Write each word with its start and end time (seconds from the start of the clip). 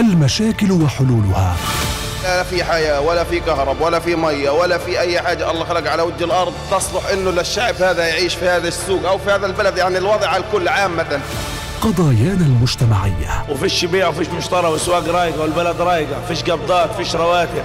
المشاكل 0.00 0.72
وحلولها. 0.72 1.56
لا 2.22 2.42
في 2.42 2.64
حياة 2.64 3.00
ولا 3.00 3.24
في 3.24 3.40
كهرب 3.40 3.80
ولا 3.80 4.00
في 4.00 4.16
مية 4.16 4.50
ولا 4.50 4.78
في 4.78 5.00
أي 5.00 5.22
حاجة. 5.22 5.50
الله 5.50 5.64
خلق 5.64 5.90
على 5.90 6.02
وجه 6.02 6.24
الأرض 6.24 6.52
تصلح 6.70 7.08
إنه 7.12 7.30
للشعب 7.30 7.74
هذا 7.74 8.06
يعيش 8.06 8.34
في 8.34 8.48
هذا 8.48 8.68
السوق 8.68 9.08
أو 9.08 9.18
في 9.18 9.30
هذا 9.30 9.46
البلد 9.46 9.78
يعني 9.78 9.98
الوضع 9.98 10.28
على 10.28 10.44
الكل 10.44 10.68
عامة 10.68 11.20
قضايانا 11.80 12.46
المجتمعية. 12.46 13.44
وفيش 13.48 13.84
بيع 13.84 14.08
وفيش 14.08 14.28
مشترى 14.28 14.66
والسواق 14.66 15.08
رايقة 15.08 15.40
والبلد 15.40 15.80
رايقة 15.80 16.20
فيش 16.28 16.42
قبضات 16.42 16.94
فيش 16.94 17.14
رواتب. 17.16 17.64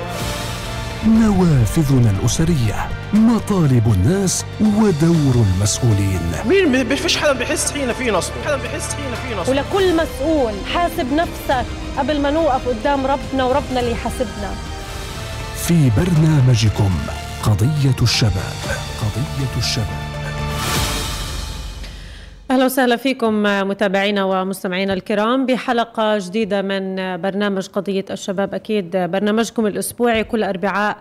نوافذنا 1.08 2.10
الأسرية 2.10 2.90
مطالب 3.14 3.94
الناس 3.94 4.46
ودور 4.62 5.46
المسؤولين. 5.46 6.22
مين 6.46 6.88
ما 6.90 6.96
فيش 6.96 7.18
حدا 7.18 7.32
بيحس 7.32 7.72
حين 7.72 7.94
في 7.94 8.12
نصب 8.12 8.32
حدا 8.46 8.58
بيحس 8.58 8.94
حين 8.94 9.16
في 9.16 9.36
نصب 9.42 9.50
ولكل 9.50 9.96
مسؤول 9.96 10.54
حاسب 10.74 11.14
نفسك 11.14 11.66
قبل 11.98 12.22
ما 12.22 12.32
نوقف 12.32 12.68
قدام 12.68 13.06
ربنا 13.06 13.44
وربنا 13.44 13.80
اللي 13.80 13.92
يحاسبنا. 13.92 14.52
في 15.68 15.92
برنامجكم 15.98 16.92
قضية 17.44 17.96
الشباب 18.02 18.54
قضية 19.02 19.58
الشباب. 19.58 20.01
أهلا 22.52 22.66
وسهلا 22.66 22.96
فيكم 22.96 23.44
متابعينا 23.44 24.24
ومستمعينا 24.24 24.94
الكرام. 24.94 25.46
بحلقة 25.46 26.18
جديدة 26.18 26.62
من 26.62 26.96
برنامج 27.22 27.68
قضية 27.68 28.06
الشباب. 28.12 28.54
أكيد 28.54 28.98
برنامجكم 28.98 29.68
الأسبوعي 29.68 30.24
كل 30.24 30.44
أربعاء 30.44 30.98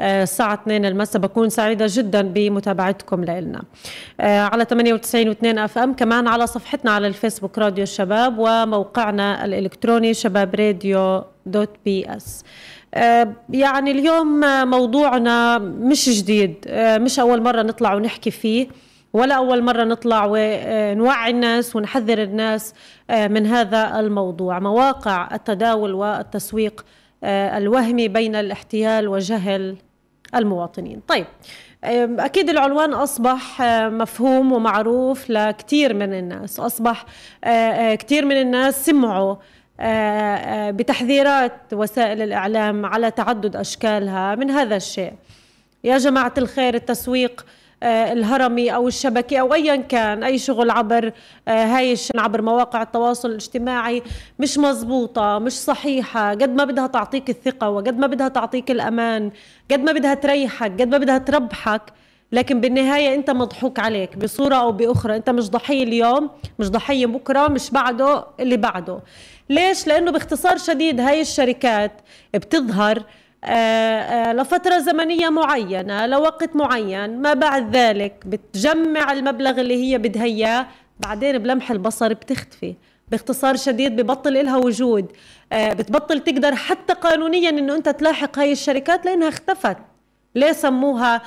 الساعة 0.00 0.54
2 0.54 0.84
المساء. 0.84 1.22
بكون 1.22 1.48
سعيدة 1.48 1.86
جدا 1.88 2.22
بمتابعتكم 2.22 3.24
لنا 3.24 3.62
على 4.20 4.64
98 4.64 5.34
و2 5.34 5.58
FM 5.58 5.92
كمان 5.92 6.28
على 6.28 6.46
صفحتنا 6.46 6.90
على 6.90 7.06
الفيسبوك 7.06 7.58
راديو 7.58 7.82
الشباب 7.82 8.34
وموقعنا 8.38 9.44
الإلكتروني 9.44 10.14
شباب 10.14 10.54
radio 10.54 11.22
dot 11.46 11.70
PS. 11.84 12.44
يعني 13.50 13.90
اليوم 13.90 14.40
موضوعنا 14.70 15.58
مش 15.58 16.08
جديد 16.08 16.54
مش 16.76 17.18
أول 17.18 17.42
مرة 17.42 17.62
نطلع 17.62 17.94
ونحكي 17.94 18.30
فيه. 18.30 18.68
ولا 19.14 19.34
أول 19.34 19.62
مرة 19.62 19.84
نطلع 19.84 20.26
ونوعي 20.28 21.30
الناس 21.30 21.76
ونحذر 21.76 22.22
الناس 22.22 22.74
من 23.10 23.46
هذا 23.46 24.00
الموضوع. 24.00 24.58
مواقع 24.58 25.28
التداول 25.34 25.94
والتسويق 25.94 26.84
الوهمي 27.24 28.08
بين 28.08 28.36
الاحتيال 28.36 29.08
وجهل 29.08 29.76
المواطنين. 30.34 31.00
طيب 31.08 31.26
أكيد 32.20 32.50
العنوان 32.50 32.92
أصبح 32.92 33.62
مفهوم 33.86 34.52
ومعروف 34.52 35.30
لكثير 35.30 35.94
من 35.94 36.14
الناس. 36.14 36.60
أصبح 36.60 37.04
كثير 37.94 38.24
من 38.24 38.36
الناس 38.40 38.86
سمعوا 38.86 39.36
بتحذيرات 40.70 41.52
وسائل 41.72 42.22
الإعلام 42.22 42.86
على 42.86 43.10
تعدد 43.10 43.56
أشكالها. 43.56 44.34
من 44.34 44.50
هذا 44.50 44.76
الشيء 44.76 45.12
يا 45.84 45.98
جماعة 45.98 46.34
الخير 46.38 46.74
التسويق 46.74 47.46
الهرمي 47.84 48.74
أو 48.74 48.88
الشبكي 48.88 49.40
أو 49.40 49.54
ايا 49.54 49.76
كان 49.76 50.22
أي 50.24 50.38
شغل 50.38 50.70
عبر 50.70 51.12
هاي 51.48 51.96
عبر 52.16 52.42
مواقع 52.42 52.82
التواصل 52.82 53.30
الاجتماعي 53.30 54.02
مش 54.38 54.58
مزبوطة 54.58 55.38
مش 55.38 55.52
صحيحة. 55.52 56.30
قد 56.30 56.50
ما 56.54 56.64
بدها 56.64 56.86
تعطيك 56.86 57.30
الثقة 57.30 57.70
وقد 57.70 57.98
ما 57.98 58.06
بدها 58.06 58.28
تعطيك 58.28 58.70
الأمان 58.70 59.30
قد 59.70 59.80
ما 59.80 59.92
بدها 59.92 60.14
تريحك 60.14 60.72
قد 60.80 60.88
ما 60.88 60.98
بدها 60.98 61.18
تربحك 61.18 61.82
لكن 62.32 62.60
بالنهاية 62.60 63.14
أنت 63.14 63.30
مضحوك 63.30 63.78
عليك 63.78 64.16
بصورة 64.16 64.54
أو 64.54 64.72
بأخرى. 64.72 65.16
أنت 65.16 65.30
مش 65.30 65.50
ضحية 65.50 65.82
اليوم 65.84 66.30
مش 66.58 66.70
ضحية 66.70 67.06
بكرة 67.06 67.48
مش 67.48 67.70
بعده 67.70 68.24
اللي 68.40 68.56
بعده. 68.56 68.98
ليش؟ 69.50 69.86
لأنه 69.86 70.10
باختصار 70.10 70.56
شديد 70.58 71.00
هاي 71.00 71.20
الشركات 71.20 71.92
بتظهر 72.34 73.02
لفترة 74.32 74.78
زمنية 74.78 75.28
معينة 75.28 76.06
لوقت 76.06 76.56
معين 76.56 77.22
ما 77.22 77.34
بعد 77.34 77.76
ذلك 77.76 78.14
بتجمع 78.26 79.12
المبلغ 79.12 79.60
اللي 79.60 79.84
هي 79.84 79.98
بدها 79.98 80.24
إياه. 80.24 80.66
بعدين 81.00 81.38
بلمح 81.38 81.70
البصر 81.70 82.12
بتختفي 82.12 82.74
باختصار 83.08 83.56
شديد 83.56 84.00
ببطل 84.00 84.36
إلها 84.36 84.56
وجود. 84.56 85.12
بتبطل 85.52 86.20
تقدر 86.20 86.54
حتى 86.54 86.92
قانونيا 86.92 87.50
إنه 87.50 87.74
أنت 87.74 87.88
تلاحق 87.88 88.38
هاي 88.38 88.52
الشركات 88.52 89.06
لإنها 89.06 89.28
اختفت. 89.28 89.76
ليه 90.34 90.52
سموها؟ 90.52 91.22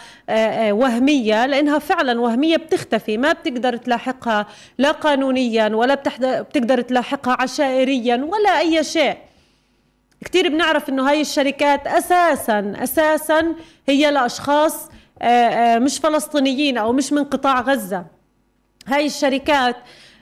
وهمية؟ 0.72 1.46
لأنها 1.46 1.80
فعلا 1.80 2.22
وهمية 2.22 2.58
بتختفي 2.58 3.18
ما 3.18 3.32
بتقدر 3.34 3.78
تلاحقها 3.78 4.48
لا 4.78 4.92
قانونيا 4.92 5.68
ولا 5.76 5.96
بتقدر 6.42 6.82
تلاحقها 6.82 7.38
عشائريا 7.40 8.16
ولا 8.16 8.60
أي 8.60 8.84
شيء. 8.84 9.18
كثير 10.26 10.50
بنعرف 10.50 10.90
إنه 10.90 11.10
هاي 11.10 11.22
الشركات 11.22 11.88
أساسا 11.88 12.74
أساسا 12.84 13.56
هي 13.88 14.12
لأشخاص 14.12 14.90
مش 15.78 16.00
فلسطينيين 16.00 16.78
أو 16.78 16.94
مش 16.94 17.14
من 17.14 17.24
قطاع 17.24 17.62
غزة. 17.62 18.06
هاي 18.88 19.06
الشركات 19.06 19.76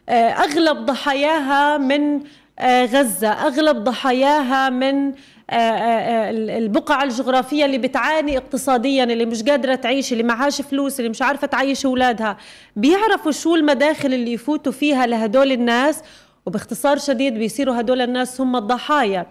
أغلب 0.10 0.78
ضحاياها 0.86 1.78
من 1.78 2.22
غزة 2.64 3.28
أغلب 3.30 3.84
ضحاياها 3.84 4.70
من 4.70 5.14
البقع 5.50 7.04
الجغرافية 7.04 7.66
اللي 7.66 7.78
بتعاني 7.78 8.38
اقتصاديا 8.38 9.04
اللي 9.04 9.26
مش 9.26 9.44
قادرة 9.44 9.76
تعيش 9.76 10.12
اللي 10.12 10.24
معهاش 10.24 10.62
فلوس 10.62 11.00
اللي 11.00 11.10
مش 11.10 11.22
عارفة 11.22 11.48
تعيش 11.48 11.86
أولادها. 11.86 12.38
بيعرفوا 12.76 13.32
شو 13.32 13.56
المداخل 13.56 14.14
اللي 14.14 14.34
يفوتوا 14.34 14.72
فيها 14.72 15.06
لهدول 15.08 15.52
الناس 15.52 16.02
وباختصار 16.46 16.98
شديد 16.98 17.34
بيصيروا 17.34 17.80
هدول 17.80 18.02
الناس 18.02 18.42
هم 18.42 18.56
الضحايا. 18.56 19.26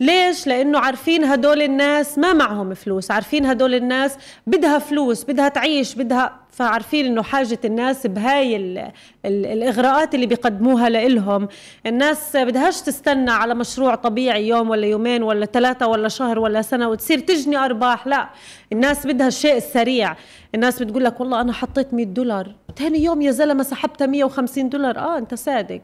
ليش؟ 0.00 0.46
لأنه 0.46 0.78
عارفين 0.78 1.24
هدول 1.24 1.62
الناس 1.62 2.18
ما 2.18 2.32
معهم 2.32 2.74
فلوس 2.74 3.10
عارفين 3.10 3.46
هدول 3.46 3.74
الناس 3.74 4.16
بدها 4.46 4.78
فلوس 4.78 5.24
بدها 5.24 5.48
تعيش 5.48 5.94
بدها 5.94 6.36
فعارفين 6.50 7.06
إنه 7.06 7.22
حاجة 7.22 7.58
الناس 7.64 8.06
بهاي 8.06 8.56
ال 8.56 8.78
ال 9.26 9.46
الإغراءات 9.46 10.14
اللي 10.14 10.26
بيقدموها 10.26 10.88
لإلهم. 10.88 11.48
الناس 11.86 12.36
بدهاش 12.36 12.80
تستنى 12.80 13.30
على 13.30 13.54
مشروع 13.54 13.94
طبيعي 13.94 14.48
يوم 14.48 14.70
ولا 14.70 14.86
يومين 14.86 15.22
ولا 15.22 15.46
ثلاثة 15.46 15.86
ولا 15.86 16.08
شهر 16.08 16.38
ولا 16.38 16.62
سنة 16.62 16.88
وتصير 16.88 17.18
تجني 17.18 17.56
أرباح 17.56 18.06
لا. 18.06 18.28
الناس 18.72 19.06
بدها 19.06 19.28
الشيء 19.28 19.56
السريع. 19.56 20.16
الناس 20.54 20.82
بتقول 20.82 21.04
لك 21.04 21.20
والله 21.20 21.40
أنا 21.40 21.52
حطيت 21.52 21.94
100 21.94 22.06
دولار. 22.06 22.54
ثاني 22.76 23.04
يوم 23.04 23.22
يا 23.22 23.30
زلمة 23.30 23.62
سحبتها 23.62 24.06
150 24.06 24.68
دولار. 24.68 24.98
آه 24.98 25.18
أنت 25.18 25.34
صادق. 25.34 25.80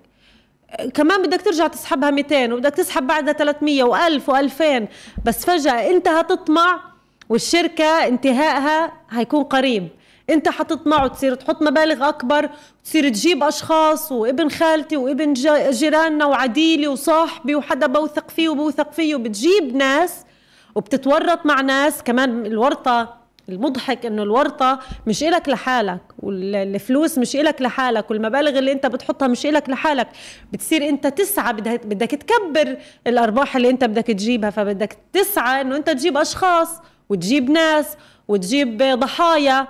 كمان 0.95 1.23
بدك 1.23 1.43
ترجع 1.43 1.67
تسحبها 1.67 2.11
200 2.11 2.53
وبدك 2.53 2.75
تسحب 2.75 3.07
بعدها 3.07 3.33
300 3.33 3.85
و1000 3.85 4.23
و2000 4.23 4.83
بس 5.25 5.45
فجأة 5.45 5.91
انت 5.91 6.09
هتطمع 6.09 6.81
والشركة 7.29 7.85
انتهائها 7.85 8.93
هيكون 9.11 9.45
قريب. 9.45 9.89
انت 10.31 10.49
حتطمع 10.49 11.05
وتصير 11.05 11.35
تحط 11.35 11.63
مبالغ 11.63 12.09
أكبر 12.09 12.49
وتصير 12.81 13.09
تجيب 13.09 13.43
أشخاص 13.43 14.13
وابن 14.13 14.49
خالتي 14.49 14.97
وابن 14.97 15.33
جيراننا 15.71 16.25
وعديلي 16.25 16.89
وصاحبي 16.89 17.55
وحدا 17.55 17.87
بوثق 17.87 18.31
فيه 18.31 18.49
وبوثق 18.49 18.93
فيه 18.93 19.15
وبتجيب 19.15 19.77
ناس 19.77 20.25
وبتتورط 20.75 21.47
مع 21.47 21.61
ناس. 21.61 22.03
كمان 22.03 22.47
الورطة 22.47 23.26
المضحك 23.49 24.07
إنه 24.07 24.23
الورطة 24.23 24.79
مش 25.07 25.25
إلك 25.25 25.49
لحالك 25.49 26.01
والفلوس 26.19 27.19
مش 27.19 27.37
إلك 27.37 27.63
لحالك 27.63 28.11
والمبالغ 28.11 28.59
اللي 28.59 28.73
أنت 28.73 28.87
بتحطها 28.87 29.29
مش 29.29 29.47
إلك 29.47 29.71
لحالك. 29.71 30.09
بتصير 30.53 30.89
أنت 30.89 31.07
تسعى 31.07 31.53
بدك 31.53 32.11
تكبر 32.11 32.77
الأرباح 33.07 33.57
اللي 33.57 33.71
أنت 33.71 33.85
بدك 33.85 34.07
تجيبها 34.07 34.51
فبدك 34.51 34.97
تسعى 35.13 35.61
إنه 35.61 35.77
أنت 35.77 35.91
تجيب 35.91 36.17
أشخاص 36.17 36.69
وتجيب 37.09 37.51
ناس 37.51 37.97
وتجيب 38.29 38.83
ضحايا 38.83 39.67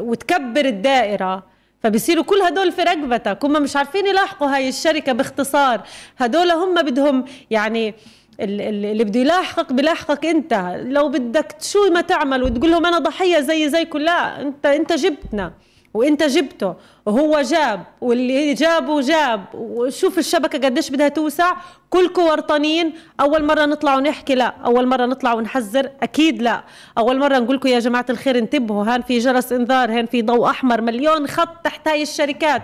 وتكبر 0.00 0.64
الدائرة. 0.64 1.58
فبصيروا 1.82 2.24
كل 2.24 2.40
هدول 2.42 2.72
في 2.72 2.82
رقبتك 2.82 3.44
هم 3.44 3.62
مش 3.62 3.76
عارفين 3.76 4.06
يلاحقوا 4.06 4.48
هاي 4.56 4.68
الشركة 4.68 5.12
باختصار. 5.12 5.82
هدول 6.18 6.50
هم 6.50 6.74
بدهم 6.74 7.24
يعني 7.50 7.94
اللي 8.40 9.04
بده 9.04 9.20
يلاحقك 9.20 9.72
بلاحقك 9.72 10.26
انت. 10.26 10.76
لو 10.82 11.08
بدك 11.08 11.54
شو 11.60 11.90
ما 11.90 12.00
تعمل 12.00 12.42
وتقول 12.42 12.70
لهم 12.70 12.86
أنا 12.86 12.98
ضحية 12.98 13.40
زي 13.40 13.68
زيكم 13.68 13.98
لا 13.98 14.40
انت 14.40 14.66
انت 14.66 14.92
جبتنا 14.92 15.52
وانت 15.94 16.22
جبته. 16.22 16.74
وهو 17.06 17.40
جاب 17.40 17.82
واللي 18.00 18.54
جابه 18.54 19.00
جاب 19.00 19.44
وشوف 19.54 20.18
الشبكة 20.18 20.58
قديش 20.58 20.90
بدها 20.90 21.08
توسع. 21.08 21.56
كلكم 21.90 22.22
ورطانين 22.22 22.92
أول 23.20 23.44
مرة 23.44 23.66
نطلع 23.66 23.96
ونحكي 23.96 24.34
لا. 24.34 24.54
أول 24.64 24.86
مرة 24.86 25.06
نطلع 25.06 25.34
ونحذر 25.34 25.90
أكيد 26.02 26.42
لا. 26.42 26.64
أول 26.98 27.18
مرة 27.18 27.38
نقول 27.38 27.56
لكم 27.56 27.68
يا 27.68 27.78
جماعة 27.78 28.06
الخير 28.10 28.38
انتبهوا. 28.38 28.84
هان 28.84 29.02
في 29.02 29.18
جرس 29.18 29.52
إنذار 29.52 29.90
هان 29.90 30.06
في 30.06 30.22
ضوء 30.22 30.50
أحمر 30.50 30.80
مليون 30.80 31.26
خط 31.26 31.64
تحت 31.64 31.88
هاي 31.88 32.02
الشركات. 32.02 32.62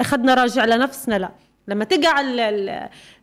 أخذنا 0.00 0.34
راجع 0.34 0.64
لنفسنا 0.64 1.18
لا. 1.18 1.30
لما 1.68 1.84
تقع 1.84 2.14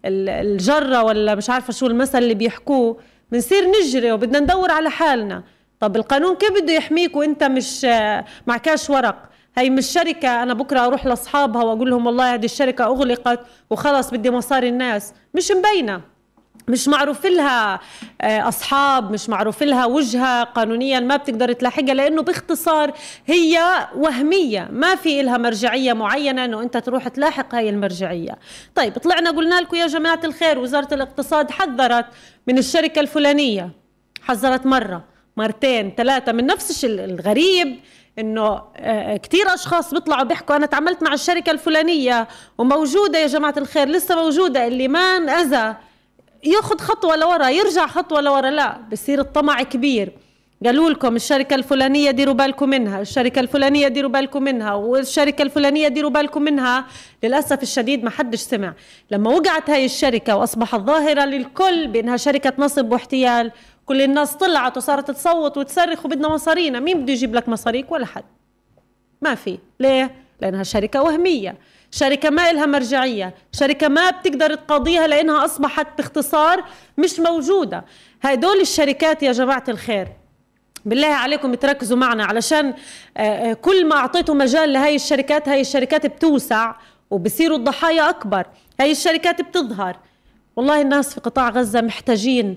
الجرة 0.05 1.03
ولا 1.03 1.35
مش 1.35 1.49
عارفة 1.49 1.73
شو 1.73 1.87
المثل 1.87 2.17
اللي 2.17 2.33
بيحكوه 2.33 2.97
بنصير 3.31 3.63
نجري 3.71 4.11
وبدنا 4.11 4.39
ندور 4.39 4.71
على 4.71 4.89
حالنا. 4.89 5.43
طب 5.79 5.95
القانون 5.95 6.35
كيف 6.35 6.51
بده 6.51 6.73
يحميك 6.73 7.15
وانت 7.15 7.43
مش 7.43 7.87
معكاش 8.47 8.89
ورق؟ 8.89 9.29
هي 9.57 9.69
مش 9.69 9.85
شركة 9.85 10.43
أنا 10.43 10.53
بكرة 10.53 10.85
أروح 10.85 11.05
لأصحابها 11.05 11.63
وأقول 11.63 11.89
لهم 11.89 12.05
والله 12.05 12.33
هذه 12.33 12.45
الشركة 12.45 12.85
أغلقت 12.85 13.39
وخلص 13.69 14.11
بدي 14.11 14.31
مصاري 14.31 14.69
الناس. 14.69 15.13
مش 15.33 15.51
مبينة. 15.51 16.01
مش 16.69 16.87
معروف 16.87 17.25
لها 17.25 17.79
آه، 18.21 18.47
أصحاب 18.47 19.11
مش 19.11 19.29
معروف 19.29 19.63
لها 19.63 19.85
وجهة 19.85 20.43
قانونيا 20.43 20.99
ما 20.99 21.15
بتقدر 21.15 21.53
تلاحقها 21.53 21.93
لأنه 21.93 22.21
باختصار 22.21 22.93
هي 23.25 23.59
وهمية 23.95 24.67
ما 24.71 24.95
في 24.95 25.21
لها 25.23 25.37
مرجعية 25.37 25.93
معينة 25.93 26.45
إنه 26.45 26.61
أنت 26.61 26.77
تروح 26.77 27.07
تلاحق 27.07 27.55
هاي 27.55 27.69
المرجعية. 27.69 28.37
طيب 28.75 28.97
طلعنا 28.97 29.31
قلنا 29.31 29.61
لكم 29.61 29.77
يا 29.77 29.87
جماعة 29.87 30.19
الخير 30.23 30.59
وزارة 30.59 30.93
الاقتصاد 30.93 31.51
حذرت 31.51 32.05
من 32.47 32.57
الشركة 32.57 32.99
الفلانية 32.99 33.69
حذرت 34.21 34.65
مرة 34.65 35.03
مرتين 35.37 35.93
ثلاثة 35.97 36.31
من 36.31 36.45
نفس 36.45 36.69
الشيء 36.69 36.89
الغريب 37.05 37.79
إنه 38.19 38.61
آه، 38.77 39.17
كثير 39.17 39.53
أشخاص 39.53 39.93
بيطلعوا 39.93 40.23
بيحكوا 40.23 40.55
أنا 40.55 40.65
تعاملت 40.65 41.03
مع 41.03 41.13
الشركة 41.13 41.51
الفلانية 41.51 42.27
وموجودة 42.57 43.19
يا 43.19 43.27
جماعة 43.27 43.53
الخير 43.57 43.87
لسه 43.87 44.15
موجودة 44.15 44.67
اللي 44.67 44.87
ما 44.87 44.99
انأذى 44.99 45.75
ياخذ 46.43 46.77
خطوة 46.77 47.15
لورا 47.15 47.49
يرجع 47.49 47.87
خطوة 47.87 48.21
لورا. 48.21 48.49
لا 48.49 48.77
بصير 48.91 49.19
الطمع 49.19 49.63
كبير. 49.63 50.11
قالوا 50.65 50.89
لكم 50.89 51.15
الشركة 51.15 51.55
الفلانية 51.55 52.11
ديروا 52.11 52.33
بالكم 52.33 52.69
منها 52.69 53.01
الشركة 53.01 53.39
الفلانية 53.39 53.87
ديروا 53.87 54.11
بالكم 54.11 54.43
منها 54.43 54.73
والشركة 54.73 55.41
الفلانية 55.41 55.87
ديروا 55.87 56.09
بالكم 56.09 56.41
منها. 56.41 56.85
للأسف 57.23 57.63
الشديد 57.63 58.03
ما 58.03 58.09
حدش 58.09 58.39
سمع. 58.39 58.73
لما 59.11 59.29
وقعت 59.29 59.69
هاي 59.69 59.85
الشركة 59.85 60.35
وأصبحت 60.35 60.79
ظاهرة 60.79 61.25
للكل 61.25 61.87
بأنها 61.87 62.17
شركة 62.17 62.53
نصب 62.57 62.91
واحتيال 62.91 63.51
كل 63.85 64.01
الناس 64.01 64.35
طلعت 64.35 64.77
وصارت 64.77 65.11
تصوت 65.11 65.57
وتصرخ 65.57 66.05
وبدنا 66.05 66.27
مصارينا. 66.27 66.79
مين 66.79 67.01
بده 67.01 67.13
يجيب 67.13 67.35
لك 67.35 67.49
مصاريك؟ 67.49 67.91
ولا 67.91 68.05
حد. 68.05 68.25
ما 69.21 69.35
في. 69.35 69.57
ليه؟ 69.79 70.15
لأنها 70.41 70.63
شركة 70.63 71.01
وهمية. 71.01 71.57
شركة 71.91 72.29
ما 72.29 72.51
إلها 72.51 72.65
مرجعية 72.65 73.35
شركة 73.51 73.87
ما 73.87 74.09
بتقدر 74.09 74.55
تقاضيها 74.55 75.07
لأنها 75.07 75.45
أصبحت 75.45 75.87
باختصار 75.97 76.63
مش 76.97 77.19
موجودة. 77.19 77.85
هدول 78.21 78.61
الشركات 78.61 79.23
يا 79.23 79.31
جماعة 79.31 79.63
الخير 79.69 80.07
بالله 80.85 81.07
عليكم 81.07 81.53
تركزوا 81.55 81.97
معنا 81.97 82.25
علشان 82.25 82.73
آه، 83.17 83.21
آه، 83.21 83.53
كل 83.53 83.85
ما 83.85 83.95
أعطيتوا 83.95 84.35
مجال 84.35 84.73
لهي 84.73 84.95
الشركات 84.95 85.49
هاي 85.49 85.61
الشركات 85.61 86.05
بتوسع 86.05 86.75
وبصيروا 87.11 87.57
الضحايا 87.57 88.09
أكبر 88.09 88.45
هاي 88.79 88.91
الشركات 88.91 89.41
بتظهر. 89.41 89.97
والله 90.55 90.81
الناس 90.81 91.13
في 91.13 91.19
قطاع 91.21 91.49
غزة 91.49 91.81
محتاجين 91.81 92.55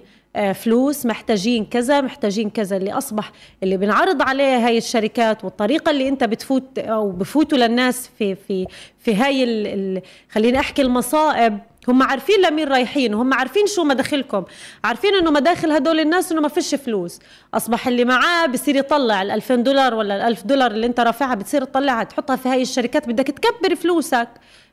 فلوس 0.54 1.06
محتاجين 1.06 1.64
كذا 1.64 2.00
محتاجين 2.00 2.50
كذا 2.50 2.76
اللي 2.76 2.92
أصبح 2.92 3.32
اللي 3.62 3.76
بنعرض 3.76 4.22
عليه 4.22 4.66
هاي 4.66 4.78
الشركات 4.78 5.44
والطريقة 5.44 5.90
اللي 5.90 6.08
أنت 6.08 6.24
بتفوت 6.24 6.78
أو 6.78 7.10
بفوتوا 7.10 7.58
للناس 7.58 8.10
في 8.18 8.34
في 8.34 8.66
في 8.98 9.14
هاي 9.14 9.44
ال 9.44 10.02
خليني 10.30 10.60
أحكي 10.60 10.82
المصائب 10.82 11.58
هم 11.88 12.02
عارفين 12.02 12.40
لمين 12.40 12.68
رايحين 12.68 13.14
وهم 13.14 13.34
عارفين 13.34 13.66
شو 13.66 13.84
مداخلكم 13.84 14.44
عارفين 14.84 15.14
إنه 15.14 15.30
مداخل 15.30 15.72
هدول 15.72 16.00
الناس 16.00 16.32
إنه 16.32 16.40
ما 16.40 16.48
فيش 16.48 16.74
فلوس. 16.74 17.18
أصبح 17.54 17.88
اللي 17.88 18.04
معاه 18.04 18.46
بصير 18.46 18.76
يطلع 18.76 19.22
ال 19.22 19.30
2000 19.30 19.54
دولار 19.54 19.94
ولا 19.94 20.16
ال 20.16 20.20
1000 20.20 20.42
دولار 20.46 20.70
اللي 20.70 20.86
أنت 20.86 21.00
رافعها 21.00 21.34
بتصير 21.34 21.64
تطلعها 21.64 22.04
تحطها 22.04 22.36
في 22.36 22.48
هاي 22.48 22.62
الشركات 22.62 23.08
بدك 23.08 23.26
تكبر 23.26 23.74
فلوسك 23.74 24.28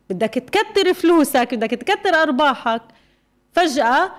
بدك 0.09 0.33
تكتر 0.33 0.94
فلوسك 0.94 1.54
بدك 1.56 1.69
تكتر 1.69 2.09
أرباحك. 2.15 2.81
فجأة 3.54 4.12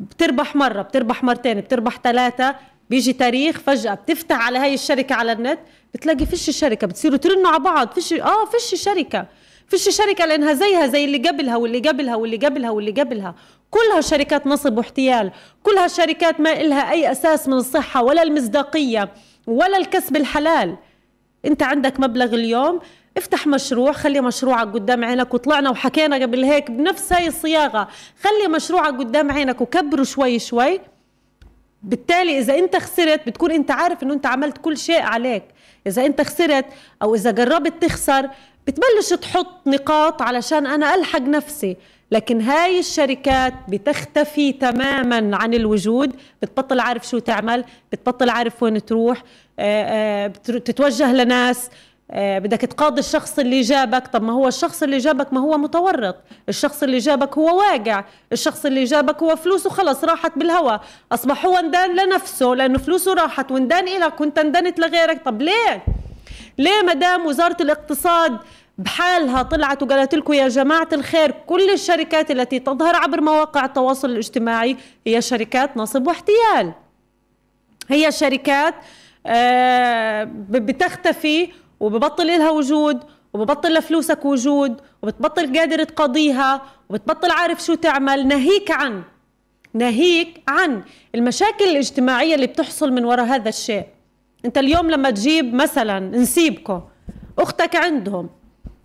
بتربح 0.00 0.56
مرة 0.56 0.82
بتربح 0.82 1.24
مرتين 1.24 1.60
بتربح 1.60 1.98
ثلاثة 2.04 2.56
بيجي 2.90 3.12
تاريخ 3.12 3.58
فجأة 3.58 3.94
بتفتح 3.94 4.46
على 4.46 4.58
هاي 4.58 4.74
الشركة 4.74 5.14
على 5.14 5.32
النت 5.32 5.58
بتلاقي 5.94 6.26
فيش 6.26 6.50
شركة 6.50 6.86
بتصيروا 6.86 7.16
ترنوا 7.16 7.50
على 7.50 7.58
بعض 7.62 7.92
فيش 7.92 8.12
آه 8.12 8.44
فيش 8.44 8.82
شركة. 8.82 9.26
فيش 9.68 9.88
شركة 9.88 10.24
لأنها 10.26 10.52
زيها 10.52 10.86
زي 10.86 11.04
اللي 11.04 11.18
قبلها 11.28 11.56
واللي 11.56 11.78
قبلها 11.78 12.16
واللي 12.16 12.36
قبلها 12.36 12.70
واللي 12.70 12.90
قبلها. 12.90 13.34
كلها 13.70 14.00
شركات 14.00 14.46
نصب 14.46 14.78
واحتيال 14.78 15.30
كلها 15.62 15.88
شركات 15.88 16.40
ما 16.40 16.52
إلها 16.60 16.90
أي 16.90 17.12
أساس 17.12 17.48
من 17.48 17.54
الصحة 17.54 18.02
ولا 18.02 18.22
المصداقية 18.22 19.08
ولا 19.46 19.76
الكسب 19.76 20.16
الحلال. 20.16 20.76
أنت 21.44 21.62
عندك 21.62 22.00
مبلغ 22.00 22.34
اليوم 22.34 22.80
افتح 23.16 23.46
مشروع 23.46 23.92
خلي 23.92 24.20
مشروعك 24.20 24.72
قدام 24.72 25.04
عينك 25.04 25.34
وطلعنا 25.34 25.70
وحكينا 25.70 26.16
قبل 26.16 26.44
هيك 26.44 26.70
بنفس 26.70 27.12
هاي 27.12 27.28
الصياغة. 27.28 27.88
خلي 28.20 28.48
مشروعك 28.48 28.94
قدام 28.94 29.32
عينك 29.32 29.60
وكبره 29.60 30.02
شوي 30.02 30.38
شوي. 30.38 30.80
بالتالي 31.82 32.38
إذا 32.38 32.58
أنت 32.58 32.76
خسرت 32.76 33.26
بتكون 33.26 33.52
أنت 33.52 33.70
عارف 33.70 34.02
أنه 34.02 34.14
أنت 34.14 34.26
عملت 34.26 34.58
كل 34.58 34.76
شيء 34.76 35.00
عليك. 35.00 35.44
إذا 35.86 36.06
أنت 36.06 36.20
خسرت 36.20 36.64
أو 37.02 37.14
إذا 37.14 37.30
جربت 37.30 37.82
تخسر 37.82 38.28
بتبلش 38.66 39.08
تحط 39.08 39.66
نقاط 39.66 40.22
علشان 40.22 40.66
أنا 40.66 40.94
ألحق 40.94 41.20
نفسي. 41.20 41.76
لكن 42.10 42.40
هاي 42.40 42.78
الشركات 42.78 43.54
بتختفي 43.68 44.52
تماما 44.52 45.36
عن 45.36 45.54
الوجود. 45.54 46.16
بتبطل 46.42 46.80
عارف 46.80 47.08
شو 47.08 47.18
تعمل 47.18 47.64
بتبطل 47.92 48.30
عارف 48.30 48.62
وين 48.62 48.84
تروح 48.84 49.22
لناس 49.58 51.66
آه، 51.66 51.70
بدك 52.14 52.60
تقاضي 52.60 53.00
الشخص 53.00 53.38
اللي 53.38 53.60
جابك. 53.60 54.06
طب 54.06 54.22
ما 54.22 54.32
هو 54.32 54.48
الشخص 54.48 54.82
اللي 54.82 54.98
جابك 54.98 55.32
ما 55.32 55.40
هو 55.40 55.58
متورط. 55.58 56.16
الشخص 56.48 56.82
اللي 56.82 56.98
جابك 56.98 57.38
هو 57.38 57.58
واقع 57.58 58.04
الشخص 58.32 58.66
اللي 58.66 58.84
جابك 58.84 59.22
هو 59.22 59.36
فلوسه 59.36 59.70
خلص 59.70 60.04
راحت 60.04 60.38
بالهواء 60.38 60.80
أصبح 61.12 61.46
هو 61.46 61.56
اندان 61.56 61.96
لنفسه 61.96 62.46
لأنه 62.46 62.78
فلوسه 62.78 63.14
راحت. 63.14 63.52
واندان 63.52 63.88
إلك 63.88 64.20
وأنت 64.20 64.38
اندنت 64.38 64.78
لغيرك. 64.78 65.22
طب 65.24 65.42
ليه؟ 65.42 65.84
ليه 66.58 66.82
مدام 66.82 67.26
وزارة 67.26 67.56
الاقتصاد 67.60 68.38
بحالها 68.78 69.42
طلعت 69.42 69.82
وقالت 69.82 70.14
لكم 70.14 70.32
يا 70.32 70.48
جماعة 70.48 70.88
الخير 70.92 71.30
كل 71.46 71.70
الشركات 71.70 72.30
التي 72.30 72.58
تظهر 72.58 72.96
عبر 72.96 73.20
مواقع 73.20 73.64
التواصل 73.64 74.10
الاجتماعي 74.10 74.76
هي 75.06 75.22
شركات 75.22 75.76
نصب 75.76 76.06
واحتيال. 76.06 76.72
هي 77.88 78.12
شركات 78.12 78.74
آه 79.26 80.24
بتختفي 80.50 81.48
وببطل 81.80 82.26
لها 82.26 82.50
وجود 82.50 83.02
وببطل 83.32 83.74
لفلوسك 83.74 84.24
وجود 84.24 84.80
وبتبطل 85.02 85.58
قادر 85.58 85.84
تقضيها 85.84 86.62
وبتبطل 86.88 87.30
عارف 87.30 87.64
شو 87.64 87.74
تعمل. 87.74 88.26
ناهيك 88.28 88.70
عن 88.70 89.02
ناهيك 89.74 90.42
عن 90.48 90.82
المشاكل 91.14 91.64
الاجتماعية 91.64 92.34
اللي 92.34 92.46
بتحصل 92.46 92.92
من 92.92 93.04
وراء 93.04 93.24
هذا 93.24 93.48
الشيء. 93.48 93.84
انت 94.44 94.58
اليوم 94.58 94.90
لما 94.90 95.10
تجيب 95.10 95.54
مثلا 95.54 96.00
نسيبكم 96.00 96.80
أختك 97.38 97.76
عندهم 97.76 98.30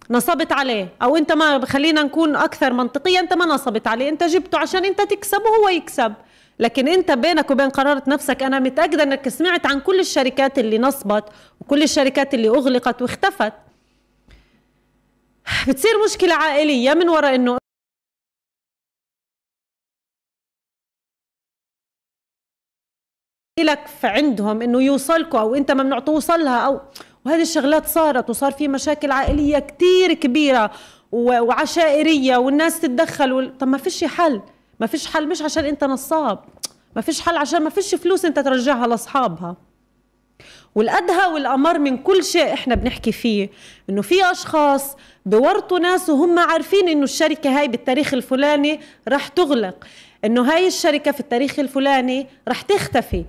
نصبت 0.09 0.51
عليه 0.51 0.87
أو 1.01 1.17
انت 1.17 1.31
ما 1.31 1.65
خلينا 1.65 2.03
نكون 2.03 2.35
أكثر 2.35 2.73
منطقيا 2.73 3.19
انت 3.19 3.33
ما 3.33 3.45
نصبت 3.45 3.87
عليه 3.87 4.09
انت 4.09 4.23
جبته 4.23 4.57
عشان 4.57 4.85
انت 4.85 5.01
تكسب 5.01 5.41
وهو 5.41 5.69
يكسب. 5.69 6.13
لكن 6.61 6.87
انت 6.87 7.11
بينك 7.11 7.51
وبين 7.51 7.69
قرارة 7.69 8.03
نفسك 8.07 8.43
أنا 8.43 8.59
متأكدة 8.59 9.03
إنك 9.03 9.29
سمعت 9.29 9.65
عن 9.65 9.79
كل 9.79 9.99
الشركات 9.99 10.59
اللي 10.59 10.77
نصبت 10.77 11.23
وكل 11.61 11.83
الشركات 11.83 12.33
اللي 12.33 12.49
أغلقت 12.49 13.01
واختفت 13.01 13.53
بتصير 15.67 15.91
مشكلة 16.05 16.33
عائلية 16.35 16.93
من 16.93 17.09
وراء 17.09 17.35
إنه 17.35 17.57
لك 23.59 23.87
عندهم 24.03 24.61
إنه 24.61 24.81
يوصلكوا 24.81 25.39
أو 25.39 25.55
أنت 25.55 25.71
ممنوع 25.71 25.99
توصلها 25.99 26.65
أو 26.65 26.81
وهذه 27.25 27.41
الشغلات 27.41 27.87
صارت 27.87 28.29
وصار 28.29 28.51
في 28.51 28.67
مشاكل 28.67 29.11
عائلية 29.11 29.59
كثير 29.59 30.13
كبيرة 30.13 30.71
وعشائرية 31.11 32.37
والناس 32.37 32.79
تتدخل. 32.79 33.57
طب 33.59 33.67
ما 33.67 33.77
فيش 33.77 34.03
حل 34.03 34.41
ما 34.81 34.87
فيش 34.87 35.07
حل 35.07 35.27
مش 35.27 35.41
عشان 35.41 35.65
انت 35.65 35.83
نصاب. 35.83 36.39
ما 36.95 37.01
فيش 37.01 37.21
حل 37.21 37.37
عشان 37.37 37.61
ما 37.63 37.69
فيش 37.69 37.95
فلوس 37.95 38.25
انت 38.25 38.39
ترجعها 38.39 38.87
لاصحابها. 38.87 39.55
والأدهى 40.75 41.27
والأمر 41.33 41.79
من 41.79 41.97
كل 41.97 42.23
شيء 42.23 42.53
إحنا 42.53 42.75
بنحكي 42.75 43.11
فيه 43.11 43.49
إنه 43.89 44.01
في 44.01 44.31
أشخاص 44.31 44.95
بورطوا 45.25 45.79
ناس 45.79 46.09
وهم 46.09 46.39
عارفين 46.39 46.89
إنه 46.89 47.03
الشركة 47.03 47.59
هاي 47.59 47.67
بالتاريخ 47.67 48.13
الفلاني 48.13 48.79
رح 49.07 49.27
تغلق. 49.27 49.83
إنه 50.25 50.53
هاي 50.53 50.67
الشركة 50.67 51.11
في 51.11 51.19
التاريخ 51.19 51.59
الفلاني 51.59 52.27
رح 52.47 52.61
تختفي. 52.61 53.25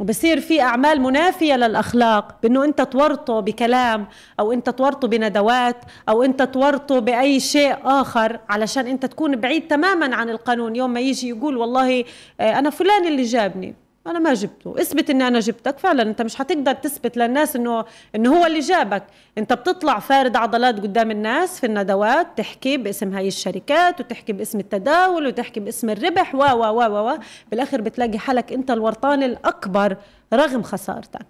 وبصير 0.00 0.40
في 0.40 0.60
أعمال 0.60 1.00
منافية 1.00 1.54
للأخلاق 1.54 2.38
بإنه 2.42 2.64
أنت 2.64 2.82
تورطه 2.82 3.40
بكلام 3.40 4.06
أو 4.40 4.52
أنت 4.52 4.70
تورطه 4.70 5.08
بندوات 5.08 5.76
أو 6.08 6.22
أنت 6.22 6.42
تورطه 6.42 6.98
بأي 6.98 7.40
شيء 7.40 7.76
آخر 7.84 8.40
علشان 8.48 8.86
أنت 8.86 9.06
تكون 9.06 9.36
بعيد 9.36 9.68
تماما 9.68 10.16
عن 10.16 10.30
القانون. 10.30 10.76
يوم 10.76 10.90
ما 10.92 11.00
يجي 11.00 11.28
يقول 11.28 11.56
والله 11.56 12.04
آه، 12.40 12.58
أنا 12.58 12.70
فلان 12.70 13.06
اللي 13.06 13.22
جابني. 13.22 13.74
أنا 14.06 14.18
ما 14.18 14.34
جبته. 14.34 14.74
اثبت 14.80 15.10
إني 15.10 15.28
أنا 15.28 15.40
جبتك. 15.40 15.78
فعلا 15.78 16.02
أنت 16.02 16.22
مش 16.22 16.36
حتقدر 16.36 16.72
تثبت 16.72 17.16
للناس 17.16 17.56
انه 17.56 17.84
إنه 18.14 18.38
هو 18.38 18.46
اللي 18.46 18.60
جابك. 18.60 19.02
أنت 19.38 19.52
بتطلع 19.52 19.98
فارد 19.98 20.36
عضلات 20.36 20.80
قدام 20.80 21.10
الناس 21.10 21.60
في 21.60 21.66
الندوات 21.66 22.26
تحكي 22.36 22.76
باسم 22.76 23.14
هاي 23.14 23.28
الشركات 23.28 24.00
وتحكي 24.00 24.32
باسم 24.32 24.58
التداول 24.58 25.26
وتحكي 25.26 25.60
باسم 25.60 25.90
الربح 25.90 26.34
و 26.34 26.38
و 26.38 26.80
و 26.80 27.10
و 27.10 27.18
بالآخر 27.50 27.80
بتلاقي 27.80 28.18
حالك 28.18 28.52
أنت 28.52 28.70
الورطان 28.70 29.22
الأكبر 29.22 29.96
رغم 30.34 30.62
خسارتك. 30.62 31.26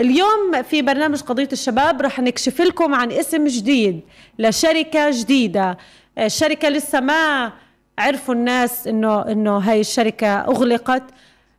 اليوم 0.00 0.62
في 0.62 0.82
برنامج 0.82 1.22
قضية 1.22 1.48
الشباب 1.52 2.02
رح 2.02 2.20
نكشف 2.20 2.60
لكم 2.60 2.94
عن 2.94 3.12
اسم 3.12 3.46
جديد 3.46 4.00
لشركة 4.38 5.10
جديدة. 5.10 5.78
الشركة 6.18 6.68
لسه 6.68 7.00
ما 7.00 7.52
عرفوا 7.98 8.34
الناس 8.34 8.86
انه 8.86 9.22
إنه 9.22 9.58
هاي 9.58 9.80
الشركة 9.80 10.26
أغلقت. 10.26 11.02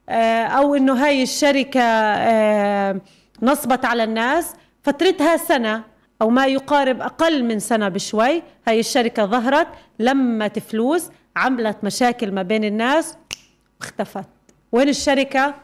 أو 0.09 0.75
إنه 0.75 1.05
هاي 1.05 1.23
الشركة 1.23 1.81
آه، 1.81 3.01
نصبت 3.41 3.85
على 3.85 4.03
الناس 4.03 4.53
فترتها 4.83 5.37
سنة 5.37 5.83
أو 6.21 6.29
ما 6.29 6.45
يقارب 6.45 7.01
أقل 7.01 7.43
من 7.43 7.59
سنة 7.59 7.89
بشوي 7.89 8.43
هاي 8.67 8.79
الشركة 8.79 9.25
ظهرت 9.25 9.67
لمت 9.99 10.59
فلوس 10.59 11.09
عملت 11.35 11.77
مشاكل 11.83 12.31
ما 12.31 12.41
بين 12.41 12.63
الناس 12.63 13.17
اختفت. 13.81 14.25
وين 14.71 14.89
الشركة؟ 14.89 15.55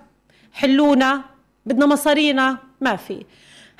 حلونا 0.54 1.22
بدنا 1.66 1.86
مصارينا 1.86 2.58
ما 2.82 2.96
في. 2.96 3.26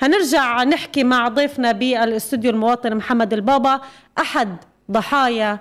هنرجع 0.00 0.62
نحكي 0.62 1.04
مع 1.04 1.28
ضيفنا 1.28 1.72
بالأستوديو 1.72 2.50
المواطن 2.50 2.96
محمد 2.96 3.32
البابا 3.32 3.80
أحد 4.18 4.56
ضحايا 4.90 5.52
آه، 5.52 5.58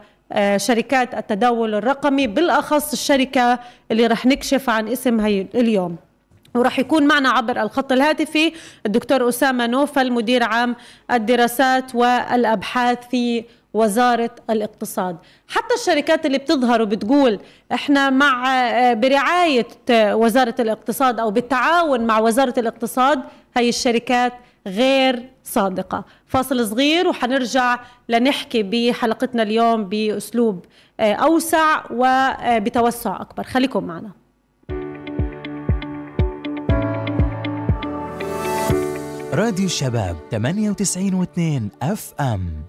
شركات 0.58 1.13
التداول 1.13 1.75
الرقمي 1.75 2.28
بالأخص 2.28 2.92
الشركة 2.92 3.60
اللي 3.92 4.08
رح 4.08 4.25
نكشف 4.25 4.70
عن 4.70 4.88
اسمها 4.88 5.28
اليوم. 5.28 5.96
وراح 6.56 6.80
يكون 6.80 7.08
معنا 7.08 7.30
عبر 7.30 7.62
الخط 7.62 7.92
الهاتفي 7.92 8.54
الدكتور 8.86 9.30
أسامة 9.30 9.68
نوفل 9.68 10.12
مدير 10.12 10.44
عام 10.44 10.75
الدراسات 11.12 11.96
والأبحاث 11.96 12.98
في 13.12 13.44
وزارة 13.74 14.30
الاقتصاد. 14.50 15.18
حتى 15.48 15.74
الشركات 15.75 16.25
اللي 16.25 16.38
بتظهر 16.38 16.82
وبتقول 16.82 17.40
إحنا 17.74 18.10
مع 18.10 18.48
آه، 18.70 18.94
برعاية 18.94 19.68
وزارة 19.92 20.56
الاقتصاد 20.60 21.20
أو 21.20 21.32
بالتعاون 21.32 22.02
مع 22.02 22.20
وزارة 22.20 22.54
الاقتصاد 22.58 23.22
هي 23.58 23.70
الشركات 23.70 24.34
غير 24.68 25.24
صادقة. 25.44 26.06
فاصل 26.28 26.68
صغير 26.68 27.08
وحنرجع 27.08 27.80
لنحكي 28.10 28.64
بحلقتنا 28.64 29.44
اليوم 29.44 29.84
بأسلوب 29.84 30.66
آه، 31.00 31.14
أوسع 31.14 31.84
وبتوسع 31.92 33.22
أكبر. 33.22 33.44
خليكم 33.44 33.84
معنا. 33.84 34.12
راديو 39.34 39.66
الشباب 39.66 40.16
98 40.32 41.26
و2 41.26 41.40
أف 41.84 42.14
أم. 42.20 42.66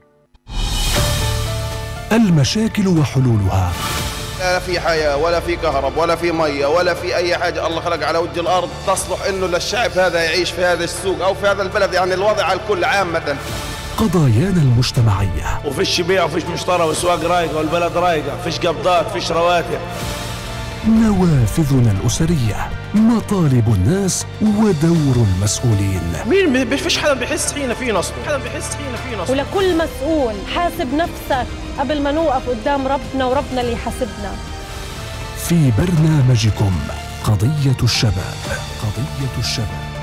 المشاكل 2.12 2.88
وحلولها. 2.88 3.73
لا 4.44 4.58
في 4.58 4.80
حياة 4.80 5.16
ولا 5.16 5.40
في 5.40 5.56
كهرب 5.56 5.96
ولا 5.96 6.16
في 6.16 6.32
مية 6.32 6.66
ولا 6.66 6.94
في 6.94 7.16
أي 7.16 7.36
حاجة. 7.38 7.66
الله 7.66 7.80
خلق 7.80 8.06
على 8.06 8.18
وجه 8.18 8.40
الأرض 8.40 8.68
تصلح 8.86 9.24
إنه 9.28 9.46
للشعب 9.46 9.90
هذا 9.90 10.24
يعيش 10.24 10.50
في 10.50 10.64
هذا 10.64 10.84
السوق 10.84 11.24
أو 11.24 11.34
في 11.34 11.46
هذا 11.46 11.62
البلد. 11.62 11.94
يعني 11.94 12.14
الوضع 12.14 12.44
على 12.44 12.60
الكل 12.60 12.84
عامة 12.84 13.36
قضايانا 13.96 14.62
المجتمعية. 14.62 15.60
وفيش 15.64 16.00
بيع 16.00 16.24
وفيش 16.24 16.44
مشترى 16.44 16.82
والسواق 16.82 17.24
رايقة 17.24 17.56
والبلد 17.56 17.96
رايقة 17.96 18.36
فيش 18.44 18.58
قبضات 18.58 19.10
فيش 19.12 19.32
رواتب. 19.32 19.80
نوافذنا 20.88 21.90
الأسرية. 22.00 22.84
مطالب 22.94 23.74
الناس 23.74 24.26
ودور 24.42 25.26
المسؤولين. 25.26 26.00
مين 26.26 26.68
ما 26.70 26.76
فيش 26.76 26.98
حدا 26.98 27.12
بيحس 27.12 27.52
حين 27.52 27.74
في 27.74 27.92
نصب 27.92 28.12
حدا 28.26 28.38
بيحس 28.38 28.74
حين 28.74 28.96
في 28.96 29.16
نصب 29.16 29.30
ولكل 29.30 29.76
مسؤول 29.76 30.34
حاسب 30.54 30.94
نفسك 30.94 31.46
قبل 31.78 32.02
ما 32.02 32.12
نوقف 32.12 32.48
قدام 32.48 32.86
ربنا 32.86 33.24
وربنا 33.24 33.60
اللي 33.60 33.72
يحاسبنا. 33.72 34.32
في 35.36 35.72
برنامجكم 35.78 36.72
قضية 37.24 37.76
الشباب. 37.82 38.34
قضية 38.82 39.38
الشباب. 39.38 39.94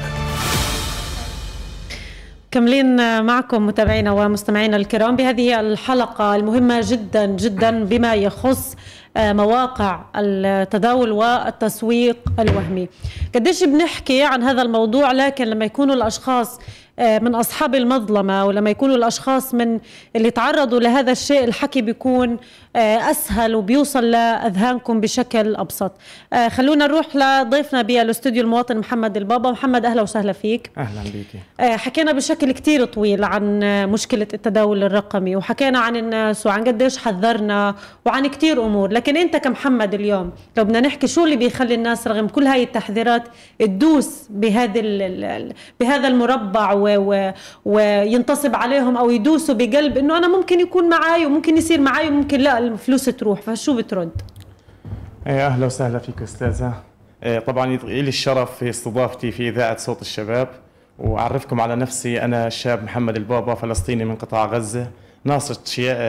كملين 2.52 3.24
معكم 3.24 3.68
متابعينا 3.68 4.12
ومستمعينا 4.12 4.78
الكرام 4.78 5.16
بهذه 5.16 5.60
الحلقة 5.60 6.36
المهمة 6.36 6.82
جدا 6.84 7.26
جدا 7.26 7.84
بما 7.84 8.14
يخص 8.14 8.76
مواقع 9.18 10.02
التداول 10.16 11.12
والتسويق 11.12 12.18
الوهمي. 12.40 12.88
قديش 13.36 13.64
بنحكي 13.64 14.24
عن 14.24 14.44
هذا 14.44 14.62
الموضوع 14.62 15.12
لكن 15.12 15.48
لما 15.48 15.66
يكونوا 15.66 15.96
الأشخاص 15.96 16.60
آه، 17.00 17.20
من 17.20 17.36
أصحاب 17.36 17.76
المظلمة 17.76 18.46
ولما 18.46 18.70
يكونوا 18.70 18.96
الأشخاص 18.96 19.54
من 19.54 19.80
اللي 20.16 20.32
تعرضوا 20.32 20.80
لهذا 20.80 21.12
الشيء 21.12 21.44
الحكي 21.44 21.82
بيكون 21.82 22.38
آه، 22.76 23.12
أسهل 23.12 23.56
وبيوصل 23.56 24.12
لأذهانكم 24.12 25.02
بشكل 25.02 25.56
أبسط. 25.56 25.92
آه، 26.34 26.48
خلونا 26.48 26.88
نروح 26.88 27.16
لضيفنا 27.16 27.82
بالاستوديو 27.82 28.44
المواطن 28.44 28.78
محمد 28.78 29.18
البابا. 29.18 29.52
محمد 29.52 29.86
أهلا 29.86 30.02
وسهلا 30.02 30.32
فيك. 30.34 30.72
أهلا 30.78 31.02
بيكي 31.04 31.78
حكينا 31.78 32.12
بشكل 32.12 32.52
كتير 32.52 32.86
طويل 32.86 33.24
عن 33.24 33.60
مشكلة 33.90 34.28
التداول 34.34 34.84
الرقمي 34.84 35.36
وحكينا 35.36 35.80
عن 35.80 35.96
الناس 35.96 36.48
وعن 36.48 36.64
قديش 36.64 36.98
حذرنا 36.98 37.76
وعن 38.06 38.28
كتير 38.28 38.66
أمور. 38.66 38.92
لكن 38.92 39.18
أنت 39.18 39.36
كمحمد 39.38 39.94
اليوم 39.94 40.32
لو 40.58 40.64
بدنا 40.64 40.80
نحكي 40.80 41.08
شو 41.08 41.26
اللي 41.26 41.36
بيخلي 41.36 41.76
الناس 41.76 42.08
رغم 42.08 42.28
كل 42.28 42.48
هاي 42.48 42.64
التحذيرات 42.64 43.24
تدوس 43.60 44.28
بهذا 44.30 44.82
بهذا 45.80 46.08
المربع 46.08 46.74
و... 46.74 47.32
وينتصب 47.66 48.56
عليهم 48.56 48.98
أو 48.98 49.10
يدوسوا 49.10 49.56
بقلب 49.56 49.98
إنه 49.98 50.18
أنا 50.18 50.28
ممكن 50.28 50.60
يكون 50.60 50.90
معي 50.90 51.26
وممكن 51.26 51.58
يصير 51.58 51.82
معي 51.82 52.08
وممكن 52.08 52.40
لا؟ 52.40 52.61
الفلوس 52.68 53.06
تروح 53.06 53.42
فشو 53.42 53.78
بترد؟ 53.78 54.22
إيه 55.28 55.48
أهلا 55.48 55.66
وسهلا 55.66 56.00
فيك 56.00 56.22
أستاذة. 56.22 56.74
إيه 57.24 57.40
طبعا 57.40 57.66
لي 57.78 58.00
الشرف 58.00 58.58
في 58.58 58.70
استضافتي 58.70 59.32
في 59.32 59.50
إذاعة 59.50 59.78
صوت 59.78 60.02
الشباب 60.02 60.48
وأعرفكم 61.00 61.62
على 61.62 61.76
نفسي 61.76 62.22
أنا 62.22 62.48
الشاب 62.48 62.84
محمد 62.84 63.16
البابا 63.16 63.56
فلسطيني 63.56 64.06
من 64.06 64.16
قطاع 64.16 64.46
غزة 64.46 64.88
ناصر 65.24 65.56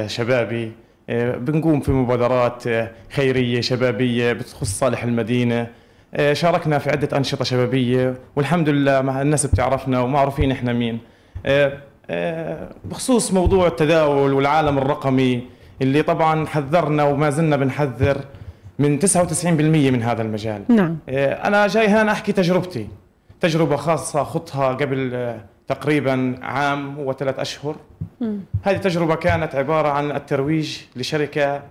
شبابي. 0.06 0.73
إيه 1.09 1.30
بنقوم 1.30 1.80
في 1.80 1.90
مبادرات 1.92 2.66
إيه 2.66 2.92
خيرية 3.11 3.61
شبابية 3.61 4.32
بتخص 4.32 4.78
صالح 4.78 5.02
المدينة. 5.04 5.66
شاركنا 6.32 6.78
في 6.78 6.90
عدة 6.90 7.16
أنشطة 7.16 7.44
شبابية 7.44 8.14
والحمد 8.37 8.68
لله 8.68 9.23
الناس 9.23 9.47
بتعرفنا 9.47 10.00
ومعروفين 10.00 10.50
إحنا 10.50 10.73
مين. 10.73 10.99
بخصوص 12.85 13.32
موضوع 13.32 13.66
التداول 13.66 14.32
والعالم 14.32 14.78
الرقمي 14.78 15.42
اللي 15.83 16.02
طبعا 16.02 16.47
حذرنا 16.47 17.05
وما 17.05 17.31
زلنا 17.31 17.57
بنحذر 17.57 18.21
من 18.79 19.00
99% 19.00 19.47
من 19.47 20.02
هذا 20.02 20.23
المجال 20.23 20.62
نعم. 20.69 20.99
أنا 21.09 21.67
جاي 21.67 21.87
هنا 21.87 22.12
أحكي 22.12 22.33
تجربتي 22.33 22.88
تجربة 23.41 23.76
خاصة 23.76 24.25
خطها 24.25 24.69
قبل 24.69 25.35
تقريبا 25.69 26.35
عام 26.43 26.99
وثلاث 26.99 27.38
أشهر 27.38 27.76
م. 28.21 28.38
هذه 28.62 28.76
التجربة 28.76 29.14
كانت 29.14 29.55
عبارة 29.55 29.88
عن 29.88 30.11
الترويج 30.11 30.79
لشركة 30.97 31.62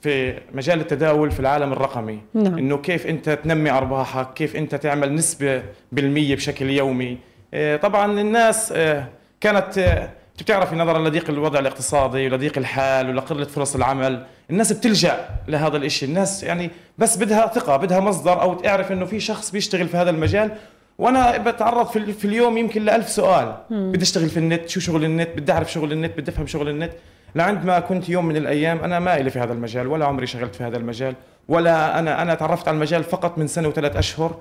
في 0.00 0.40
مجال 0.54 0.80
التداول 0.80 1.30
في 1.30 1.40
العالم 1.40 1.72
الرقمي 1.72 2.20
نعم. 2.34 2.58
إنه 2.58 2.76
كيف 2.76 3.06
أنت 3.06 3.30
تنمي 3.30 3.70
أرباحك 3.70 4.34
كيف 4.34 4.56
أنت 4.56 4.74
تعمل 4.74 5.14
نسبة 5.14 5.62
بالمية 5.92 6.36
بشكل 6.36 6.70
يومي 6.70 7.18
آه، 7.54 7.76
طبعا 7.76 8.20
الناس 8.20 8.72
آه، 8.72 9.06
كانت 9.40 10.08
آه، 10.38 10.42
بتعرفي 10.42 10.76
نظرا 10.76 11.08
لضيق 11.08 11.30
الوضع 11.30 11.58
الاقتصادي 11.58 12.26
ولضيق 12.26 12.58
الحال 12.58 13.08
ولقلة 13.08 13.44
فرص 13.44 13.74
العمل. 13.74 14.24
الناس 14.50 14.72
بتلجأ 14.72 15.28
لهذا 15.48 15.76
الشيء 15.76 16.08
الناس 16.08 16.42
يعني 16.42 16.70
بس 16.98 17.16
بدها 17.16 17.46
ثقة 17.46 17.76
بدها 17.76 18.00
مصدر 18.00 18.42
أو 18.42 18.54
تعرف 18.54 18.92
إنه 18.92 19.04
في 19.04 19.20
شخص 19.20 19.50
بيشتغل 19.50 19.88
في 19.88 19.96
هذا 19.96 20.10
المجال. 20.10 20.50
وأنا 20.98 21.36
بتعرض 21.38 21.86
في 21.88 22.24
اليوم 22.24 22.58
يمكن 22.58 22.84
لألف 22.84 23.08
سؤال. 23.08 23.56
بدي 23.70 24.02
أشتغل 24.02 24.28
في 24.28 24.36
النت 24.36 24.68
شو 24.68 24.80
شغل 24.80 25.04
النت؟ 25.04 25.28
بدي 25.36 25.52
أعرف 25.52 25.72
شغل 25.72 25.92
النت 25.92 26.18
بدي 26.18 26.30
أفهم 26.30 26.46
شغل 26.46 26.68
النت. 26.68 26.92
لعند 27.34 27.64
ما 27.64 27.80
كنت 27.80 28.08
يوم 28.08 28.26
من 28.26 28.36
الأيام 28.36 28.78
أنا 28.78 28.98
ما 28.98 29.16
إلي 29.16 29.30
في 29.30 29.38
هذا 29.38 29.52
المجال 29.52 29.86
ولا 29.86 30.06
عمري 30.06 30.26
شغلت 30.26 30.54
في 30.54 30.64
هذا 30.64 30.76
المجال 30.76 31.14
ولا 31.48 31.98
أنا 31.98 32.22
أنا 32.22 32.34
تعرفت 32.34 32.68
على 32.68 32.74
المجال 32.74 33.04
فقط 33.04 33.38
من 33.38 33.46
سنة 33.46 33.68
وثلاث 33.68 33.96
أشهر. 33.96 34.36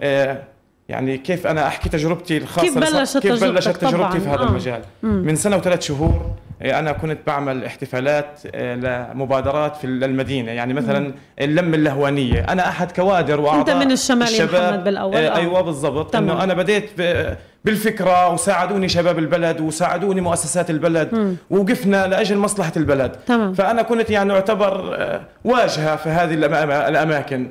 آه 0.00 0.42
يعني 0.88 1.18
كيف 1.18 1.46
أنا 1.46 1.66
أحكي 1.66 1.88
تجربتي 1.88 2.36
الخاصة 2.36 2.66
كيف 2.66 2.78
بلشت 2.78 3.18
كيف 3.18 3.44
بلشت 3.44 3.76
تجربتي. 3.76 4.20
في 4.20 4.28
هذا 4.28 4.42
آه. 4.42 4.48
المجال. 4.48 4.82
من 5.02 5.36
سنة 5.36 5.56
وثلاث 5.56 5.82
شهور 5.82 6.30
آه، 6.62 6.78
أنا 6.78 6.92
كنت 6.92 7.18
بعمل 7.26 7.64
احتفالات 7.64 8.40
آه، 8.54 8.74
لمبادرات 8.74 9.76
في 9.76 9.86
المدينة 9.86 10.52
يعني 10.52 10.74
مثلا 10.74 11.14
اللم 11.40 11.74
اللهوانية 11.74 12.40
أنا 12.40 12.68
أحد 12.68 12.92
كوادر 12.92 13.40
وأعضاء 13.40 13.60
انت 13.76 13.84
من 13.84 13.92
الشمال 13.92 14.46
محمد 14.46 14.84
بالأول 14.84 15.16
آه. 15.16 15.36
أيوه 15.36 15.60
بالضبط 15.60 16.16
إنه 16.16 16.44
أنا 16.44 16.54
بديت 16.54 16.90
بالفكرة 17.64 18.32
وساعدوني 18.32 18.88
شباب 18.88 19.18
البلد 19.18 19.60
وساعدوني 19.60 20.20
مؤسسات 20.20 20.70
البلد 20.70 21.14
م. 21.14 21.36
ووقفنا 21.50 22.06
لأجل 22.06 22.36
مصلحة 22.36 22.72
البلد 22.76 23.12
تمام. 23.12 23.52
فأنا 23.52 23.82
كنت 23.82 24.10
يعني 24.10 24.32
أعتبر 24.32 24.98
واجهة 25.44 25.96
في 25.96 26.08
هذه 26.08 26.34
الأماكن 26.88 27.48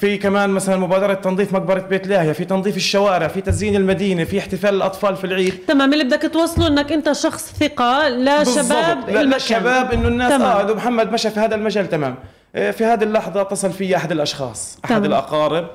في 0.00 0.18
كمان 0.18 0.50
مثلا 0.50 0.76
مبادرة 0.76 1.14
تنظيف 1.14 1.52
مقبرة 1.52 1.80
بيت 1.80 2.06
لاهيا 2.06 2.32
في 2.32 2.44
تنظيف 2.44 2.76
الشوارع 2.76 3.28
في 3.28 3.40
تزيين 3.40 3.76
المدينة 3.76 4.24
في 4.24 4.38
احتفال 4.38 4.74
الأطفال 4.74 5.16
في 5.16 5.24
العيد. 5.24 5.54
تمام 5.68 5.92
اللي 5.92 6.04
بدك 6.04 6.30
توصله 6.32 6.66
إنك 6.66 6.92
أنت 6.92 7.12
شخص 7.12 7.52
ثقة 7.52 8.08
لشباب 8.08 8.44
بالضبط. 8.44 8.70
لا 8.70 9.20
المكان 9.20 9.24
للشباب 9.24 9.92
إنه 9.92 10.08
الناس 10.08 10.32
تمام. 10.32 10.68
آه 10.68 10.74
محمد 10.74 11.12
مشى 11.12 11.30
في 11.30 11.40
هذا 11.40 11.54
المجال 11.54 11.88
تمام. 11.88 12.14
آه، 12.54 12.70
في 12.70 12.84
هذه 12.84 13.04
اللحظة 13.04 13.40
اتصل 13.40 13.72
في 13.72 13.96
أحد 13.96 14.12
الأشخاص 14.12 14.78
أحد 14.84 14.90
تمام. 14.90 15.04
الأقارب. 15.04 15.68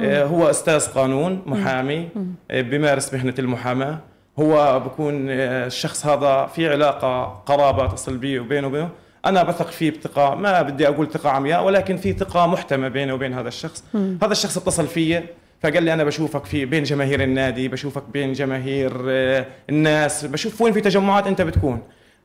آه، 0.00 0.24
هو 0.24 0.50
أستاذ 0.50 0.86
قانون 0.86 1.42
محامي 1.46 2.08
آه، 2.50 2.60
بيمارس 2.60 3.14
مهنة 3.14 3.34
المحاماة. 3.38 3.98
هو 4.38 4.80
بكون 4.80 5.30
الشخص 5.30 6.06
هذا 6.06 6.46
في 6.54 6.68
علاقة 6.68 7.42
قرابة 7.46 7.86
تصل 7.86 8.16
بي 8.16 8.38
وبينه 8.38 8.66
وبينه. 8.66 8.88
أنا 9.26 9.42
بثق 9.42 9.70
فيه 9.70 9.90
بثقة 9.90 10.34
ما 10.34 10.62
بدي 10.62 10.88
أقول 10.88 11.10
ثقة 11.10 11.30
عمياء 11.30 11.64
ولكن 11.64 11.96
في 11.96 12.12
ثقة 12.12 12.46
محتمة 12.46 12.88
بيني 12.88 13.12
وبين 13.12 13.34
هذا 13.34 13.48
الشخص. 13.48 13.84
هذا 13.94 14.32
الشخص 14.32 14.56
اتصل 14.56 14.86
فيي 14.86 15.24
فقال 15.62 15.82
لي 15.82 15.92
أنا 15.92 16.04
بشوفك 16.04 16.44
في 16.44 16.64
بين 16.64 16.82
جماهير 16.82 17.22
النادي 17.22 17.68
بشوفك 17.68 18.02
بين 18.12 18.32
جماهير 18.32 18.92
آه، 19.08 19.46
الناس 19.70 20.24
بشوف 20.24 20.62
وين 20.62 20.72
في 20.72 20.80
تجمعات 20.80 21.26
أنت 21.26 21.42
بتكون. 21.42 21.82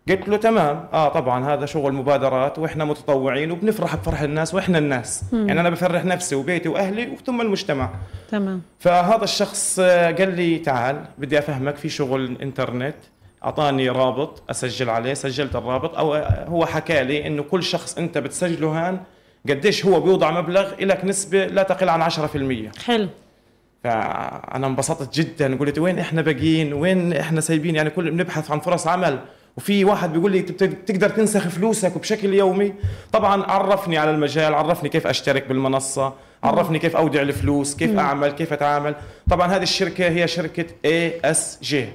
قلت 0.09 0.29
له 0.29 0.37
تمام. 0.37 0.87
آه 0.93 1.09
طبعا 1.09 1.53
هذا 1.53 1.65
شغل 1.65 1.93
مبادرات 1.93 2.59
وإحنا 2.59 2.85
متطوعين 2.85 3.51
وبنفرح 3.51 3.95
بفرح 3.95 4.21
الناس 4.21 4.53
وإحنا 4.53 4.77
الناس. 4.77 5.23
يعني 5.33 5.59
أنا 5.59 5.69
بفرح 5.69 6.05
نفسي 6.05 6.35
وبيتي 6.35 6.69
وأهلي 6.69 7.07
وثم 7.09 7.41
المجتمع. 7.41 7.89
تمام. 8.31 8.61
فهذا 8.79 9.23
الشخص 9.23 9.79
آه، 9.79 10.11
قال 10.11 10.35
لي 10.35 10.59
تعال 10.59 11.05
بدي 11.17 11.39
أفهمك 11.39 11.75
في 11.75 11.89
شغل 11.89 12.37
إنترنت. 12.41 12.95
أعطاني 13.45 13.89
رابط 13.89 14.43
أسجل 14.49 14.89
عليه 14.89 15.13
سجلت 15.13 15.55
الرابط 15.55 15.97
أو 15.97 16.13
هو 16.47 16.65
حكى 16.65 17.03
لي 17.03 17.27
إنه 17.27 17.43
كل 17.43 17.63
شخص 17.63 17.97
أنت 17.97 18.17
بتسجله 18.17 18.67
هان 18.87 18.99
قديش 19.49 19.85
هو 19.85 19.99
بيوضع 19.99 20.31
مبلغ 20.41 20.71
لك 20.79 21.05
نسبة 21.05 21.45
لا 21.45 21.63
تقل 21.63 21.89
عن 21.89 22.01
10% 22.01 22.79
حلو. 22.85 23.07
فأنا 23.83 24.67
انبسطت 24.67 25.13
جدا 25.15 25.57
قلت 25.57 25.79
وين 25.79 25.99
إحنا 25.99 26.21
باقيين؟ 26.21 26.73
وين 26.73 27.13
إحنا 27.13 27.41
سايبين؟ 27.41 27.75
يعني 27.75 27.89
كل 27.89 28.11
بنبحث 28.11 28.51
عن 28.51 28.59
فرص 28.59 28.87
عمل. 28.87 29.19
وفي 29.57 29.85
واحد 29.85 30.13
بيقول 30.13 30.31
لي 30.31 30.41
"بت- 30.41 30.63
بتقدر 30.63 31.09
تسحب 31.09 31.47
فلوسك 31.47 31.95
وبشكل 31.95 32.33
يومي؟ 32.33 32.73
طبعا 33.11 33.43
عرفني 33.43 33.97
على 33.97 34.11
المجال 34.11 34.53
عرفني 34.53 34.89
كيف 34.89 35.07
أشترك 35.07 35.47
بالمنصة 35.47 36.13
عرفني 36.43 36.79
كيف 36.79 36.95
أودع 36.95 37.21
الفلوس 37.21 37.75
كيف 37.75 37.99
أعمل 37.99 38.31
كيف 38.31 38.53
أتعامل. 38.53 38.95
طبعا 39.29 39.47
هذه 39.47 39.63
الشركة 39.63 40.07
هي 40.07 40.27
شركة 40.27 40.65
ESG 40.85 41.85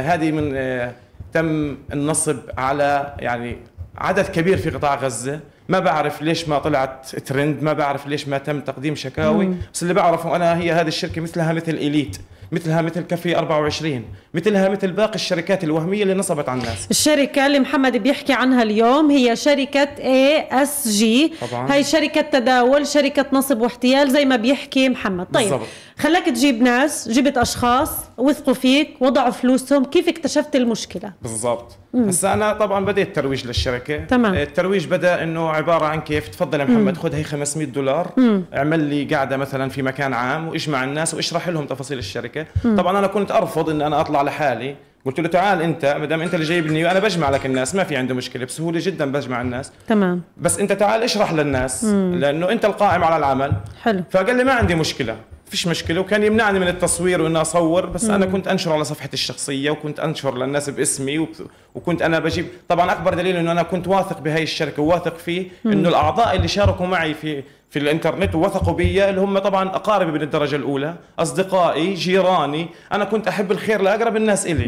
هذه 0.00 0.30
من 0.32 0.52
آه 0.56 0.92
تم 1.32 1.76
النصب 1.92 2.36
على 2.58 3.14
يعني 3.18 3.56
عدد 3.98 4.24
كبير 4.24 4.56
في 4.56 4.70
قطاع 4.70 4.94
غزة. 4.94 5.40
ما 5.68 5.78
بعرف 5.78 6.22
ليش 6.22 6.48
ما 6.48 6.58
طلعت 6.58 7.16
ترند 7.16 7.62
ما 7.62 7.72
بعرف 7.72 8.06
ليش 8.06 8.28
ما 8.28 8.38
تم 8.38 8.60
تقديم 8.60 8.94
شكاوي. 8.94 9.54
بس 9.74 9.82
اللي 9.82 9.94
بعرفه 9.94 10.36
أنا 10.36 10.58
هي 10.58 10.72
هذه 10.72 10.88
الشركة 10.88 11.20
مثلها 11.20 11.52
مثل 11.52 11.72
Elite 11.72 12.16
مثلها 12.52 12.82
مثل 12.82 13.00
كافي 13.00 13.38
24 13.38 14.04
مثلها 14.34 14.68
مثل 14.68 14.92
باقي 14.92 15.14
الشركات 15.14 15.64
الوهمية 15.64 16.02
اللي 16.02 16.14
نصبت 16.14 16.48
على 16.48 16.60
الناس. 16.60 16.86
الشركة 16.90 17.46
اللي 17.46 17.58
محمد 17.58 17.96
بيحكي 17.96 18.32
عنها 18.32 18.62
اليوم 18.62 19.10
هي 19.10 19.36
شركة 19.36 19.88
ESG 19.98 21.32
طبعاً. 21.50 21.72
هاي 21.72 21.84
شركة 21.84 22.20
تداول 22.20 22.86
شركة 22.86 23.26
نصب 23.32 23.60
واحتيال 23.60 24.10
زي 24.10 24.24
ما 24.24 24.36
بيحكي 24.36 24.88
محمد. 24.88 25.26
طيب 25.34 25.50
بالضبط. 25.50 25.66
خلاك 25.98 26.26
تجيب 26.26 26.62
ناس 26.62 27.08
جبت 27.08 27.38
أشخاص 27.38 27.90
وثقوا 28.16 28.54
فيك 28.54 28.96
وضعوا 29.00 29.30
فلوسهم. 29.30 29.84
كيف 29.84 30.08
اكتشفت 30.08 30.56
المشكلة؟ 30.56 31.12
بالضبط. 31.22 31.76
هسا 31.94 32.32
أنا 32.32 32.52
طبعا 32.52 32.84
بديت 32.84 33.16
ترويج 33.16 33.46
للشركة. 33.46 34.04
تمام. 34.04 34.34
الترويج 34.34 34.86
بدأ 34.86 35.22
إنه 35.22 35.50
عبارة 35.50 35.86
عن 35.86 36.00
كيف 36.00 36.28
تفضل 36.28 36.60
يا 36.60 36.64
محمد 36.64 36.96
خذ 36.96 37.14
هي 37.14 37.24
500 37.24 37.66
دولار 37.66 38.12
اعمل 38.54 38.80
لي 38.80 39.04
قاعدة 39.04 39.36
مثلا 39.36 39.68
في 39.68 39.82
مكان 39.82 40.14
عام 40.14 40.48
وإجمع 40.48 40.84
الناس 40.84 41.14
واشرح 41.14 41.48
لهم 41.48 41.66
تفاصيل 41.66 41.98
الشركة. 41.98 42.46
طبعا 42.64 42.98
أنا 42.98 43.06
كنت 43.06 43.30
أرفض 43.30 43.70
إن 43.70 43.82
أنا 43.82 44.00
أطلع 44.00 44.22
لحالي. 44.22 44.76
قلت 45.04 45.20
له 45.20 45.28
تعال 45.28 45.62
أنت 45.62 45.96
ما 46.00 46.06
دام 46.06 46.22
أنت 46.22 46.34
اللي 46.34 46.46
جايبني 46.46 46.84
وأنا 46.84 46.98
بجمع 46.98 47.30
لك 47.30 47.46
الناس 47.46 47.74
ما 47.74 47.84
في 47.84 47.96
عنده 47.96 48.14
مشكلة. 48.14 48.44
بسهولة 48.44 48.80
جدا 48.82 49.12
بجمع 49.12 49.40
الناس. 49.40 49.72
تمام. 49.88 50.22
بس 50.36 50.58
أنت 50.58 50.72
تعال 50.72 51.02
اشرح 51.02 51.32
للناس 51.32 51.84
لأنه 51.84 52.50
أنت 52.50 52.64
القائم 52.64 53.04
على 53.04 53.16
العمل. 53.16 53.52
حلو. 53.82 54.02
فقال 54.10 54.36
لي 54.36 54.44
ما 54.44 54.52
عندي 54.52 54.74
مشكلة. 54.74 55.16
فيش 55.50 55.66
مشكلة 55.66 56.00
وكان 56.00 56.22
يمنعني 56.22 56.58
من 56.58 56.68
التصوير 56.68 57.22
وإني 57.22 57.40
أصور 57.40 57.86
بس 57.86 58.04
أنا 58.04 58.26
كنت 58.26 58.48
أنشر 58.48 58.72
على 58.72 58.84
صفحتي 58.84 59.14
الشخصية 59.14 59.70
وكنت 59.70 60.00
أنشر 60.00 60.38
للناس 60.38 60.70
باسمي 60.70 61.26
وكنت 61.74 62.02
أنا 62.02 62.18
بجيب 62.18 62.46
طبعا 62.68 62.92
أكبر 62.92 63.14
دليل 63.14 63.36
إنه 63.36 63.52
أنا 63.52 63.62
كنت 63.62 63.88
واثق 63.88 64.20
بهاي 64.20 64.42
الشركة 64.42 64.82
وواثق 64.82 65.16
فيه 65.16 65.46
إنه 65.66 65.88
الأعضاء 65.88 66.36
اللي 66.36 66.48
شاركوا 66.48 66.86
معي 66.86 67.14
في 67.14 67.42
في 67.70 67.78
الإنترنت 67.78 68.34
ووثقوا 68.34 68.74
بي 68.74 69.08
اللي 69.08 69.20
هم 69.20 69.38
طبعا 69.38 69.68
أقاربي 69.68 70.12
من 70.12 70.22
الدرجة 70.22 70.56
الأولى 70.56 70.94
أصدقائي 71.18 71.94
جيراني 71.94 72.68
أنا 72.92 73.04
كنت 73.04 73.28
أحب 73.28 73.52
الخير 73.52 73.82
لأقرب 73.82 74.16
الناس 74.16 74.46
إلي. 74.46 74.64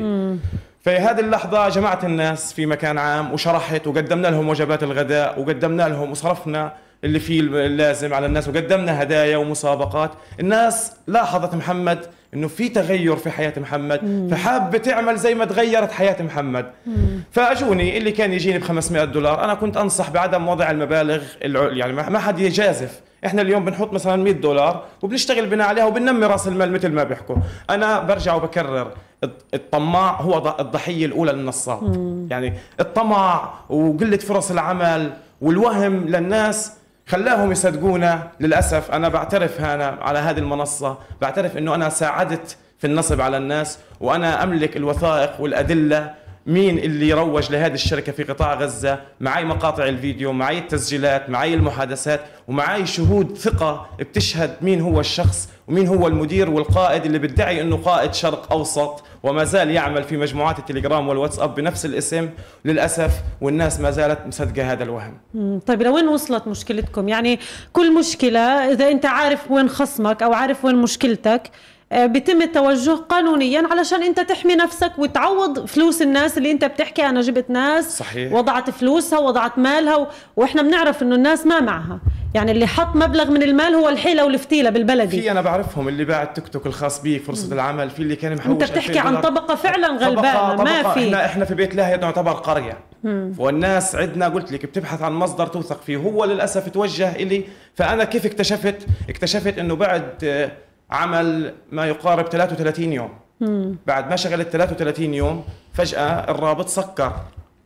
في 0.84 0.90
هذه 0.90 1.20
اللحظة 1.20 1.68
جمعت 1.68 2.04
الناس 2.04 2.52
في 2.52 2.66
مكان 2.66 2.98
عام 2.98 3.32
وشرحت 3.32 3.86
وقدمنا 3.86 4.28
لهم 4.28 4.48
وجبات 4.48 4.82
الغداء 4.82 5.40
وقدمنا 5.40 5.88
لهم 5.88 6.10
وصرفنا 6.10 6.72
اللي 7.04 7.20
فيه 7.20 7.40
اللازم 7.40 8.14
على 8.14 8.26
الناس 8.26 8.48
وقدمنا 8.48 9.02
هدايا 9.02 9.36
ومسابقات. 9.36 10.10
الناس 10.40 10.92
لاحظت 11.06 11.54
محمد 11.54 11.98
إنه 12.34 12.48
في 12.48 12.68
تغير 12.68 13.16
في 13.16 13.30
حياة 13.30 13.52
محمد 13.56 14.28
فحابة 14.30 14.78
تعمل 14.78 15.16
زي 15.16 15.34
ما 15.34 15.44
تغيرت 15.44 15.92
حياة 15.92 16.22
محمد. 16.22 16.66
فاجوني 17.30 17.96
اللي 17.98 18.12
كان 18.12 18.32
يجيني 18.32 18.58
ب 18.58 18.62
500 18.62 19.04
دولار 19.04 19.44
أنا 19.44 19.54
كنت 19.54 19.76
أنصح 19.76 20.10
بعدم 20.10 20.48
وضع 20.48 20.70
المبالغ 20.70 21.22
يعني 21.42 21.92
ما 21.92 22.18
حد 22.18 22.38
يجازف. 22.38 23.00
إحنا 23.26 23.42
اليوم 23.42 23.64
بنحط 23.64 23.92
مثلا 23.92 24.16
100 24.22 24.32
دولار 24.32 24.84
وبنشتغل 25.02 25.46
بناء 25.46 25.68
عليها 25.68 25.84
وبننمي 25.84 26.26
رأس 26.26 26.48
المال 26.48 26.72
مثل 26.72 26.88
ما 26.88 27.04
بيحكوا. 27.04 27.36
أنا 27.70 28.00
برجع 28.00 28.34
وبكرر 28.34 28.92
الط- 29.24 29.44
الطماع 29.54 30.20
هو 30.20 30.56
الضحية 30.60 31.06
الأولى 31.06 31.32
للنصاب. 31.32 31.96
يعني 32.30 32.52
الطمع 32.80 33.50
وقلة 33.68 34.16
فرص 34.16 34.50
العمل 34.50 35.12
والوهم 35.40 36.08
للناس 36.08 36.72
خلاهم 37.10 37.52
يصدقونا. 37.52 38.28
للأسف 38.40 38.90
أنا 38.90 39.08
بعترف 39.08 39.60
هنا 39.60 39.98
على 40.00 40.18
هذه 40.18 40.38
المنصة. 40.38 40.98
بعترف 41.20 41.56
إنه 41.56 41.74
أنا 41.74 41.88
ساعدت 41.88 42.56
في 42.78 42.86
النصب 42.86 43.20
على 43.20 43.36
الناس 43.36 43.78
وأنا 44.00 44.42
أملك 44.42 44.76
الوثائق 44.76 45.40
والأدلة 45.40 46.14
مين 46.46 46.78
اللي 46.78 47.12
روج 47.12 47.52
لهذه 47.52 47.72
الشركة 47.72 48.12
في 48.12 48.22
قطاع 48.22 48.54
غزة. 48.54 49.00
معي 49.20 49.44
مقاطع 49.44 49.84
الفيديو 49.84 50.32
معي 50.32 50.58
التسجيلات 50.58 51.30
معي 51.30 51.54
المحادثات 51.54 52.20
ومعي 52.48 52.86
شهود 52.86 53.36
ثقة 53.36 53.86
بتشهد 53.98 54.56
مين 54.62 54.80
هو 54.80 55.00
الشخص. 55.00 55.48
ومين 55.70 55.88
هو 55.88 56.06
المدير 56.06 56.50
والقائد 56.50 57.04
اللي 57.04 57.18
بيدعي 57.18 57.60
إنه 57.60 57.76
قائد 57.76 58.14
شرق 58.14 58.52
أوسط؟ 58.52 59.04
وما 59.22 59.44
زال 59.44 59.70
يعمل 59.70 60.04
في 60.04 60.16
مجموعات 60.16 60.58
التليجرام 60.58 61.08
والواتساب 61.08 61.54
بنفس 61.54 61.84
الاسم. 61.86 62.28
للأسف 62.64 63.12
والناس 63.40 63.80
ما 63.80 63.90
زالت 63.90 64.18
مصدقة 64.26 64.72
هذا 64.72 64.84
الوهم. 64.84 65.14
طيب 65.66 65.82
لوين 65.82 66.08
وصلت 66.08 66.48
مشكلتكم؟ 66.48 67.08
يعني 67.08 67.38
كل 67.72 67.98
مشكلة 67.98 68.40
إذا 68.72 68.88
أنت 68.88 69.06
عارف 69.06 69.50
وين 69.50 69.68
خصمك 69.68 70.22
أو 70.22 70.32
عارف 70.32 70.64
وين 70.64 70.76
مشكلتك 70.76 71.42
بيتم 71.92 72.42
التوجه 72.42 72.90
قانونيا 72.90 73.62
علشان 73.70 74.02
أنت 74.02 74.20
تحمي 74.20 74.54
نفسك 74.54 74.92
وتعوض 74.98 75.66
فلوس 75.66 76.02
الناس 76.02 76.38
اللي 76.38 76.50
أنت 76.50 76.64
بتحكي 76.64 77.06
أنا 77.06 77.20
جبت 77.20 77.50
ناس 77.50 77.98
صحيح. 77.98 78.32
وضعت 78.32 78.70
فلوسها 78.70 79.18
وضعت 79.18 79.58
مالها 79.58 79.96
و... 79.96 80.06
وإحنا 80.36 80.62
بنعرف 80.62 81.02
إنه 81.02 81.14
الناس 81.14 81.46
ما 81.46 81.60
معها. 81.60 82.00
يعني 82.34 82.52
اللي 82.52 82.66
حط 82.66 82.96
مبلغ 82.96 83.30
من 83.30 83.42
المال 83.42 83.74
هو 83.74 83.88
الحيلة 83.88 84.24
والفتيلة 84.24 84.70
بالبلدي. 84.70 85.20
في 85.20 85.30
أنا 85.30 85.40
بعرفهم 85.40 85.88
اللي 85.88 86.04
باع 86.04 86.22
التيك 86.22 86.48
توك 86.48 86.66
الخاص 86.66 87.02
به 87.02 87.20
فرصة 87.26 87.52
العمل 87.54 87.90
في 87.90 88.02
اللي 88.02 88.16
كان 88.16 88.34
محوش 88.36 88.52
أنت 88.52 88.64
بتحكي 88.64 88.88
2000 88.88 89.00
عن. 89.08 89.20
طبقة 89.20 89.54
فعلا 89.54 89.88
غلبانة 89.88 90.54
طبقة. 90.54 90.64
ما 90.64 90.82
في. 90.94 91.04
إحنا 91.06 91.24
إحنا 91.24 91.44
في 91.44 91.54
بيت 91.54 91.74
لاهي 91.74 91.96
نعتبر 91.96 92.32
قرية. 92.32 92.78
والناس 93.38 93.94
عندنا 93.94 94.28
قلت 94.28 94.52
لك 94.52 94.66
بتبحث 94.66 95.02
عن 95.02 95.12
مصدر 95.12 95.46
توثق 95.46 95.82
فيه. 95.82 95.96
هو 95.96 96.24
للأسف 96.24 96.68
توجه 96.68 97.16
إلي 97.16 97.44
فأنا 97.74 98.04
كيف 98.04 98.26
اكتشفت؟ 98.26 98.86
اكتشفت 99.08 99.58
إنه 99.58 99.76
بعد 99.76 100.08
آه، 100.24 100.50
عمل 100.92 101.54
ما 101.72 101.86
يقارب 101.86 102.26
33 102.26 102.92
يوم. 102.92 103.10
بعد 103.86 104.10
ما 104.10 104.16
شغلت 104.16 104.48
33 104.48 105.14
يوم 105.14 105.44
فجأة 105.74 106.30
الرابط 106.30 106.68
سكر. 106.68 107.12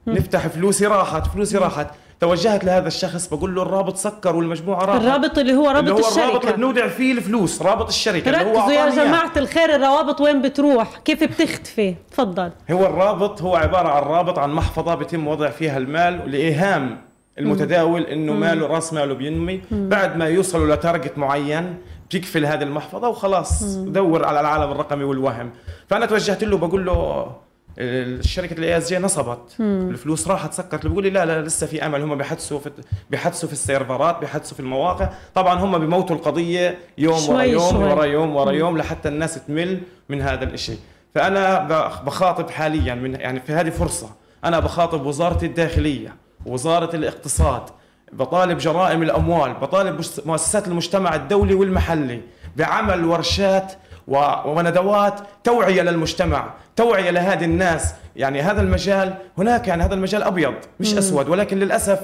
نفتح 0.06 0.46
فلوسي 0.46 0.86
راحت 0.86 1.26
فلوسي 1.26 1.58
راحت. 1.58 1.86
توجهت 2.20 2.64
لهذا 2.64 2.88
الشخص 2.88 3.34
بقول 3.34 3.54
له 3.54 3.62
الرابط 3.62 3.96
سكر 3.96 4.36
والمجموعة 4.36 4.84
راحت. 4.84 5.00
الرابط 5.00 5.38
اللي 5.38 5.54
هو 5.54 5.70
رابط 5.70 5.78
اللي 5.78 5.92
هو 5.92 5.96
الرابط 5.98 6.16
اللي 6.16 6.38
الشركة 6.38 6.56
بنودع 6.56 6.88
فيه 6.88 7.12
الفلوس 7.12 7.62
رابط 7.62 7.88
الشركة 7.88 8.40
اللي 8.40 8.50
هو 8.50 8.58
ركزوا 8.58 8.72
يا. 8.72 9.04
جماعة 9.04 9.32
الخير 9.36 9.74
الروابط 9.74 10.20
وين 10.20 10.42
بتروح؟ 10.42 10.98
كيف 11.04 11.24
بتختفي؟ 11.24 11.94
تفضل. 12.10 12.50
هو 12.70 12.86
الرابط 12.86 13.42
هو 13.42 13.56
عبارة 13.56 13.88
عن 13.88 14.02
رابط 14.02 14.38
عن 14.38 14.50
محفظة 14.50 14.94
بيتم 14.94 15.28
وضع 15.28 15.50
فيها 15.50 15.78
المال 15.78 16.30
لإيهام 16.30 16.98
المتداول 17.38 18.02
إنه 18.02 18.32
ماله 18.32 18.66
رأس 18.66 18.92
ماله 18.92 19.14
بينمي. 19.14 19.60
بعد 19.70 20.16
ما 20.16 20.28
يوصلوا 20.28 20.74
لتارجت 20.74 21.18
معين 21.18 21.74
بتقفل 22.14 22.46
هذه 22.46 22.62
المحفظة 22.62 23.08
وخلاص 23.08 23.64
دور 23.76 24.24
على 24.24 24.40
العالم 24.40 24.72
الرقمي 24.72 25.04
والوهم. 25.04 25.50
فأنا 25.86 26.06
توجهت 26.06 26.44
له 26.44 26.58
بقول 26.58 26.86
له 26.86 27.26
الشركة 27.78 28.52
ال 28.52 28.78
ESG 28.78 28.98
نصبت. 28.98 29.56
الفلوس 29.60 30.28
راحت 30.28 30.52
سكرت. 30.52 30.86
بيقول 30.86 31.02
لي 31.02 31.10
لا 31.10 31.24
لا 31.24 31.42
لسه 31.42 31.66
في 31.66 31.86
أمل. 31.86 32.02
هم 32.02 32.18
بيحدثوا 32.18 32.58
في 32.58 32.70
بيحدثوا 33.10 33.46
في 33.48 33.52
السيرفرات 33.52 34.18
بيحدثوا 34.18 34.54
في 34.54 34.60
المواقع. 34.60 35.08
طبعا 35.34 35.58
هم 35.60 35.78
بيموتوا 35.78 36.16
القضية 36.16 36.78
يوم 36.98 37.28
ورا 37.28 37.42
يوم 37.42 37.70
شوي. 37.70 37.84
ورا 37.84 38.04
يوم 38.04 38.36
ورا 38.36 38.52
يوم 38.52 38.78
لحتى 38.78 39.08
الناس 39.08 39.46
تمل 39.46 39.80
من 40.08 40.22
هذا 40.22 40.44
الشيء 40.44 40.78
فأنا 41.14 41.62
بخاطب 42.06 42.50
حاليا 42.50 42.94
من 42.94 43.14
يعني 43.14 43.40
في 43.40 43.52
هذه 43.52 43.70
فرصة. 43.70 44.10
أنا 44.44 44.58
بخاطب 44.60 45.06
وزاره 45.06 45.44
الداخلية 45.44 46.16
وزارة 46.46 46.96
الاقتصاد 46.96 47.62
بطالب 48.12 48.58
جرائم 48.58 49.02
الأموال 49.02 49.54
بطالب 49.54 50.00
مؤسسات 50.26 50.68
المجتمع 50.68 51.14
الدولي 51.14 51.54
والمحلي 51.54 52.20
بعمل 52.56 53.04
ورشات 53.04 53.72
وندوات 54.46 55.20
توعية 55.44 55.82
للمجتمع 55.82 56.50
توعية 56.76 57.10
لهذه 57.10 57.44
الناس. 57.44 57.94
يعني 58.16 58.42
هذا 58.42 58.60
المجال 58.60 59.14
هناك 59.38 59.68
يعني 59.68 59.82
هذا 59.82 59.94
المجال 59.94 60.22
أبيض 60.22 60.54
مش 60.80 60.94
أسود 60.94 61.28
ولكن 61.28 61.58
للأسف 61.58 62.00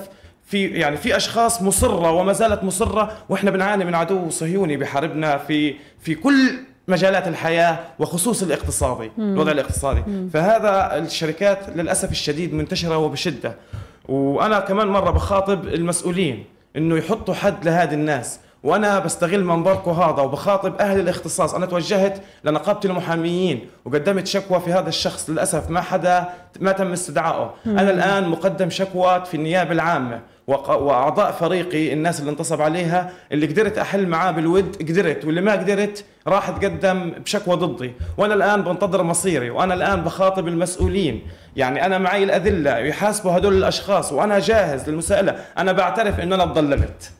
في 0.47 0.67
يعني 0.67 0.97
في 0.97 1.17
أشخاص 1.17 1.63
مصرة 1.63 2.11
وما 2.11 2.33
زالت 2.33 2.65
مصرة 2.65 3.13
وإحنا 3.29 3.51
بنعاني 3.51 3.85
من 3.85 3.95
عدو 3.95 4.31
صهيوني 4.31 4.77
بحاربنا 4.77 5.39
في 5.39 5.75
في 6.01 6.15
كل 6.15 6.59
مجالات 6.89 7.29
الحياة 7.29 7.79
وخصوص 7.99 8.43
الاقتصادي 8.43 9.11
الوضع 9.19 9.53
الاقتصادي. 9.53 10.03
فهذا 10.33 10.99
الشركات 10.99 11.59
للأسف 11.77 12.11
الشديد 12.11 12.55
منتشرة 12.55 12.97
وبشدة. 12.99 13.57
وأنا 14.09 14.61
كمان 14.61 14.87
مرة 14.87 15.11
بخاطب 15.11 15.69
المسؤولين 15.69 16.45
إنه 16.77 16.97
يحطوا 16.97 17.35
حد 17.35 17.65
لهذه 17.65 17.95
الناس 17.95 18.41
وأنا 18.63 18.99
بستغل 18.99 19.45
منبركم 19.45 19.91
هذا 19.91 20.23
وبخاطب 20.23 20.75
أهل 20.81 21.01
الاختصاص. 21.01 21.55
أنا 21.55 21.67
توجهت 21.67 22.23
لنقابه 22.45 22.81
المحاميين 22.85 23.69
وقدمت 23.85 24.27
شكوى 24.27 24.61
في 24.61 24.73
هذا 24.73 24.89
الشخص 24.89 25.31
للأسف 25.31 25.71
ما 25.71 25.81
حدا 25.81 26.25
ما 26.61 26.73
تم 26.73 26.93
استدعائه. 26.93 27.55
أنا 27.67 27.91
الآن 27.91 28.29
مقدم 28.29 28.71
شكوى 28.71 29.25
في 29.25 29.35
النيابة 29.37 29.73
العامة 29.73 30.21
وأعضاء 30.47 31.33
فريقي 31.33 31.93
الناس 31.93 32.21
اللي 32.21 32.31
انتصب 32.31 32.61
عليها 32.63 33.11
اللي 33.33 33.47
قدرت 33.47 33.79
أحل 33.79 34.07
معاه 34.07 34.31
بالود 34.31 34.77
قدرت 34.77 35.25
واللي 35.25 35.41
ما 35.41 35.53
قدرت 35.53 36.05
راح 36.31 36.51
تقدم 36.51 37.11
بشكوى 37.11 37.57
ضدي. 37.57 37.93
وأنا 38.19 38.35
الآن 38.35 38.63
بنتظر 38.63 39.03
مصيري 39.03 39.51
وأنا 39.51 39.75
الآن 39.75 40.01
بخاطب 40.01 40.49
المسؤولين. 40.49 41.23
يعني 41.57 41.87
أنا 41.87 41.99
معي 41.99 42.25
الادله 42.25 42.79
يحاسبوا 42.79 43.37
هدول 43.37 43.55
الأشخاص 43.55 44.13
وأنا 44.13 44.39
جاهز 44.39 44.89
للمساءلة. 44.89 45.37
أنا 45.59 45.73
بعترف 45.73 46.21
إنه 46.21 46.35
أنا 46.35 46.45
ضللت 46.45 47.11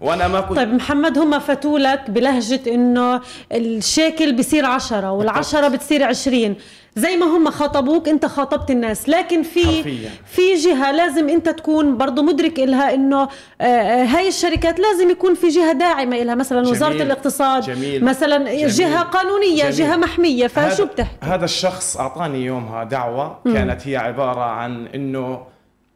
وأنا 0.00 0.28
ما 0.28 0.40
كنت 0.40 0.56
طيب 0.58 0.74
محمد 0.74 1.18
هم 1.18 1.38
فاتوا 1.38 1.78
لك 1.78 2.10
بلهجة 2.10 2.60
إنه 2.66 3.20
الشاكل 3.52 4.36
بصير 4.36 4.64
عشرة 4.66 5.12
والعشرة 5.12 5.68
بتصير 5.68 6.04
عشرين. 6.04 6.54
زي 6.96 7.16
ما 7.16 7.26
هم 7.26 7.50
خاطبوك 7.50 8.08
أنت 8.08 8.26
خاطبت 8.26 8.70
الناس. 8.70 9.08
لكن 9.08 9.42
في 9.42 9.66
حرفياً. 9.66 10.10
في 10.26 10.54
جهة 10.54 10.92
لازم 10.92 11.28
أنت 11.28 11.48
تكون 11.48 11.96
برضو 11.96 12.22
مدرك 12.22 12.60
إلها 12.60 12.94
إنه 12.94 13.22
آه، 13.60 13.64
آه، 13.64 14.04
هاي 14.04 14.28
الشركات 14.28 14.80
لازم 14.80 15.10
يكون 15.10 15.34
في 15.34 15.48
جهة 15.48 15.72
داعمة 15.72 16.22
إلها. 16.22 16.34
مثلا 16.34 16.60
جميل. 16.62 16.72
وزارة 16.72 17.02
الاقتصاد 17.02 17.62
جميل. 17.62 18.04
مثلا 18.04 18.50
جميل. 18.58 18.70
جهة 18.70 19.02
قانونية 19.02 19.62
جميل. 19.62 19.72
جهة 19.72 19.96
محمية 19.96 20.46
فشو 20.46 20.86
بتحكي 20.86 21.16
هذا 21.22 21.44
الشخص 21.44 21.96
أعطاني 21.96 22.44
يومها 22.44 22.84
دعوة 22.84 23.38
كانت 23.44 23.88
هي 23.88 23.96
عبارة 23.96 24.40
عن 24.40 24.86
إنه 24.86 25.46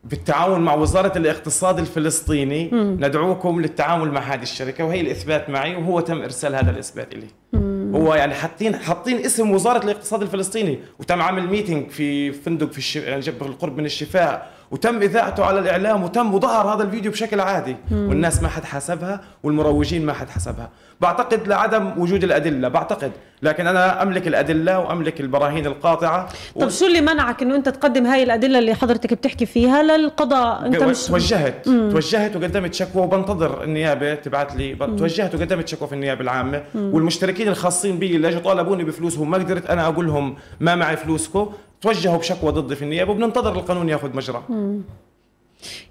بالتعاون 0.04 0.60
مع 0.60 0.74
وزارة 0.74 1.18
الاقتصاد 1.18 1.78
الفلسطيني 1.78 2.70
ندعوكم 2.72 3.60
للتعامل 3.60 4.10
مع 4.10 4.20
هذه 4.20 4.42
الشركة 4.42 4.84
وهي 4.84 5.00
الإثبات 5.00 5.50
معي 5.50 5.76
وهو 5.76 6.00
تم 6.00 6.22
إرسال 6.22 6.54
هذا 6.54 6.70
الإثبات 6.70 7.08
إلي. 7.12 7.26
هو 7.94 8.14
يعني 8.14 8.34
حاطين 8.34 8.76
حاطين 8.76 9.16
اسم 9.16 9.50
وزارة 9.50 9.84
الاقتصاد 9.84 10.22
الفلسطيني 10.22 10.78
وتم 10.98 11.22
عمل 11.22 11.46
ميتينج 11.46 11.90
في 11.90 12.32
فندق 12.32 12.72
في 12.72 12.78
الش... 12.78 12.96
يعني 12.96 13.28
القرب 13.28 13.78
من 13.78 13.84
الشفاء. 13.84 14.50
وتم 14.70 15.02
إذاعته 15.02 15.44
على 15.44 15.58
الإعلام 15.60 16.02
وتم 16.04 16.34
وظهر 16.34 16.74
هذا 16.74 16.82
الفيديو 16.82 17.10
بشكل 17.12 17.40
عادي. 17.40 17.76
والناس 17.92 18.42
ما 18.42 18.48
حد 18.48 18.64
حسبها 18.64 19.20
والمروجين 19.42 20.06
ما 20.06 20.12
حد 20.12 20.28
حسبها. 20.30 20.70
بعتقد 21.00 21.48
لعدم 21.48 21.92
وجود 21.98 22.24
الأدلة 22.24 22.68
بعتقد. 22.68 23.12
لكن 23.42 23.66
أنا 23.66 24.02
أملك 24.02 24.26
الأدلة 24.28 24.78
وأملك 24.78 25.20
البراهين 25.20 25.66
القاطعة 25.66 26.28
طب 26.60 26.68
شو 26.68 26.86
اللي 26.86 27.00
منعك 27.00 27.42
إنه 27.42 27.56
أنت 27.56 27.68
تقدم 27.68 28.06
هاي 28.06 28.22
الأدلة 28.22 28.58
اللي 28.58 28.74
حضرتك 28.74 29.14
بتحكي 29.14 29.46
فيها 29.46 29.82
للقضاء؟ 29.82 30.66
أنت 30.66 30.82
مش 30.82 31.04
توجهت. 31.06 31.64
توجهت 31.64 32.36
وقدمت 32.36 32.74
شكوى 32.74 33.02
وبنتظر 33.02 33.62
النيابة 33.64 34.14
تبعت 34.14 34.56
لي. 34.56 34.74
ب- 34.74 34.96
توجهت 34.96 35.34
وقدمت 35.34 35.68
شكوى 35.68 35.88
في 35.88 35.94
النيابة 35.94 36.20
العامة. 36.20 36.62
والمشتركين 36.74 37.48
الخاصين 37.48 37.98
بي 37.98 38.16
اللي 38.16 38.28
اجوا 38.28 38.40
طالبوني 38.40 38.84
بفلوسهم 38.84 39.30
ما 39.30 39.38
قدرت 39.38 39.70
أنا 39.70 39.86
أقول 39.86 40.06
لهم 40.06 40.36
ما 40.60 40.74
معي 40.74 40.96
فلوسكم 40.96 41.52
توجهوا 41.80 42.18
بشكوى 42.18 42.52
ضدي 42.52 42.76
في 42.76 42.82
النيابة 42.82 43.10
وبننتظر 43.10 43.52
القانون 43.52 43.88
ياخذ 43.88 44.16
مجراه 44.16 44.42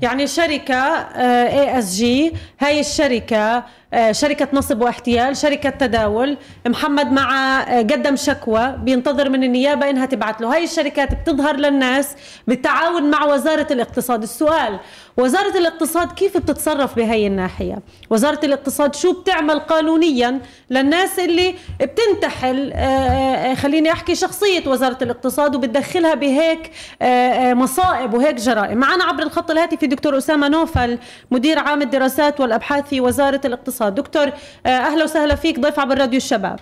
يعني 0.01 0.27
شركة 0.27 0.75
ESG 0.75 2.33
هاي 2.59 2.79
الشركة 2.79 3.37
آه، 3.37 3.63
شركة 4.11 4.47
نصب 4.53 4.81
واحتيال 4.81 5.37
شركة 5.37 5.69
تداول. 5.69 6.37
محمد 6.67 7.11
مع 7.11 7.59
آه، 7.61 7.81
قدم 7.81 8.15
شكوى 8.15 8.75
بينتظر 8.83 9.29
من 9.29 9.43
النيابة 9.43 9.89
إنها 9.89 10.05
تبعت 10.05 10.41
له. 10.41 10.55
هاي 10.55 10.63
الشركات 10.63 11.09
بتظهر 11.13 11.55
للناس 11.55 12.15
بالتعاون 12.47 13.03
مع 13.11 13.25
وزارة 13.25 13.67
الاقتصاد. 13.71 14.23
السؤال 14.23 14.79
وزارة 15.17 15.57
الاقتصاد 15.57 16.11
كيف 16.11 16.37
بتتصرف 16.37 16.95
بهاي 16.95 17.27
الناحية؟ 17.27 17.79
وزارة 18.09 18.39
الاقتصاد 18.45 18.95
شو 18.95 19.21
بتعمل 19.21 19.59
قانونيا 19.59 20.39
للناس 20.69 21.19
اللي 21.19 21.55
بتنتحل؟ 21.81 22.71
آه، 22.73 22.77
آه، 22.77 23.53
خليني 23.55 23.91
أحكي 23.91 24.15
شخصية 24.15 24.67
وزارة 24.67 24.97
الاقتصاد 25.01 25.55
وبتدخلها 25.55 26.13
بهيك 26.13 26.71
آه، 27.01 27.05
آه، 27.05 27.53
مصائب 27.53 28.13
وهيك 28.13 28.35
جرائم. 28.35 28.77
معنا 28.77 29.03
عبر 29.03 29.23
الخط 29.23 29.51
الهاتفي 29.51 29.87
دكتور 29.87 30.17
أسامة 30.17 30.47
نوفل 30.47 30.97
مدير 31.31 31.59
عام 31.59 31.81
الدراسات 31.81 32.39
والأبحاث 32.39 32.87
في 32.89 33.01
وزارة 33.01 33.41
الاقتصاد. 33.45 33.78
دكتور 33.89 34.27
آه، 34.65 34.69
أهلا 34.69 35.03
وسهلا 35.03 35.35
فيك 35.35 35.59
ضيف 35.59 35.79
عبر 35.79 35.97
راديو 35.97 36.17
الشباب. 36.17 36.59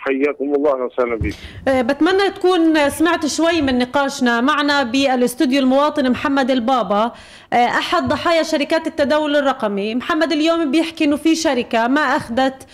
حياكم 0.00 0.54
الله 0.54 0.74
أهلا 0.74 0.84
وسهلا 0.84 1.16
بك 1.16 1.34
آه، 1.68 1.82
بتمنى 1.82 2.30
تكون 2.30 2.90
سمعت 2.90 3.26
شوي 3.26 3.60
من 3.62 3.78
نقاشنا 3.78 4.40
معنا 4.40 4.82
بالأستوديو 4.82 5.60
المواطن 5.60 6.10
محمد 6.10 6.50
البابا 6.50 7.12
آه، 7.52 7.56
أحد 7.66 8.08
ضحايا 8.08 8.42
شركات 8.42 8.86
التداول 8.86 9.36
الرقمي. 9.36 9.94
محمد 9.94 10.32
اليوم 10.32 10.70
بيحكي 10.70 11.04
إنه 11.04 11.16
في 11.16 11.34
شركة 11.34 11.86
ما 11.88 12.00
أخذت 12.00 12.66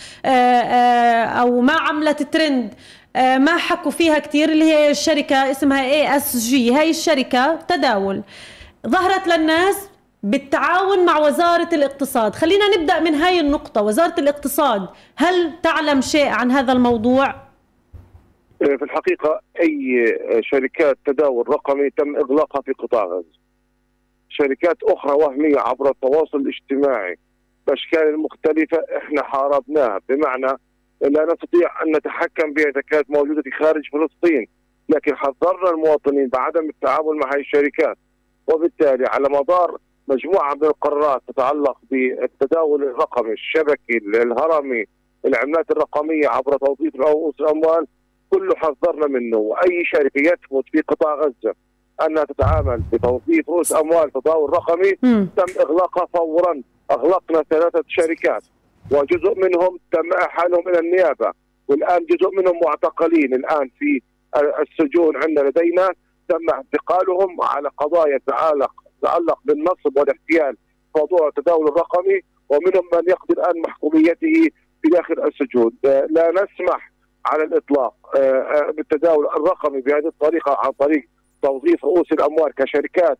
أو 1.40 1.60
ما 1.60 1.72
عملت 1.72 2.22
ترند 2.22 2.74
ما 3.16 3.56
حكوا 3.56 3.90
فيها 3.90 4.18
كثير 4.18 4.48
اللي 4.48 4.64
هي 4.64 4.90
الشركة 4.90 5.50
اسمها 5.50 5.84
ESG 5.84 6.72
هاي 6.74 6.90
الشركة 6.90 7.58
تداول 7.68 8.22
ظهرت 8.86 9.26
للناس 9.26 9.76
بالتعاون 10.24 11.04
مع 11.04 11.18
وزارة 11.18 11.68
الاقتصاد. 11.72 12.34
خلينا 12.34 12.76
نبدأ 12.76 13.00
من 13.00 13.14
هاي 13.14 13.40
النقطة. 13.40 13.82
وزارة 13.82 14.14
الاقتصاد 14.20 14.88
هل 15.16 15.52
تعلم 15.62 16.00
شيء 16.00 16.28
عن 16.28 16.50
هذا 16.50 16.72
الموضوع؟ 16.72 17.34
في 18.58 18.82
الحقيقة 18.82 19.40
أي 19.60 20.06
شركات 20.40 20.98
تداول 21.06 21.48
رقمي 21.48 21.90
تم 21.90 22.16
إغلاقها 22.16 22.62
في 22.62 22.72
قطاع 22.72 23.04
غزة. 23.04 23.44
شركات 24.28 24.76
أخرى 24.82 25.12
وهمية 25.12 25.58
عبر 25.58 25.90
التواصل 25.90 26.38
الاجتماعي. 26.38 27.18
بأشكال 27.66 28.18
مختلفة 28.18 28.84
إحنا 28.96 29.22
حاربناها. 29.22 30.00
بمعنى 30.08 30.58
لا 31.00 31.24
نستطيع 31.32 31.82
أن 31.82 31.96
نتحكم 31.96 32.52
بها 32.52 32.64
اذا 32.64 32.80
كانت 32.80 33.10
موجودة 33.10 33.42
في 33.42 33.50
خارج 33.50 33.82
فلسطين 33.92 34.46
لكن 34.88 35.16
حذرنا 35.16 35.70
المواطنين 35.70 36.28
بعدم 36.28 36.68
التعامل 36.68 37.16
مع 37.16 37.28
هذه 37.34 37.40
الشركات. 37.40 37.98
وبالتالي 38.46 39.04
على 39.06 39.28
مدار 39.28 39.78
مجموعة 40.08 40.54
من 40.54 40.64
القرارات 40.64 41.22
تتعلق 41.28 41.78
بالتداول 41.90 42.82
الرقمي 42.82 43.32
الشبكي 43.32 43.96
الهرمي 43.96 44.84
العملات 45.24 45.70
الرقمية 45.70 46.28
عبر 46.28 46.56
توظيف 46.56 46.96
رؤوس 46.96 47.34
الأموال 47.40 47.86
كله 48.30 48.54
حذرنا 48.56 49.06
منه. 49.06 49.36
وأي 49.36 49.84
شركة 49.84 50.20
يثبت 50.20 50.64
في 50.72 50.80
قطاع 50.80 51.14
غزة 51.14 51.54
أنها 52.06 52.24
تتعامل 52.24 52.82
بتوظيف 52.92 53.48
رؤوس 53.48 53.72
أموال 53.72 54.10
تداول 54.10 54.50
رقمي. 54.50 54.92
تم 55.36 55.60
إغلاقها 55.60 56.06
فورا. 56.06 56.62
أغلقنا 56.90 57.42
ثلاثة 57.50 57.84
شركات 57.88 58.42
وجزء 58.90 59.34
منهم 59.36 59.78
تم 59.92 60.12
إحالهم 60.12 60.68
إلى 60.68 60.78
النيابة. 60.78 61.32
والآن 61.68 62.06
جزء 62.06 62.30
منهم 62.30 62.60
معتقلين. 62.64 63.34
الآن 63.34 63.70
في 63.78 64.02
السجون 64.36 65.16
عندنا 65.16 65.48
لدينا 65.48 65.88
تم 66.28 66.50
اعتقالهم 66.52 67.42
على 67.42 67.68
قضايا 67.78 68.18
تتعلق 68.18 68.72
تتعلق 69.04 69.38
بالنصب 69.44 69.96
والاحتيال 69.96 70.56
في 70.92 71.00
موضوع 71.00 71.28
التداول 71.28 71.68
الرقمي 71.68 72.20
ومنهم 72.48 72.84
من 72.92 73.08
يقضي 73.08 73.34
الآن 73.34 73.62
محكوميته 73.68 74.50
في 74.82 74.88
داخل 74.92 75.14
السجون. 75.26 75.72
آه، 75.84 76.06
لا 76.10 76.30
نسمح 76.30 76.92
على 77.26 77.44
الإطلاق 77.44 77.94
آه، 78.16 78.20
آه، 78.20 78.70
بالتداول 78.70 79.26
الرقمي 79.26 79.80
بهذه 79.80 80.06
الطريقة 80.06 80.56
عن 80.58 80.70
طريق 80.70 81.04
توظيف 81.42 81.84
رؤوس 81.84 82.12
الأموال 82.12 82.54
كشركات 82.54 83.18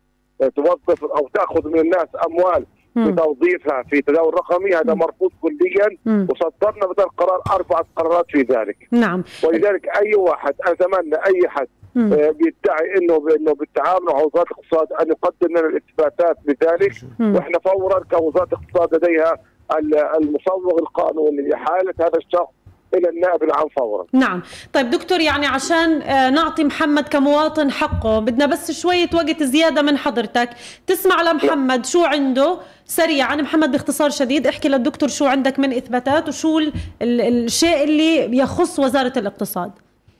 توظف 0.55 1.03
أو 1.03 1.29
تأخذ 1.33 1.67
من 1.67 1.79
الناس 1.79 2.07
أموال. 2.27 2.65
بتوظيفها 2.95 3.83
في 3.83 4.01
تداول 4.01 4.33
رقمي. 4.33 4.75
هذا 4.75 4.93
مرفوض 4.93 5.31
كليا. 5.41 5.97
وصدرنا 6.05 6.87
مثلا 6.87 7.05
قرار 7.17 7.41
أربعة 7.51 7.85
قرارات 7.95 8.25
في 8.29 8.41
ذلك. 8.41 8.87
نعم. 8.91 9.23
ولذلك 9.43 9.87
أي 9.87 10.15
واحد 10.15 10.55
أتمنى 10.61 11.15
أي 11.15 11.49
حد 11.49 11.67
بيدعي 11.95 12.97
إنه 13.01 13.25
إنه 13.39 13.53
بالتعامل 13.53 14.05
مع 14.05 14.13
وزارة 14.13 14.45
الاقتصاد 14.51 14.87
أن 15.01 15.07
يقدم 15.09 15.57
لنا 15.57 15.59
الإثباتات 15.67 16.37
بذلك. 16.45 16.93
وإحنا 17.19 17.59
فورا 17.59 17.99
كوزارة 18.03 18.47
الاقتصاد 18.53 18.95
لديها 18.95 19.33
ال- 19.79 19.95
المصوغ 20.23 20.79
القانوني 20.79 21.49
لاحاله 21.49 21.93
هذا 21.99 22.17
الشخص 22.17 22.49
إلى 22.95 23.09
النائب 23.09 23.43
العام 23.43 23.67
فورا. 23.77 24.05
نعم. 24.13 24.41
طيب 24.73 24.89
دكتور 24.89 25.19
يعني 25.19 25.45
عشان 25.47 26.01
آه، 26.01 26.29
نعطي 26.29 26.63
محمد 26.63 27.07
كمواطن 27.07 27.71
حقه 27.71 28.19
بدنا 28.19 28.45
بس 28.45 28.71
شوية 28.71 29.09
وقت 29.13 29.43
زيادة 29.43 29.81
من 29.81 29.97
حضرتك. 29.97 30.49
تسمع 30.87 31.21
لمحمد 31.21 31.85
شو 31.85 32.03
عنده؟ 32.05 32.57
سريعا 32.85 33.35
محمد 33.35 33.71
باختصار 33.71 34.09
شديد 34.09 34.47
احكي 34.47 34.69
للدكتور 34.69 35.09
شو 35.09 35.25
عندك 35.25 35.59
من 35.59 35.73
إثباتات 35.73 36.27
وشو 36.27 36.59
ال- 36.59 36.73
ال- 37.01 37.21
الشيء 37.21 37.83
اللي 37.83 38.37
يخص 38.37 38.79
وزارة 38.79 39.13
الاقتصاد. 39.17 39.71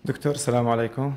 دكتور 0.06 0.32
السلام 0.34 0.68
عليكم. 0.68 1.12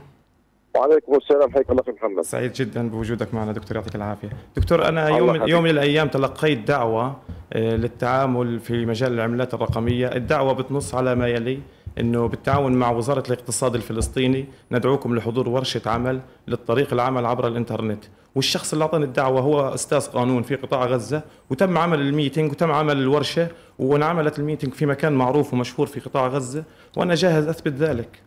وعليكم 0.78 1.14
السلام 1.14 1.52
حياك 1.52 1.70
الله 1.70 1.82
محمد. 1.88 2.22
سعيد 2.22 2.52
جدا 2.52 2.88
بوجودك 2.88 3.34
معنا 3.34 3.52
دكتور 3.52 3.76
يعطيك 3.76 3.94
العافية 3.94 4.28
دكتور 4.56 4.88
أنا 4.88 5.08
يوم 5.08 5.34
يحفظك. 5.34 5.48
يوم 5.48 5.62
من 5.62 5.70
الأيام 5.70 6.08
تلقيت 6.08 6.58
دعوة 6.58 7.16
آه، 7.52 7.76
للتعامل 7.76 8.60
في 8.60 8.86
مجال 8.86 9.12
العملات 9.12 9.54
الرقمية 9.54 10.06
الدعوة 10.06 10.52
بتنص 10.52 10.94
على 10.94 11.14
ما 11.14 11.28
يلي 11.28 11.60
إنه 12.00 12.28
بالتعاون 12.28 12.72
مع 12.72 12.90
وزارة 12.90 13.22
الاقتصاد 13.26 13.74
الفلسطيني 13.74 14.46
ندعوكم 14.72 15.16
لحضور 15.16 15.48
ورشة 15.48 15.80
عمل 15.86 16.20
للطريق 16.48 16.92
العمل 16.92 17.26
عبر 17.26 17.48
الإنترنت 17.48 18.04
والشخص 18.34 18.72
اللي 18.72 18.84
أعطاني 18.84 19.04
الدعوة 19.04 19.40
هو 19.40 19.74
أستاذ 19.74 20.06
قانون 20.06 20.42
في 20.42 20.54
قطاع 20.54 20.86
غزة 20.86 21.22
وتم 21.50 21.78
عمل 21.78 22.00
ال 22.00 22.07
meeting 22.07 22.50
وتم 22.50 22.72
عمل 22.72 22.96
الورشة 22.96 23.48
وانعملت 23.78 24.38
ال 24.38 24.42
meeting 24.43 24.72
في 24.72 24.86
مكان 24.86 25.12
معروف 25.12 25.54
ومشهور 25.54 25.86
في 25.86 26.00
قطاع 26.00 26.26
غزة 26.26 26.64
وأنا 26.96 27.14
جاهز 27.14 27.48
أثبت 27.48 27.72
ذلك 27.72 28.22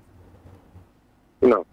نعم. 1.42 1.64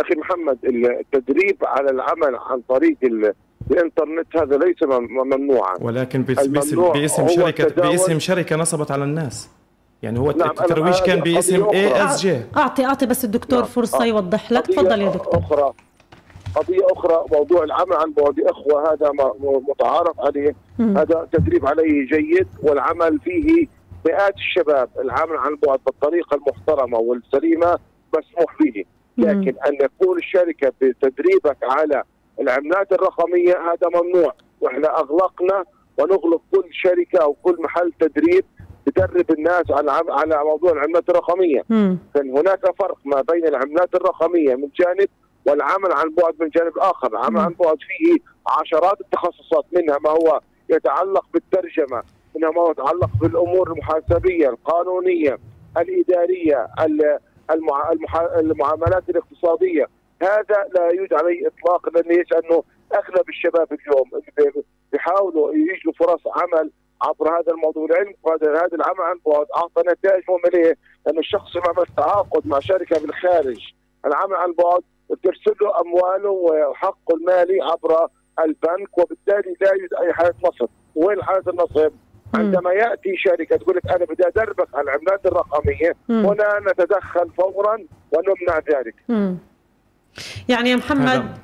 أخي 0.00 0.14
محمد 0.14 0.58
التدريب 0.64 1.56
على 1.64 1.90
العمل 1.90 2.36
عن 2.50 2.60
طريق 2.68 2.96
ال- 3.02 3.32
الإنترنت 3.70 4.36
هذا 4.36 4.56
ليس 4.56 4.82
مم- 4.82 5.08
ممنوعا. 5.26 5.74
ولكن 5.80 6.22
باسم 6.22 6.52
باسم 6.94 7.28
شركه 7.28 7.82
باسم 7.82 8.18
شركة 8.18 8.56
نصبت 8.56 8.90
على 8.90 9.04
الناس 9.04 9.50
يعني 10.02 10.18
هو 10.18 10.30
نعم، 10.30 10.50
الترويج 10.50 11.00
كان 11.02 11.20
باسم 11.20 11.64
ESG 11.68 12.40
أعطي 12.56 12.84
أعطي 12.84 13.06
بس 13.06 13.24
الدكتور 13.24 13.58
نعم. 13.58 13.68
فرصة 13.68 14.02
آه. 14.02 14.06
يوضح 14.06 14.52
لك 14.52 14.66
تفضل 14.66 15.00
يا 15.02 15.08
دكتور 15.10 15.38
أخرى 15.38 15.72
قضية 16.56 16.86
أخرى 16.92 17.24
موضوع 17.32 17.64
العمل 17.64 17.92
عن 17.92 18.12
بعد 18.12 18.40
إخوة 18.40 18.92
هذا 18.92 19.10
متعارف 19.68 20.20
عليه 20.20 20.54
مم. 20.78 20.98
هذا 20.98 21.28
تدريب 21.32 21.66
عليه 21.66 22.06
جيد 22.06 22.46
والعمل 22.62 23.18
فيه 23.24 23.66
مئات 24.06 24.34
الشباب 24.36 24.88
العمل 25.00 25.36
عن 25.36 25.56
بعد 25.66 25.78
بالطريقة 25.86 26.34
المحترمة 26.36 26.98
والسليمة 26.98 27.78
مسموح 28.18 28.56
به 28.60 28.84
لكن 29.18 29.54
أن 29.66 29.74
يكون 29.80 30.18
الشركة 30.18 30.72
بتدريبك 30.80 31.56
على 31.62 32.02
العملات 32.40 32.92
الرقمية 32.92 33.52
هذا 33.52 34.00
ممنوع 34.02 34.34
وإحنا 34.60 35.00
أغلقنا 35.00 35.64
ونغلق 35.98 36.42
كل 36.52 36.64
شركة 36.70 37.22
أو 37.22 37.32
كل 37.42 37.56
محل 37.58 37.92
تدريب 38.00 38.44
تدرب 38.86 39.30
الناس 39.30 39.70
على 39.70 39.90
على 40.08 40.44
موضوع 40.44 40.72
العملات 40.72 41.08
الرقمية 41.08 41.64
مم. 41.68 41.98
كان 42.14 42.30
هناك 42.30 42.60
فرق 42.78 42.98
ما 43.04 43.22
بين 43.32 43.46
العملات 43.46 43.94
الرقمية 43.94 44.54
من 44.54 44.68
جانب 44.80 45.08
والعمل 45.46 45.92
عن 45.92 46.10
بعد 46.10 46.34
من 46.40 46.48
جانب 46.48 46.78
آخر، 46.78 47.08
العمل 47.08 47.40
عن 47.40 47.54
بعد 47.60 47.76
فيه 47.80 48.16
عشرات 48.60 49.00
التخصصات 49.00 49.64
منها 49.72 49.98
ما 49.98 50.10
هو 50.10 50.40
يتعلق 50.70 51.24
بالترجمة، 51.34 52.02
منها 52.36 52.50
ما 52.50 52.60
هو 52.60 52.70
يتعلق 52.70 53.10
بالأمور 53.20 53.72
المحاسبية، 53.72 54.48
القانونية، 54.48 55.38
الإدارية،. 55.78 56.68
المعاملات 58.40 59.08
الاقتصادية، 59.08 59.86
هذا 60.22 60.68
لا 60.74 60.88
يوجد 60.88 61.14
عليه 61.14 61.46
اطلاقا 61.46 61.90
لأن 61.90 62.12
ليش؟ 62.12 62.32
أنه 62.32 62.62
اغلب 62.94 63.28
الشباب 63.28 63.68
اليوم 63.72 64.10
بيحاولوا 64.92 65.54
يجدوا 65.54 65.92
فرص 65.92 66.20
عمل 66.26 66.70
عبر 67.02 67.40
هذا 67.40 67.52
الموضوع 67.52 67.84
العلم 67.84 68.14
هذا 68.26 68.74
العمل 68.74 69.00
عن 69.00 69.20
بعد 69.26 69.46
أعطى 69.56 69.82
نتائج 69.92 70.22
مهمه 70.28 70.76
لأن 71.06 71.18
الشخص 71.18 71.56
اللي 71.56 71.68
عمل 71.68 71.86
تعاقد 71.96 72.46
مع 72.46 72.58
شركة 72.58 73.00
بالخارج 73.00 73.72
العمل 74.06 74.34
عن 74.34 74.52
بعد 74.52 74.80
بترسل 75.10 75.54
له 75.60 75.80
أمواله 75.80 76.30
وحقه 76.30 77.14
المالي 77.14 77.62
عبر 77.62 78.08
البنك 78.38 78.98
وبالتالي 78.98 79.56
لا 79.60 79.72
يوجد 79.72 79.94
أي 79.94 80.12
حالة 80.12 80.34
نصب 80.44 80.68
وين 80.94 81.22
حالة 81.22 81.44
النصب؟ 81.48 81.92
عندما 82.34 82.72
يأتي 82.72 83.16
شركة 83.16 83.56
تقول 83.56 83.76
لك 83.76 83.86
أنا 83.86 84.04
بدي 84.04 84.26
أدربك 84.26 84.68
على 84.74 84.84
العملات 84.84 85.26
الرقمية 85.26 85.96
مم. 86.08 86.26
هنا 86.26 86.60
نتدخل 86.72 87.30
فورا 87.36 87.78
ونمنع 88.12 88.58
ذلك 88.58 88.94
مم. 89.08 89.36
يعني 90.48 90.70
يا 90.70 90.76
محمد 90.76 91.38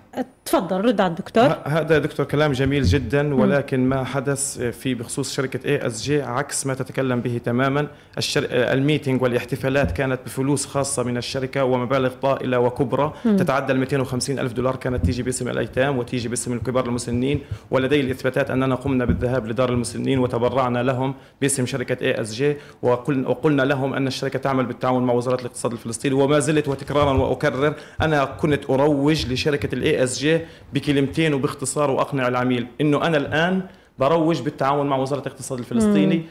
تفضل 0.44 0.84
رد 0.84 1.00
على 1.00 1.10
الدكتور. 1.10 1.56
هذا 1.64 1.98
دكتور 1.98 2.26
كلام 2.26 2.52
جميل 2.52 2.82
جدا 2.82 3.34
ولكن 3.34 3.88
ما 3.88 4.04
حدث 4.04 4.58
في 4.58 4.94
بخصوص 4.94 5.32
شركة 5.32 5.68
ESG 5.68 6.22
عكس 6.22 6.66
ما 6.66 6.74
تتكلم 6.74 7.20
به 7.20 7.40
تماما. 7.44 7.86
الشر... 8.18 8.46
ال 8.50 8.59
meeting 8.59 9.22
والاحتفالات 9.22 9.92
كانت 9.92 10.20
بفلوس 10.26 10.66
خاصة 10.66 11.02
من 11.02 11.16
الشركة 11.16 11.64
ومبالغ 11.64 12.12
طائلة 12.22 12.58
وكبرى. 12.58 13.12
تتعدى 13.24 13.72
ال 13.72 13.78
250 13.78 14.38
ألف 14.38 14.52
دولار 14.52 14.76
كانت 14.76 15.04
تيجي 15.06 15.22
باسم 15.22 15.48
الأيتام 15.48 15.98
وتيجي 15.98 16.28
باسم 16.28 16.52
الكبار 16.52 16.86
المسنين. 16.86 17.40
ولدي 17.70 18.00
الإثباتات 18.00 18.50
أننا 18.50 18.74
قمنا 18.74 19.04
بالذهاب 19.04 19.46
لدار 19.46 19.68
المسنين 19.68 20.18
وتبرعنا 20.18 20.82
لهم 20.82 21.14
باسم 21.40 21.66
شركة 21.66 22.04
ESG 22.04 22.56
وقلنا 22.82 23.62
لهم 23.62 23.94
أن 23.94 24.06
الشركة 24.06 24.38
تعمل 24.38 24.66
بالتعاون 24.66 25.02
مع 25.02 25.12
وزارة 25.14 25.40
الاقتصاد 25.40 25.72
الفلسطيني. 25.72 26.14
وما 26.14 26.38
زلت 26.38 26.68
وتكرارا 26.68 27.12
وأكرر 27.12 27.74
أنا 28.00 28.24
كنت 28.24 28.70
أروج 28.70 29.32
لشركة 29.32 29.74
ال 29.74 30.04
ESG 30.04 30.33
بكلمتين 30.72 31.34
وباختصار 31.34 31.90
وأقنع 31.90 32.28
العميل 32.28 32.66
إنه 32.80 33.06
أنا 33.06 33.16
الآن 33.16 33.62
بروج 33.98 34.40
بالتعاون 34.40 34.86
مع 34.86 34.96
وزارة 34.96 35.20
الاقتصاد 35.20 35.58
الفلسطيني 35.58 36.22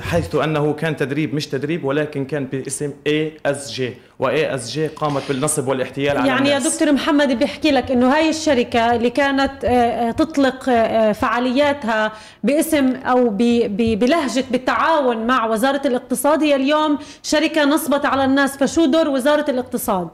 حيث 0.00 0.34
أنه 0.34 0.72
كان 0.72 0.96
تدريب 0.96 1.34
مش 1.34 1.46
تدريب 1.46 1.84
ولكن 1.84 2.24
كان 2.24 2.44
باسم 2.44 2.92
اي 3.06 3.32
اس 3.46 3.72
جي 3.72 3.94
واي 4.18 4.54
اس 4.54 4.70
جي 4.70 4.86
قامت 4.86 5.22
بالنصب 5.28 5.68
والاحتيال 5.68 6.18
على 6.18 6.28
يعني 6.28 6.48
يا 6.48 6.58
الناس. 6.58 6.74
دكتور 6.74 6.92
محمد 6.92 7.32
بيحكي 7.32 7.70
لك 7.70 7.90
إنه 7.90 8.14
هاي 8.16 8.28
الشركة 8.28 8.94
اللي 8.94 9.10
كانت 9.10 9.64
آه، 9.64 9.68
آه، 9.68 10.10
تطلق 10.10 10.68
آه، 10.68 11.12
فعالياتها 11.12 12.12
باسم 12.44 12.92
أو 12.94 13.28
بلهجة 13.70 14.44
بالتعاون 14.50 15.26
مع 15.26 15.46
وزارة 15.46 15.82
الاقتصاد 15.86 16.42
هي 16.42 16.56
اليوم 16.56 16.98
شركة 17.22 17.64
نصبت 17.64 18.04
على 18.06 18.24
الناس 18.24 18.56
فشو 18.56 18.84
دور 18.84 19.08
وزارة 19.08 19.50
الاقتصاد؟ 19.50 20.08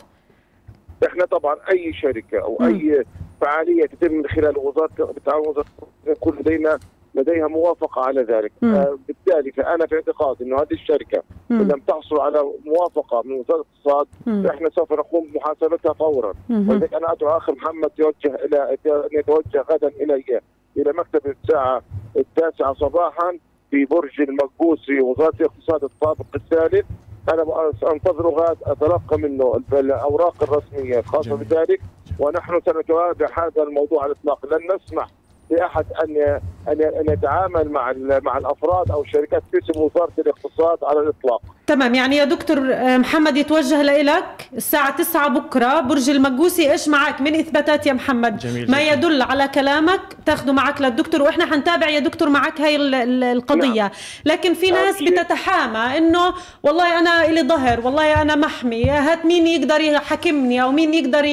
إحنا 1.06 1.24
طبعا 1.24 1.56
أي 1.70 1.92
شركة 1.92 2.38
أو 2.42 2.58
أي 2.66 3.04
فعالية 3.40 3.86
تتم 3.86 4.12
من 4.14 4.26
خلال 4.26 4.58
وزاره 4.58 5.12
بالتعاون 5.12 5.48
وزارة 5.48 5.64
يكون 6.06 6.36
لدينا 6.38 6.78
لديها 7.14 7.46
موافقة 7.46 8.02
على 8.04 8.22
ذلك. 8.22 8.52
آه 8.64 8.98
بالتالي 9.08 9.52
فأنا 9.52 9.86
في 9.86 9.94
اعتقاد 9.94 10.42
إنه 10.42 10.56
هذه 10.56 10.72
الشركة. 10.72 11.22
ان 11.50 11.68
لم 11.68 11.80
تحصل 11.86 12.20
على 12.20 12.44
موافقة 12.64 13.22
من 13.24 13.32
وزارة 13.32 13.64
الاقتصاد 13.64 14.06
مم. 14.26 14.42
فاحنا 14.46 14.70
سوف 14.70 14.92
نقوم 14.92 15.28
بمحاسبتها 15.32 15.92
فورا. 15.92 16.34
ولذلك 16.70 16.94
أنا 16.94 17.12
أدعو 17.12 17.36
أخي 17.36 17.52
محمد 17.52 17.90
يوجه 17.98 18.34
إلى 18.44 18.76
أن 18.86 19.08
يتوجه 19.18 19.64
غدا 19.72 19.88
إلي 19.88 20.40
إلى 20.76 20.92
مكتب 20.92 21.34
الساعة 21.42 21.82
التاسعة 22.16 22.74
صباحا 22.74 23.38
في 23.70 23.84
برج 23.84 24.20
المقبوسي 24.20 25.00
وزارة 25.00 25.34
الاقتصاد 25.40 25.84
الطابق 25.84 26.26
الثالث 26.34 26.86
أنا 27.28 27.72
سانتظره 27.80 28.30
غاد 28.30 28.56
أتلقى 28.62 29.18
منه 29.18 29.60
الأوراق 29.72 30.42
الرسمية. 30.42 30.98
الخاصه. 30.98 31.36
بذلك 31.36 31.80
ونحن 32.18 32.60
سنتابع 32.66 33.26
هذا 33.38 33.62
الموضوع 33.62 34.02
على 34.02 34.12
الإطلاق. 34.12 34.46
لن 34.46 34.74
نسمح 34.74 35.08
لاحد 35.56 35.84
أن 36.04 36.40
أن 36.68 36.82
أن 36.82 37.12
يتعامل 37.12 37.70
مع 37.70 37.90
ال- 37.90 38.20
مع 38.24 38.38
الأفراد 38.38 38.90
أو 38.90 39.02
الشركات 39.02 39.42
باسم 39.52 39.80
وزارة 39.80 40.12
الاقتصاد 40.18 40.78
على 40.82 41.00
الإطلاق. 41.00 41.42
تمام 41.66 41.94
يعني 41.94 42.16
يا 42.16 42.24
دكتور 42.24 42.58
آه، 42.74 42.96
محمد 42.98 43.36
يتوجه 43.36 43.82
لك 43.82 44.48
الساعة 44.56 44.96
9 44.96 45.28
بكرة. 45.28 45.80
برج 45.80 46.10
المقوسي 46.10 46.72
إيش 46.72 46.88
معك؟ 46.88 47.20
من 47.20 47.34
إثباتات 47.34 47.86
يا 47.86 47.92
محمد؟ 47.92 48.38
جميل 48.38 48.70
ما. 48.70 48.80
يدل 48.82 49.22
على 49.22 49.48
كلامك 49.48 50.00
تاخده 50.26 50.52
معك 50.52 50.80
للدكتور 50.80 51.22
وإحنا 51.22 51.46
حنتابع 51.46 51.88
يا 51.88 51.98
دكتور 51.98 52.28
معك 52.28 52.60
هاي 52.60 52.76
ال- 52.76 52.94
ال- 52.94 53.24
القضية. 53.24 53.92
لكن 54.24 54.54
في 54.54 54.70
نعم، 54.70 54.84
ناس. 54.84 55.02
بتتحامى 55.02 55.98
إنه 55.98 56.34
والله 56.62 56.98
أنا 56.98 57.24
إلي 57.24 57.42
ظهر 57.42 57.80
والله 57.80 58.22
أنا 58.22 58.34
محمي 58.36 58.90
هات 58.90 59.24
مين 59.26 59.46
يقدر 59.46 59.80
يحاكمني 59.80 60.62
أو 60.62 60.72
مين 60.72 60.94
يقدر 60.94 61.24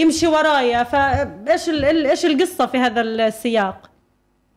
يمشي 0.00 0.26
ورايا. 0.26 0.82
ال- 1.68 2.06
إيش 2.06 2.26
القصة 2.26 2.66
في 2.66 2.78
هذا 2.78 3.00
السياق؟ 3.06 3.90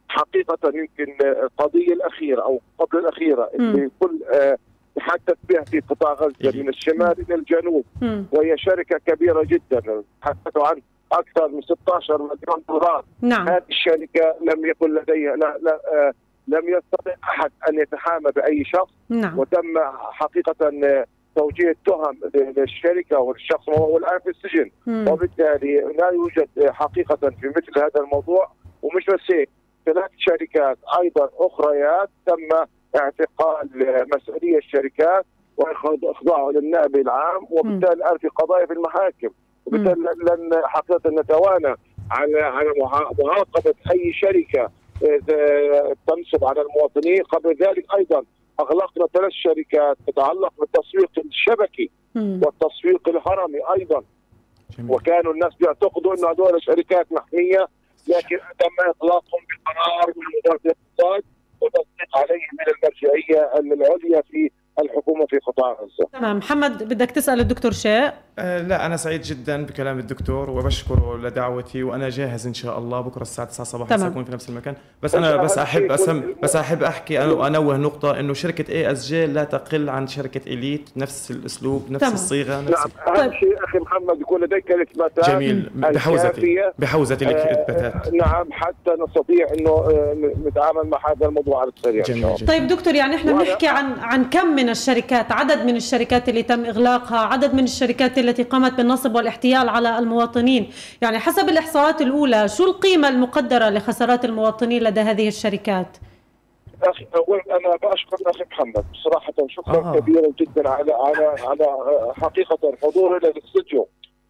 حقيقة 0.10 0.58
يمكن 0.74 1.16
القضية 1.22 1.94
الأخيرة 1.94 2.42
أو 2.42 2.62
قبل 2.80 3.00
الأخيرة 3.00 3.50
اللي 3.54 3.90
كل 4.00 4.20
آه، 4.34 4.58
تحدث 4.96 5.38
بها 5.50 5.64
في 5.64 5.80
قطاع 5.80 6.14
غزة 6.14 6.62
من 6.62 6.70
الشمال 6.70 7.16
إلى 7.20 7.36
الجنوب. 7.36 7.86
وهي 8.32 8.58
شركة 8.58 9.00
كبيرة 9.06 9.44
جدا 9.44 10.04
تحدثوا 10.22 10.68
عن 10.68 10.82
أكثر 11.12 11.48
من 11.48 11.62
16 11.62 12.18
مليون 12.18 12.64
دولار. 12.70 13.06
نعم. 13.22 13.50
هذه 13.50 13.64
الشركة 13.70 14.36
لم 14.42 14.66
يكن 14.66 14.94
لديها 14.96 15.36
لا 15.36 15.58
لا 15.62 15.80
آه، 15.94 16.14
لم 16.48 16.62
يستطع 16.78 17.14
أحد 17.24 17.52
أن 17.70 17.80
يتحامى 17.80 18.32
بأي 18.36 18.64
شخص. 18.66 18.92
نعم. 19.10 19.40
وتم 19.40 19.80
حقيقة 20.12 20.56
آه، 20.84 21.06
توجيه 21.36 21.70
التهم 21.70 22.20
للشركة 22.58 23.20
والشخص 23.20 23.68
وهو 23.68 23.98
الآن 23.98 24.20
في 24.20 24.30
السجن. 24.30 24.72
مم. 24.88 25.06
وبالتالي 25.10 25.76
لا 26.00 26.10
يوجد 26.10 26.50
حقيقة 26.70 27.16
في 27.16 27.48
مثل 27.48 27.80
هذا 27.80 28.00
الموضوع 28.06 28.52
ومش 28.82 29.06
بس 29.06 29.32
هيك. 29.36 29.50
ثلاث 29.86 30.12
شركات 30.18 30.78
أيضا 31.02 31.30
اخريات 31.38 32.10
تم 32.26 32.66
اعتقال 32.96 33.70
مسؤولي 34.16 34.58
الشركات 34.58 35.26
وإخضاعه 35.58 36.52
للنائب 36.52 36.96
العام 36.96 37.48
وبالتالي 37.52 37.94
الآن 37.94 38.18
في 38.18 38.28
قضايا 38.28 38.66
في 38.66 38.74
المحاكم. 38.74 39.30
وبالتالي 39.66 39.96
لن 40.02 40.62
حقيقة 40.66 41.10
نتوانى 41.10 41.76
على 42.12 42.40
على 42.42 42.70
مراقبه 43.24 43.74
أي 43.92 44.14
شركة 44.14 44.70
آه، 45.04 45.96
تنصب 46.08 46.46
على 46.46 46.62
المواطنين. 46.62 47.24
قبل 47.24 47.50
ذلك 47.50 47.86
أيضا 47.98 48.24
أغلقنا 48.60 49.08
ثلاث 49.14 49.32
شركات 49.32 49.98
تتعلق 50.08 50.54
بالتسويق 50.60 51.12
الشبكي 51.26 51.90
مم. 52.16 52.42
والتسويق 52.46 53.10
الهرمي 53.10 53.60
أيضا 53.80 54.04
جميل. 54.78 54.92
وكانوا 54.92 55.34
الناس 55.34 55.54
بيعتقدوا 55.56 56.16
انه 56.16 56.30
هذول 56.32 56.64
شركات 56.64 57.12
محمية 57.12 57.68
لكن 58.08 58.38
تم 58.60 58.90
إطلاقهم 58.90 59.42
بقرار 59.50 60.14
من 60.16 60.24
وزارة 60.40 60.60
الاقتصاد 60.66 61.24
وتصديق 61.62 62.18
عليه 62.18 62.36
من 62.54 62.74
المرجعية 62.74 63.52
العليا 63.60 64.22
في 64.32 64.52
الحكومة 64.82 65.26
في 65.26 65.38
قطاع 65.38 65.72
غزة. 65.72 66.10
تمام 66.14 66.38
محمد 66.38 66.84
بدك 66.84 67.12
تسأل 67.12 67.40
الدكتور 67.40 67.72
شيء 67.72 68.12
لا 68.68 68.86
أنا 68.86 68.98
سعيد 68.98 69.22
جدا 69.22 69.66
بكلام 69.66 70.00
الدكتور 70.00 70.50
وبشكره 70.50 71.18
لدعوتي 71.24 71.84
وأنا 71.84 72.10
جاهز 72.10 72.48
إن 72.48 72.54
شاء 72.54 72.78
الله 72.80 73.02
بكرة 73.02 73.22
الساعة 73.22 73.48
9 73.48 73.64
صباحا. 73.66 73.98
سأكون 73.98 74.24
في 74.24 74.32
نفس 74.32 74.50
المكان 74.50 74.76
بس 75.04 75.16
أنا 75.16 75.36
بس 75.36 75.58
أهم 75.58 75.64
أحب 75.64 75.92
أسم 75.92 76.22
بس 76.44 76.56
أحب 76.56 76.84
أحكي 76.84 77.20
أنا- 77.20 77.32
وأنوه 77.34 77.78
نقطة 77.78 78.20
إنه 78.20 78.34
شركة 78.34 78.72
ESG 78.72 79.26
لا 79.26 79.44
تقل 79.44 79.90
عن 79.90 80.08
شركة 80.08 80.42
Elite 80.48 80.90
نفس 80.98 81.32
الأسلوب 81.32 81.86
نفس 81.92 82.00
تمام. 82.00 82.04
نعم 82.12 82.14
الصيغة 82.14 82.62
نفس 82.62 82.74
أهم 83.08 83.16
طيب. 83.16 83.32
شيء 83.34 83.64
أخي 83.64 83.78
محمد 83.78 84.22
يكون 84.22 84.44
لديك 84.44 84.72
الاثباتات 84.72 85.30
جميل 85.30 85.70
بحوزتي 85.76 86.28
الكافية. 86.28 86.74
بحوزة 86.80 87.16
آه، 87.16 87.18
الإثباتات 87.30 88.14
نعم 88.14 88.48
حتى 88.52 88.92
نستطيع 89.08 89.48
إنه 89.60 89.70
آه، 89.70 90.16
نتعامل 90.48 90.90
مع 90.90 91.00
هذا 91.12 91.26
الموضوع 91.28 91.62
على 91.62 91.72
السريع 91.78 92.04
جميل. 92.04 92.36
جدا 92.36 92.48
طيب 92.48 92.68
دكتور 92.68 92.96
يعني 92.96 93.16
إحنا 93.16 93.32
وأنا- 93.32 93.44
بنحكي 93.48 93.68
عن 93.68 94.00
عن 94.00 94.30
كم 94.30 94.48
من 94.56 94.70
الشركات 94.70 95.32
عدد 95.32 95.66
من 95.66 95.76
الشركات 95.76 96.30
اللي 96.30 96.44
تم 96.44 96.66
إغلاقها 96.66 97.18
عدد 97.20 97.54
من 97.54 97.64
الشركات 97.64 98.18
التي 98.30 98.44
قامت 98.44 98.74
بالنصب 98.74 99.16
والاحتيال 99.16 99.70
على 99.70 100.00
المواطنين. 100.00 100.70
يعني 101.02 101.20
حسب 101.20 101.50
الإحصاءات 101.50 102.02
الأولى 102.02 102.48
شو 102.48 102.64
القيمة 102.64 103.10
المقدرة 103.10 103.70
لخسارات 103.70 104.26
المواطنين 104.26 104.84
لدى 104.84 105.00
هذه 105.00 105.28
الشركات؟ 105.28 105.98
أخي 106.84 107.06
اولا 107.16 107.44
أنا 107.50 107.76
بشكر 107.76 108.30
أخي 108.30 108.44
محمد. 108.52 108.86
صراحة 109.04 109.34
شكرا 109.48 109.78
آه. 109.78 110.00
كبيرا 110.00 110.32
جدا 110.40 110.70
على 110.70 110.94
على 110.94 111.26
على 111.26 111.68
حقيقة 112.14 112.74
حضوره 112.84 113.20
للاستوديو 113.20 113.88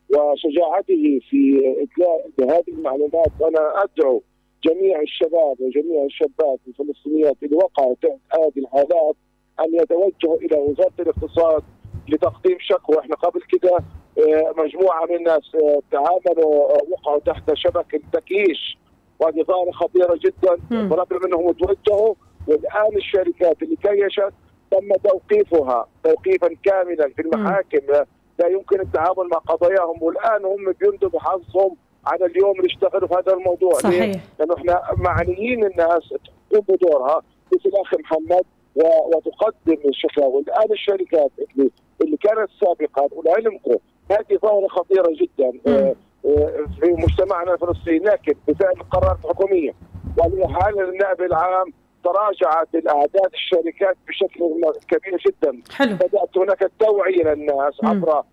وشجاعته 0.10 1.20
في 1.30 1.60
إدلاء 1.60 2.30
بهذه 2.38 2.78
المعلومات. 2.78 3.32
وأنا 3.40 3.84
أدعو 3.84 4.24
جميع 4.64 5.02
الشباب 5.02 5.56
وجميع 5.60 6.04
الشابات 6.06 6.60
الفلسطينيات 6.68 7.36
اللي 7.44 7.56
وقعوا 7.56 7.96
تحت 8.02 8.20
هذه 8.34 8.64
الحالات 8.64 9.16
أن 9.60 9.76
يتوجهوا 9.82 10.38
إلى 10.38 10.58
وزارة 10.58 10.94
الاقتصاد 11.00 11.64
لتقديم 12.10 12.58
شكوى 12.60 13.00
إحنا 13.00 13.16
قبل 13.16 13.42
كده 13.42 13.78
آه، 14.18 14.54
مجموعة 14.58 15.06
من 15.06 15.16
الناس 15.16 15.52
آه، 15.56 15.80
تعاملوا 15.92 16.72
آه، 16.76 16.82
وقعوا 16.92 17.20
تحت 17.20 17.54
شبكة 17.54 18.00
تكييش 18.14 18.78
وهذه 19.20 19.44
ظاهرة 19.44 19.72
خطيرة 19.72 20.20
جدا. 20.26 20.58
طلبنا 20.90 21.20
منهم 21.28 21.52
توجهوا 21.52 22.14
والآن 22.48 22.96
الشركات 22.98 23.62
اللي 23.64 23.76
كيشت 23.76 24.34
تم 24.72 25.10
توقيفها 25.10 25.88
توقيفا 26.04 26.50
كاملا 26.64 27.10
في 27.16 27.22
المحاكم. 27.22 27.78
لا- 27.90 28.48
يمكن 28.48 28.80
التعامل 28.82 29.28
مع 29.32 29.38
قضاياهم. 29.38 30.04
والآن 30.04 30.46
هم 30.46 30.72
بيندبوا 30.82 31.20
حظهم 31.20 31.76
على 32.06 32.26
اليوم 32.26 32.52
اللي 32.52 32.66
اشتغلوا 32.68 33.08
في 33.08 33.14
هذا 33.14 33.34
الموضوع. 33.34 33.74
صحيح. 33.74 34.16
لأنه 34.40 34.56
إحنا 34.58 34.82
معنيين 34.98 35.66
الناس 35.66 36.14
تقوم 36.50 36.66
بدورها. 36.70 37.22
مثل 37.54 37.72
أخي 37.82 37.98
محمد 37.98 38.44
وتقدم 38.76 39.90
الشكاوى 39.90 40.42
الان 40.42 40.72
الشركات 40.72 41.32
اللي 41.40 41.70
اللي 42.02 42.18
كانت 42.18 42.50
سابقا 42.62 43.08
ولعلمكم 43.12 43.76
هذه 44.12 44.38
ظاهرة 44.42 44.68
خطيرة 44.68 45.10
جدا 45.22 45.60
آه، 45.68 45.96
آه، 46.26 46.66
في 46.82 46.92
مجتمعنا 46.92 47.54
الفلسطيني 47.54 48.06
لكن 48.06 48.34
بفعل 48.48 48.72
القرارات 48.72 49.18
الحكومية 49.26 49.72
والاحاله 50.18 50.84
للنائب 50.84 51.22
العام 51.22 51.74
تراجعت 52.04 52.76
الأعداد 52.76 53.32
الشركات 53.34 53.98
بشكل 54.08 54.42
كبير 54.88 55.18
جدا 55.28 55.62
حلو 55.76 55.96
بدأت 55.96 56.38
هناك 56.38 56.64
التوعية 56.64 57.24
للناس. 57.24 57.74
عبر 57.84 58.12
آه، 58.12 58.24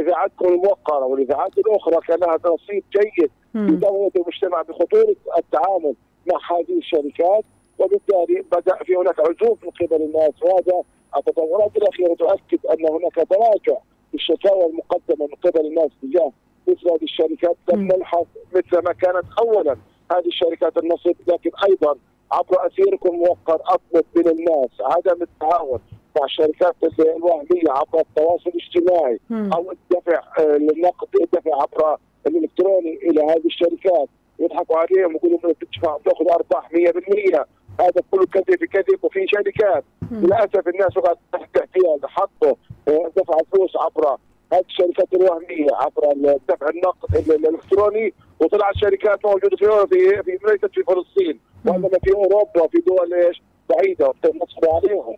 اذاعتكم 0.00 0.48
الموقره 0.48 1.04
والاذاعات 1.04 1.58
الأخرى 1.58 1.96
كان 2.08 2.18
لها 2.20 2.38
نصيب 2.54 2.84
جيد 2.96 3.30
في. 3.54 3.76
دولة 3.76 4.10
المجتمع 4.16 4.62
بخطورة 4.62 5.16
التعامل 5.38 5.94
مع 6.26 6.38
هذه 6.58 6.78
الشركات 6.78 7.44
وبالتالي 7.78 8.44
بدأ 8.52 8.76
في 8.84 8.96
هناك 8.96 9.20
عزوف 9.20 9.64
من 9.64 9.70
قبل 9.70 10.02
الناس 10.02 10.42
وهذا 10.42 10.82
التطورات 11.16 11.76
الأخيرة 11.76 12.14
تؤكد 12.14 12.66
أن 12.66 12.86
هناك 12.86 13.14
تراجع 13.14 13.80
في 14.10 14.14
الشكاوى 14.14 14.66
المقدمة 14.66 15.26
من 15.26 15.50
قبل 15.50 15.66
الناس 15.66 15.90
تجاه 16.02 16.32
مثل 16.68 16.90
هذه 16.90 17.02
الشركات 17.02 17.56
لم. 17.72 17.82
نلحظ 17.82 18.26
مثل 18.54 18.84
ما 18.84 18.92
كانت 18.92 19.24
أولا 19.38 19.76
هذه 20.12 20.26
الشركات 20.26 20.76
النصب 20.78 21.14
لكن 21.26 21.50
أيضا 21.70 21.96
عبر 22.32 22.66
أثيركم 22.66 23.14
الموقر 23.14 23.60
أطلب 23.66 24.04
من 24.16 24.28
الناس 24.28 24.70
عدم 24.80 25.22
التعاون 25.22 25.80
مع 26.18 26.24
الشركات 26.24 26.74
الوهمية 27.00 27.68
عبر 27.70 28.00
التواصل 28.00 28.50
الاجتماعي. 28.50 29.20
أو 29.54 29.72
الدفع 29.72 30.22
آه، 30.38 30.56
النقد 30.56 31.08
الدفع 31.22 31.50
عبر 31.62 31.96
الإلكتروني 32.26 32.94
إلى 32.96 33.22
هذه 33.22 33.46
الشركات 33.46 34.08
يضحكوا 34.38 34.76
عليهم 34.76 35.14
ويقولوا 35.14 35.38
انك 35.44 35.56
تدفع 35.60 35.98
تاخذ 36.04 36.30
أرباح 36.30 36.70
100% 36.72 37.44
هذا 37.80 38.02
كله 38.10 38.26
كذب 38.26 38.58
في 38.58 38.66
كذب 38.66 38.98
وفي 39.04 39.26
شركات. 39.26 39.84
للأسف 40.10 40.68
الناس 40.68 40.96
وقعت 40.96 41.18
تحت 41.32 41.56
احتيال 41.56 41.98
حطوا 42.04 42.54
آه، 42.88 43.10
دفع 43.16 43.34
فلوس 43.52 43.76
عبر 43.76 44.16
هذه 44.52 44.64
الشركات 44.68 45.12
الوهمية 45.14 45.66
عبر 45.72 46.02
دفع 46.48 46.68
النقد 46.68 47.16
ال- 47.16 47.34
الإلكتروني 47.34 48.14
وطلعت 48.40 48.74
شركات 48.76 49.24
موجودة 49.26 49.56
في 49.56 49.66
في 49.86 50.22
في 50.22 50.38
ليست 50.52 50.66
في 50.74 50.82
فلسطين. 50.82 51.40
وانما 51.66 51.88
في 51.88 52.12
أوروبا 52.14 52.62
وفي 52.62 52.78
دول 52.86 53.14
إيش؟ 53.14 53.42
بعيدة 53.68 54.08
وبتنصبوا 54.08 54.74
عليهم. 54.74 55.16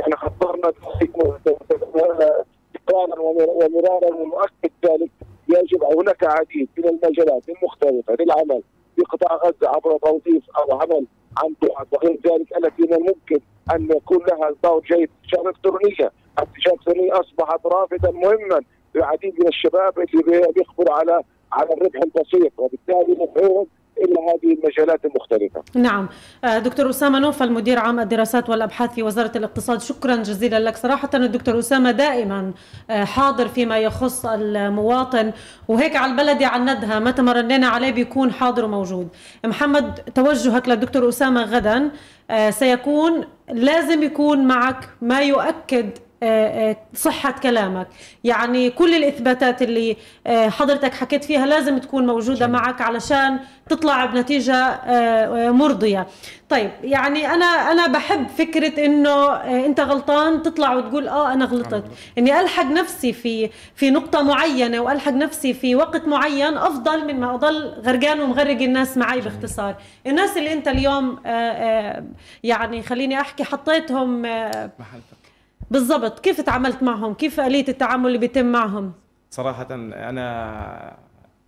إحنا 0.00 0.16
خطرنا 0.16 0.72
تكرارا 2.74 3.20
ومرارا 3.20 4.14
ومؤكد 4.14 4.70
ذلك 4.86 5.10
يجب 5.48 5.84
هناك 5.84 6.24
عديد 6.24 6.68
من 6.78 6.88
المجالات 6.88 7.42
المختلفه 7.48 8.16
للعمل. 8.20 8.62
في 8.96 9.02
قطاع 9.02 9.36
غزة 9.36 9.68
عبر 9.68 9.98
توظيف 9.98 10.42
أو 10.58 10.78
عمل 10.80 11.06
عن 11.38 11.54
بعد 11.62 11.86
وغير 11.92 12.18
ذلك 12.26 12.56
التي 12.56 12.82
من 12.82 12.94
الممكن 12.94 13.40
أن 13.74 13.88
يكون 13.96 14.18
لها 14.26 14.50
دور 14.64 14.80
جيد 14.80 15.08
في 15.10 15.24
التجاره 15.24 15.42
الالكترونيه، 15.42 16.12
التجاره 16.38 16.74
الالكترونيه 16.74 17.20
اصبحت 17.20 17.66
رافدا 17.66 18.10
مهما 18.10 18.60
للعديد 18.94 19.40
من 19.40 19.48
الشباب 19.48 19.98
اللي 19.98 20.22
بي- 20.22 20.52
بيخبروا 20.52 20.94
على 20.94 21.22
على 21.52 21.68
الربح 21.74 22.00
البسيط 22.02 22.52
وبالتالي 22.58 23.12
ندعوهم 23.24 23.66
إلى 23.98 24.14
هذه 24.28 24.54
المجالات 24.54 25.00
المختلفة. 25.04 25.62
نعم. 25.74 26.08
آه، 26.44 26.58
دكتور 26.58 26.90
أسامة 26.90 27.18
نوفل 27.18 27.52
مدير 27.52 27.78
عام 27.78 28.00
الدراسات 28.00 28.50
والأبحاث 28.50 28.94
في 28.94 29.02
وزارة 29.02 29.32
الاقتصاد 29.36 29.80
شكرا 29.80 30.16
جزيلا 30.16 30.60
لك. 30.60 30.76
صراحة 30.76 31.10
الدكتور 31.14 31.58
أسامة 31.58 31.90
دائما 31.90 32.52
آه، 32.90 33.04
حاضر 33.04 33.48
فيما 33.48 33.78
يخص 33.78 34.26
المواطن 34.26 35.32
وهيك 35.68 35.96
على 35.96 36.12
البلدي 36.12 36.44
عندها 36.44 36.98
متى 36.98 37.22
ما 37.22 37.32
رنينا 37.32 37.66
عليه 37.66 37.90
بيكون 37.90 38.32
حاضر 38.32 38.64
وموجود. 38.64 39.08
محمد 39.44 39.94
توجهك 40.14 40.68
للدكتور 40.68 41.08
أسامة 41.08 41.42
غدا. 41.44 41.90
آه، 42.30 42.50
سيكون 42.50 43.24
لازم 43.48 44.02
يكون 44.02 44.46
معك 44.46 44.88
ما 45.02 45.20
يؤكد 45.20 45.90
صحة 46.94 47.30
كلامك. 47.42 47.86
يعني 48.24 48.70
كل 48.70 48.94
الإثباتات 48.94 49.62
اللي 49.62 49.96
آه، 50.26 50.48
حضرتك 50.48 50.94
حكيت 50.94 51.24
فيها 51.24 51.46
لازم 51.46 51.78
تكون 51.78 52.06
موجودة 52.06 52.46
معك 52.46 52.80
علشان 52.80 53.38
تطلع 53.68 54.04
بنتيجة 54.04 54.54
آه، 54.54 55.48
آه، 55.48 55.50
مرضية. 55.50 56.06
طيب 56.48 56.70
يعني 56.84 57.26
أنا 57.34 57.44
أنا 57.46 57.86
بحب 57.86 58.28
فكرة 58.28 58.84
إنه 58.86 59.10
آه، 59.10 59.66
أنت 59.66 59.80
غلطان 59.80 60.42
تطلع 60.42 60.74
وتقول 60.74 61.08
آه 61.08 61.32
أنا 61.32 61.44
غلطت. 61.44 61.84
إني 62.18 62.40
ألحق 62.40 62.64
نفسي 62.64 63.12
في 63.12 63.50
في 63.74 63.90
نقطة 63.90 64.22
معينة 64.22 64.80
وألحق 64.80 65.12
نفسي 65.12 65.54
في 65.54 65.74
وقت 65.76 66.06
معين 66.08 66.56
أفضل 66.56 67.06
من 67.06 67.20
ما 67.20 67.34
أضل 67.34 67.74
غرقان 67.86 68.20
ومغرق 68.20 68.60
الناس 68.62 68.96
معي 68.96 69.20
باختصار. 69.20 69.74
الناس 70.06 70.36
اللي 70.36 70.52
أنت 70.52 70.68
اليوم 70.68 71.18
آه، 71.26 71.30
آه، 71.30 72.04
يعني 72.42 72.82
خليني 72.82 73.20
أحكي 73.20 73.44
حطيتهم 73.44 74.24
آه، 74.26 74.70
محل 74.78 75.00
فقط. 75.10 75.15
بالضبط. 75.70 76.20
كيف 76.20 76.40
تعاملت 76.40 76.82
معهم؟ 76.82 77.14
كيف 77.14 77.40
آلية 77.40 77.68
التعامل 77.68 78.06
اللي 78.06 78.18
بيتم 78.18 78.46
معهم؟ 78.52 78.92
صراحة 79.30 79.66
أنا 79.72 80.96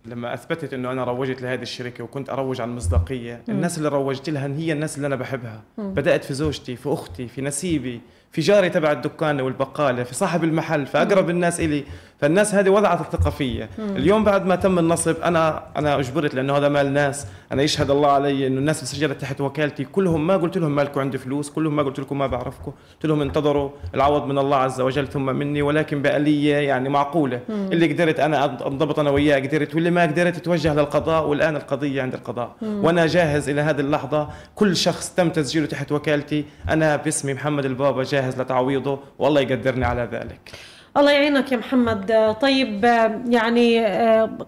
لما 0.05 0.33
أثبتت 0.33 0.73
إنه 0.73 0.91
أنا 0.91 1.03
روجت 1.03 1.41
لهذه 1.41 1.61
الشركة 1.61 2.03
وكنت 2.03 2.29
أروج 2.29 2.61
على 2.61 2.71
المصداقيه 2.71 3.41
الناس 3.49 3.77
اللي 3.77 3.89
روجت 3.89 4.29
لها 4.29 4.47
هي 4.47 4.73
الناس 4.73 4.95
اللي 4.97 5.07
أنا 5.07 5.15
بحبها. 5.15 5.61
بدأت 5.77 6.23
في 6.23 6.33
زوجتي 6.33 6.75
في 6.75 6.93
أختي 6.93 7.27
في 7.27 7.41
نسيبي 7.41 8.01
في 8.31 8.41
جاري 8.41 8.69
تبع 8.69 8.91
الدكان 8.91 9.41
والبقالة 9.41 10.03
في 10.03 10.15
صاحب 10.15 10.43
المحل 10.43 10.85
في 10.85 10.97
أقرب 10.97 11.29
الناس 11.29 11.59
إلي. 11.59 11.83
فالناس 12.21 12.55
هذه 12.55 12.69
وضعت 12.69 13.01
الثقه 13.01 13.29
فيا 13.29 13.69
اليوم 13.79 14.23
بعد 14.23 14.45
ما 14.45 14.55
تم 14.55 14.79
النصب 14.79 15.15
أنا 15.21 15.63
أنا 15.77 15.99
أجبرت 15.99 16.35
لأنه 16.35 16.57
هذا 16.57 16.69
مال 16.69 16.93
ناس. 16.93 17.27
أنا 17.51 17.61
يشهد 17.61 17.91
الله 17.91 18.11
علي 18.11 18.47
إنه 18.47 18.59
الناس 18.59 18.77
اللي 18.77 18.87
سجلت 18.87 19.21
تحت 19.21 19.41
وكالتي. 19.41 19.83
كلهم 19.83 20.27
ما 20.27 20.37
قلت 20.37 20.57
لهم 20.57 20.75
مالكم 20.75 20.99
عندي 20.99 21.17
فلوس 21.17 21.49
كلهم 21.49 21.75
ما 21.75 21.83
قلت 21.83 21.99
لكم 21.99 22.17
ما 22.17 22.27
بعرفكم. 22.27 22.71
قلت 22.93 23.05
لهم 23.05 23.21
انتظروا 23.21 23.69
العوض 23.95 24.25
من 24.25 24.37
الله 24.37 24.57
عز 24.57 24.81
وجل 24.81 25.07
ثم 25.07 25.25
مني 25.25 25.61
ولكن 25.61 26.01
بآلية 26.01 26.55
يعني 26.55 26.89
معقولة. 26.89 27.39
اللي 27.49 27.93
قدرت 27.93 28.19
أنا 28.19 28.45
انضبط 28.45 28.99
أنا 28.99 29.09
وياه 29.09 29.39
قدرت 29.39 29.75
واللي 29.75 29.91
ما 29.91 30.01
قدرت 30.01 30.35
توجه 30.35 30.73
للقضاء 30.73 31.27
والآن 31.27 31.55
القضية 31.55 32.01
عند 32.01 32.13
القضاء. 32.13 32.55
وأنا 32.61 33.05
جاهز 33.05 33.49
إلى 33.49 33.61
هذه 33.61 33.79
اللحظة. 33.79 34.29
كل 34.55 34.75
شخص 34.75 35.09
تم 35.09 35.29
تسجيله 35.29 35.65
تحت 35.65 35.91
وكالتي. 35.91 36.45
أنا 36.69 36.95
باسمي 36.95 37.33
محمد 37.33 37.65
البابا 37.65 38.03
جاهز 38.03 38.41
لتعويضه. 38.41 38.99
والله 39.19 39.41
يقدرني 39.41 39.85
على 39.85 40.09
ذلك. 40.11 40.51
الله 40.97 41.11
يعينك 41.11 41.51
يا 41.51 41.57
محمد. 41.57 42.35
طيب 42.41 42.83
يعني 43.29 43.85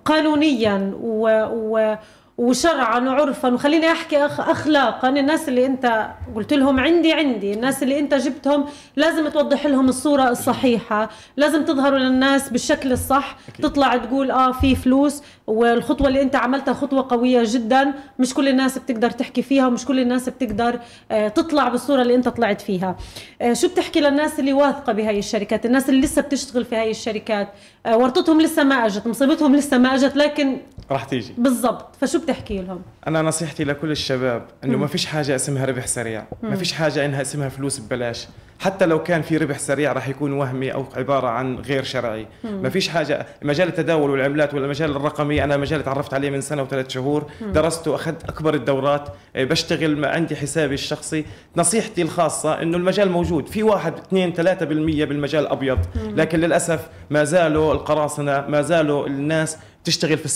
قانونيا 0.05 0.91
و, 1.01 1.27
و 1.51 1.95
وشرعا 2.37 2.99
وعرفا 2.99 3.53
وخليني 3.53 3.91
أحكي 3.91 4.25
أخ 4.25 4.39
اخلاقا. 4.39 5.09
الناس 5.09 5.49
اللي 5.49 5.65
أنت 5.65 6.07
قلت 6.35 6.53
لهم 6.53 6.79
عندي 6.79 7.13
عندي. 7.13 7.53
الناس 7.53 7.83
اللي 7.83 7.99
أنت 7.99 8.13
جبتهم 8.13 8.65
لازم 8.95 9.29
توضح 9.29 9.65
لهم 9.65 9.89
الصورة 9.89 10.29
الصحيحة. 10.29 11.09
لازم 11.37 11.65
تظهروا 11.65 11.99
للناس 11.99 12.49
بالشكل 12.49 12.91
الصح. 12.91 13.37
أكيد. 13.49 13.65
تطلع 13.65 13.97
تقول 13.97 14.31
آه 14.31 14.51
في 14.51 14.75
فلوس. 14.75 15.23
والخطوة 15.51 16.07
اللي 16.07 16.21
أنت 16.21 16.35
عملتها 16.35 16.73
خطوة 16.73 17.07
قوية 17.09 17.43
جدا. 17.45 17.93
مش 18.19 18.33
كل 18.33 18.47
الناس 18.47 18.77
بتقدر 18.77 19.09
تحكي 19.11 19.41
فيها 19.41 19.67
ومش 19.67 19.85
كل 19.85 19.99
الناس 19.99 20.29
بتقدر 20.29 20.79
آه 21.11 21.27
تطلع 21.27 21.69
بالصورة 21.69 22.01
اللي 22.01 22.15
أنت 22.15 22.27
طلعت 22.29 22.61
فيها. 22.61 22.95
آه 23.41 23.53
شو 23.53 23.67
بتحكي 23.67 23.99
للناس 23.99 24.39
اللي 24.39 24.53
واثقة 24.53 24.93
بهاي 24.93 25.19
الشركات؟ 25.19 25.65
الناس 25.65 25.89
اللي 25.89 26.01
لسه 26.01 26.21
بتشتغل 26.21 26.65
في 26.65 26.75
هاي 26.75 26.91
الشركات. 26.91 27.49
آه 27.85 27.97
ورطتهم 27.97 28.41
لسه 28.41 28.63
ما 28.63 28.85
أجت 28.85 29.07
مصيبتهم 29.07 29.55
لسه 29.55 29.77
ما 29.77 29.95
أجت 29.95 30.15
لكن 30.15 30.57
راح 30.91 31.03
تيجي. 31.03 31.33
بالضبط. 31.37 31.95
فشو 32.01 32.19
بتحكي 32.19 32.61
لهم؟ 32.61 32.81
أنا 33.07 33.21
نصيحتي 33.21 33.63
لكل 33.63 33.91
الشباب 33.91 34.47
إنه 34.63 34.77
ما 34.77 34.87
فيش 34.87 35.05
حاجة 35.05 35.35
اسمها 35.35 35.65
ربح 35.65 35.87
سريع. 35.87 36.23
ما 36.43 36.55
فيش 36.55 36.73
حاجة 36.73 37.05
إنها 37.05 37.21
اسمها 37.21 37.49
فلوس 37.49 37.79
ببلاش. 37.79 38.27
حتى 38.61 38.85
لو 38.85 39.03
كان 39.03 39.21
في 39.21 39.37
ربح 39.37 39.57
سريع 39.57 39.93
راح 39.93 40.07
يكون 40.07 40.33
وهمي 40.33 40.73
أو 40.73 40.85
عبارة 40.95 41.27
عن 41.27 41.57
غير 41.57 41.83
شرعي. 41.83 42.27
ما 42.43 42.69
فيش 42.69 42.89
حاجة. 42.89 43.25
مجال 43.41 43.67
التداول 43.67 44.09
والعملات 44.09 44.53
والمجال 44.53 44.95
الرقمي 44.95 45.43
أنا 45.43 45.57
مجال 45.57 45.83
تعرفت 45.83 46.13
عليه 46.13 46.29
من 46.29 46.41
سنة 46.41 46.61
وثلاث 46.61 46.89
شهور. 46.89 47.31
درسته 47.41 47.95
اخذت 47.95 48.23
أكبر 48.23 48.53
الدورات. 48.53 49.09
إيه، 49.35 49.45
بشتغل 49.45 49.97
ما 49.97 50.07
عندي 50.07 50.35
حسابي 50.35 50.73
الشخصي. 50.73 51.25
نصيحتي 51.57 52.01
الخاصة 52.01 52.61
إنه 52.61 52.77
المجال 52.77 53.09
موجود. 53.09 53.47
في 53.47 53.63
واحد 53.63 53.93
اثنين 53.93 54.33
ثلاثة 54.33 54.65
بالمية 54.65 55.05
بالمجال 55.05 55.47
أبيض. 55.47 55.79
لكن 55.95 56.39
للأسف 56.39 56.87
ما 57.09 57.23
زالوا 57.23 57.73
القراصنة 57.73 58.45
ما 58.47 58.61
زالوا 58.61 59.07
الناس 59.07 59.57
تشتغل 59.83 60.17
في 60.17 60.25
ال 60.25 60.29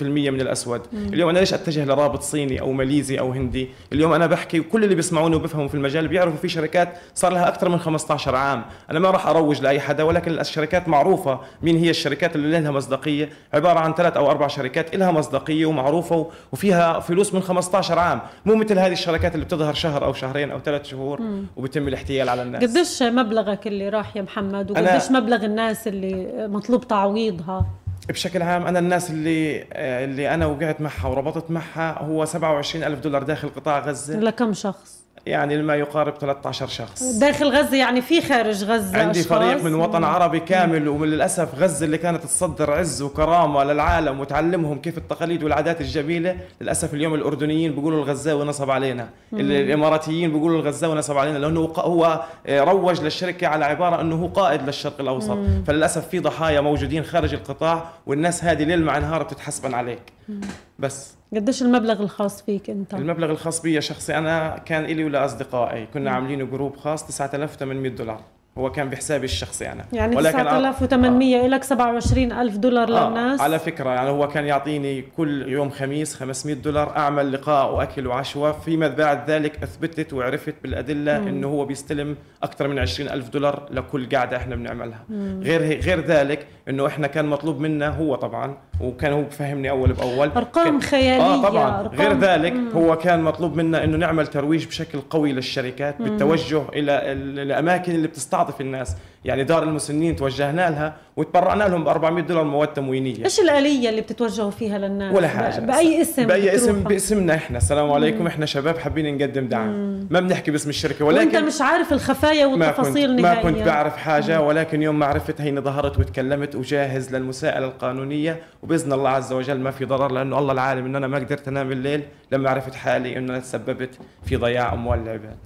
97% 0.00 0.02
من 0.02 0.40
الأسود. 0.40 0.80
مم. 0.92 1.06
اليوم 1.12 1.30
أنا 1.30 1.38
ليش 1.38 1.54
أتجه 1.54 1.84
لرابط 1.84 2.22
صيني 2.22 2.60
أو 2.60 2.72
ماليزي 2.72 3.18
أو 3.18 3.32
هندي؟ 3.32 3.68
اليوم 3.92 4.12
أنا 4.12 4.26
بحكي 4.26 4.60
وكل 4.60 4.84
اللي 4.84 4.94
بيسمعوني 4.94 5.36
وبيفهموا 5.36 5.68
في 5.68 5.74
المجال 5.74 6.08
بيعرفوا 6.08 6.38
في 6.38 6.48
شركات 6.48 6.94
صار 7.14 7.32
لها 7.32 7.48
أكثر 7.48 7.68
من 7.68 7.78
15 7.78 8.36
عام. 8.36 8.64
أنا 8.90 8.98
ما 8.98 9.10
راح 9.10 9.26
أروج 9.26 9.60
لأي 9.62 9.80
حدا 9.80 10.02
ولكن 10.02 10.38
الشركات 10.38 10.88
معروفة 10.88 11.40
مين 11.62 11.76
هي 11.76 11.90
الشركات 11.90 12.36
اللي 12.36 12.60
لها 12.60 12.70
مصداقية. 12.70 13.28
عبارة 13.54 13.78
عن 13.78 13.94
ثلاث 13.94 14.16
أو 14.16 14.30
أربع 14.30 14.48
شركات 14.48 14.96
لها 14.96 15.10
مصداقية 15.10 15.66
ومعروفة 15.66 16.30
وفيها 16.52 17.00
فلوس 17.00 17.34
من 17.34 17.40
15 17.42 17.98
عام. 17.98 18.20
مو 18.46 18.54
مثل 18.54 18.78
هذه 18.78 18.92
الشركات 18.92 19.34
اللي 19.34 19.44
بتظهر 19.46 19.74
شهر 19.74 20.04
أو 20.04 20.12
شهرين 20.12 20.50
أو 20.50 20.58
ثلاث 20.60 20.84
شهور 20.84 21.20
مم. 21.20 21.46
وبيتم 21.56 21.88
الاحتيال 21.88 22.28
على 22.28 22.42
الناس. 22.42 22.62
قديش 22.62 23.02
مبلغك 23.02 23.66
اللي 23.66 23.88
راح 23.88 24.16
يا 24.16 24.22
محمد؟ 24.22 24.70
وقديش 24.70 25.10
مبلغ 25.10 25.44
الناس 25.44 25.88
اللي 25.88 26.48
مطلوب 26.48 26.88
تعويضها؟ 26.88 27.66
بشكل 28.08 28.42
عام 28.42 28.66
أنا 28.66 28.78
الناس 28.78 29.10
اللي 29.10 29.64
اللي 30.04 30.34
أنا 30.34 30.46
وقعت 30.46 30.80
معها 30.80 31.06
وربطت 31.06 31.50
معها 31.50 31.98
هو 32.02 32.24
27 32.24 32.84
ألف 32.84 33.00
دولار 33.00 33.22
داخل 33.22 33.48
قطاع 33.48 33.78
غزة. 33.78 34.18
لكم 34.20 34.52
شخص؟ 34.52 35.01
يعني 35.26 35.62
ما 35.62 35.74
يقارب 35.74 36.14
13 36.14 36.66
شخص 36.66 37.02
داخل 37.02 37.48
غزة 37.48 37.76
يعني 37.76 38.00
في 38.02 38.20
خارج 38.20 38.64
غزة 38.64 38.98
عندي 38.98 39.20
أشخاص. 39.20 39.38
فريق 39.38 39.64
من 39.64 39.74
وطن 39.74 40.04
عربي 40.04 40.40
كامل 40.40 40.88
وللأسف 40.88 41.48
غزة 41.58 41.86
اللي 41.86 41.98
كانت 41.98 42.22
تصدر 42.24 42.70
عز 42.72 43.02
وكرامة 43.02 43.64
للعالم 43.64 44.20
وتعلمهم 44.20 44.78
كيف 44.78 44.98
التقاليد 44.98 45.42
والعادات 45.42 45.80
الجميلة 45.80 46.36
للأسف 46.60 46.94
اليوم 46.94 47.14
الأردنيين 47.14 47.72
بيقولوا 47.74 47.98
الغزاوي 48.04 48.44
نصب 48.44 48.70
علينا 48.70 49.08
مم. 49.32 49.40
الإماراتيين 49.40 50.32
بيقولوا 50.32 50.60
الغزاوي 50.60 50.94
نصب 50.94 51.16
علينا 51.18 51.38
لأنه 51.38 51.60
هو 51.60 52.24
روج 52.48 53.00
للشركة 53.00 53.46
على 53.46 53.64
عبارة 53.64 54.00
أنه 54.00 54.16
هو 54.22 54.26
قائد 54.26 54.62
للشرق 54.62 55.00
الأوسط 55.00 55.30
مم. 55.30 55.64
فللأسف 55.66 56.08
في 56.08 56.18
ضحايا 56.18 56.60
موجودين 56.60 57.02
خارج 57.04 57.34
القطاع 57.34 57.84
والناس 58.06 58.44
هذه 58.44 58.64
ليل 58.64 58.84
مع 58.84 58.98
نهار 58.98 59.22
بتتحسبن 59.22 59.74
عليك 59.74 60.02
مم. 60.28 60.40
بس 60.78 61.14
قديش 61.34 61.62
المبلغ 61.62 62.02
الخاص 62.02 62.42
فيك 62.42 62.70
انت؟ 62.70 62.94
المبلغ 62.94 63.30
الخاص 63.30 63.62
بي 63.62 63.80
شخصي 63.80 64.18
أنا 64.18 64.58
كان 64.66 64.84
لي 64.84 65.04
ولاصدقائي 65.04 65.86
كنا 65.94 66.10
عاملين 66.10 66.50
جروب 66.50 66.76
خاص 66.76 67.06
9800 67.06 67.90
دولار. 67.90 68.20
هو 68.58 68.72
كان 68.72 68.88
بحسابي 68.90 69.24
الشخصي 69.24 69.72
أنا. 69.72 69.84
يعني 69.92 70.16
ولكن 70.16 70.38
9800 70.38 71.44
آه. 71.44 71.48
لك 71.48 71.64
27000 71.64 72.56
دولار 72.56 72.96
آه 72.96 73.08
للناس. 73.08 73.40
على 73.40 73.58
فكرة 73.58 73.90
يعني 73.90 74.10
هو 74.10 74.28
كان 74.28 74.44
يعطيني 74.44 75.02
كل 75.16 75.48
يوم 75.48 75.70
خميس 75.70 76.14
500 76.14 76.54
دولار 76.56 76.96
أعمل 76.96 77.32
لقاء 77.32 77.74
وأكل 77.74 78.06
وعشوة. 78.06 78.52
فيما 78.52 78.88
بعد 78.88 79.30
ذلك 79.30 79.62
أثبتت 79.62 80.12
وعرفت 80.12 80.54
بالأدلة 80.62 81.20
مم. 81.20 81.28
إنه 81.28 81.48
هو 81.48 81.64
بيستلم 81.64 82.16
أكثر 82.42 82.68
من 82.68 82.78
20000 82.78 83.28
دولار 83.28 83.68
لكل 83.70 84.08
قاعدة 84.08 84.36
إحنا 84.36 84.56
بنعملها. 84.56 85.04
مم. 85.08 85.40
غير 85.44 85.80
غير 85.80 86.00
ذلك 86.06 86.46
إنه 86.68 86.86
إحنا 86.86 87.06
كان 87.06 87.24
مطلوب 87.26 87.60
منا 87.60 87.88
هو 87.88 88.14
طبعا 88.14 88.56
وكان 88.82 89.12
هو 89.12 89.22
بفهمني 89.22 89.70
أول 89.70 89.92
بأول 89.92 90.30
أرقام 90.36 90.80
خياليه 90.80 91.20
آه 91.22 91.42
طبعا 91.42 91.80
أرقام 91.80 91.98
غير 92.00 92.18
ذلك 92.18 92.52
مم. 92.52 92.68
هو 92.68 92.96
كان 92.98 93.22
مطلوب 93.22 93.56
منا 93.56 93.84
إنه 93.84 93.96
نعمل 93.96 94.26
ترويج 94.26 94.66
بشكل 94.66 95.00
قوي 95.00 95.32
للشركات 95.32 96.00
مم. 96.00 96.06
بالتوجه 96.06 96.62
إلى 96.72 97.12
الأماكن 97.42 97.92
اللي 97.94 98.08
بتستعطف 98.08 98.60
الناس 98.60 98.96
يعني 99.24 99.44
دار 99.44 99.62
المسنين 99.62 100.16
توجهنا 100.16 100.70
لها 100.70 100.96
وتبرعنا 101.16 101.64
لهم 101.64 101.84
ب 101.84 101.88
400 101.88 102.24
دولار 102.24 102.44
مواد 102.44 102.68
تموينية. 102.68 103.24
إيش 103.24 103.40
الآلية 103.40 103.88
اللي 103.88 104.00
بتتوجهوا 104.00 104.50
فيها 104.50 104.78
للناس 104.78 105.14
ولا 105.14 105.28
حاجة. 105.28 105.60
بأي 105.60 106.02
اسم 106.02 106.26
بأي 106.26 106.54
اسم 106.54 106.82
باسمنا 106.82 107.34
إحنا. 107.34 107.58
السلام 107.58 107.92
عليكم. 107.92 108.20
مم. 108.20 108.26
إحنا 108.26 108.46
شباب 108.46 108.78
حابين 108.78 109.18
نقدم 109.18 109.48
دعم. 109.48 109.68
مم. 109.68 110.06
ما 110.10 110.20
بنحكي 110.20 110.50
باسم 110.50 110.68
الشركة 110.68 111.04
ولكن 111.04 111.36
وانت 111.36 111.46
مش 111.46 111.60
عارف 111.60 111.92
الخفايا 111.92 112.46
والتفاصيل 112.46 113.22
ما 113.22 113.34
كنت, 113.34 113.44
ما 113.44 113.50
كنت 113.52 113.66
بعرف 113.66 113.96
حاجة 113.96 114.40
مم. 114.40 114.46
ولكن 114.46 114.82
يوم 114.82 114.98
ما 114.98 115.06
عرفت 115.06 115.40
هيني 115.40 115.60
ظهرت 115.60 115.98
وتكلمت 115.98 116.54
وجاهز 116.54 117.14
للمساءلة 117.14 117.66
القانونية. 117.66 118.42
وبإذن 118.62 118.92
الله 118.92 119.10
عز 119.10 119.32
وجل 119.32 119.58
ما 119.60 119.70
في 119.70 119.84
ضرر 119.84 120.12
لأنه 120.12 120.38
الله 120.38 120.52
العالم 120.52 120.86
انه 120.86 120.98
أنا 120.98 121.06
ما 121.06 121.18
قدرت 121.18 121.48
أنام 121.48 121.72
الليل 121.72 122.02
لما 122.32 122.50
عرفت 122.50 122.74
حالي 122.74 123.18
انه 123.18 123.32
أنا 123.32 123.40
تسببت 123.40 123.98
في 124.24 124.36
ضياع 124.36 124.72
أموال 124.72 124.98
العباد. 125.02 125.38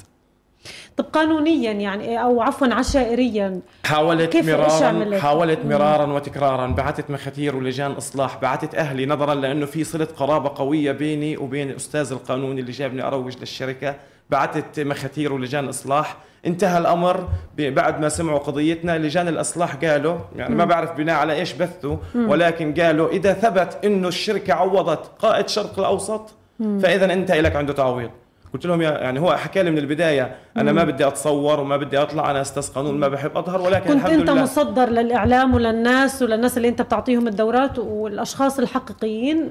طب 0.97 1.05
قانونيا 1.05 1.73
يعني 1.73 2.23
أو 2.23 2.43
عفوا 2.43 2.75
عشائريا. 2.75 3.61
حاولت 3.85 4.33
كيف 4.33 4.49
مرارا 4.49 5.19
حاولت 5.19 5.59
مرارا 5.65 6.13
وتكرارا 6.13 6.67
بعثت 6.67 7.11
مخاتير 7.11 7.57
ولجان 7.57 7.93
إصلاح 7.93 8.39
بعثت 8.43 8.75
أهلي 8.75 9.07
نظرا 9.07 9.35
لأنه 9.35 9.67
في 9.67 9.85
صلة 9.85 10.09
قرابة 10.17 10.53
قوية 10.55 10.93
بيني 10.93 11.37
وبين 11.37 11.71
الأستاذ 11.71 12.13
القانوني 12.13 12.61
اللي 12.61 12.73
جابني 12.73 13.03
أروج 13.03 13.39
للشركة. 13.39 13.95
بعثت 14.31 14.81
مخاتير 14.81 15.33
ولجان 15.33 15.69
إصلاح. 15.69 16.17
انتهى 16.47 16.79
الأمر 16.79 17.29
بعد 17.59 18.01
ما 18.01 18.09
سمعوا 18.09 18.39
قضيتنا 18.39 18.99
لجان 18.99 19.29
الإصلاح 19.29 19.75
قالوا 19.75 20.19
يعني 20.37 20.55
ما 20.55 20.65
بعرف 20.65 20.93
بناء 20.93 21.17
على 21.17 21.33
إيش 21.33 21.53
بثوا 21.53 21.97
ولكن 22.15 22.75
قالوا 22.75 23.09
إذا 23.09 23.33
ثبت 23.33 23.79
إنه 23.85 24.09
الشركة 24.09 24.55
عوضت 24.55 25.11
قائد 25.19 25.45
الشرق 25.45 25.79
الأوسط 25.79 26.35
فإذا 26.59 27.13
انت 27.13 27.31
لك 27.31 27.57
عنده 27.57 27.73
تعويض. 27.73 28.11
قلت 28.55 28.67
لهم 28.67 28.83
يعني 28.83 29.21
هو 29.21 29.37
حكى 29.37 29.63
لي 29.63 29.71
من 29.71 29.79
البداية 29.79 30.37
أنا 30.57 30.73
ما 30.73 30.85
بدي 30.85 31.07
أتصور 31.07 31.61
وما 31.61 31.77
بدي 31.77 31.99
أطلع 31.99 32.31
أنا 32.31 32.41
أستاذ 32.41 32.73
قانون 32.73 32.99
ما 33.01 33.09
بحب 33.09 33.37
اظهر 33.37 33.61
ولكن 33.61 33.85
كنت 33.85 33.97
الحمد 33.97 34.13
انت 34.13 34.31
لله. 34.31 34.43
مصدر 34.43 34.89
للإعلام 34.89 35.55
وللناس 35.55 36.23
وللناس 36.23 36.57
اللي 36.57 36.69
أنت 36.69 36.83
بتعطيهم 36.83 37.29
الدورات 37.29 37.79
والأشخاص 37.79 38.59
الحقيقيين 38.59 39.51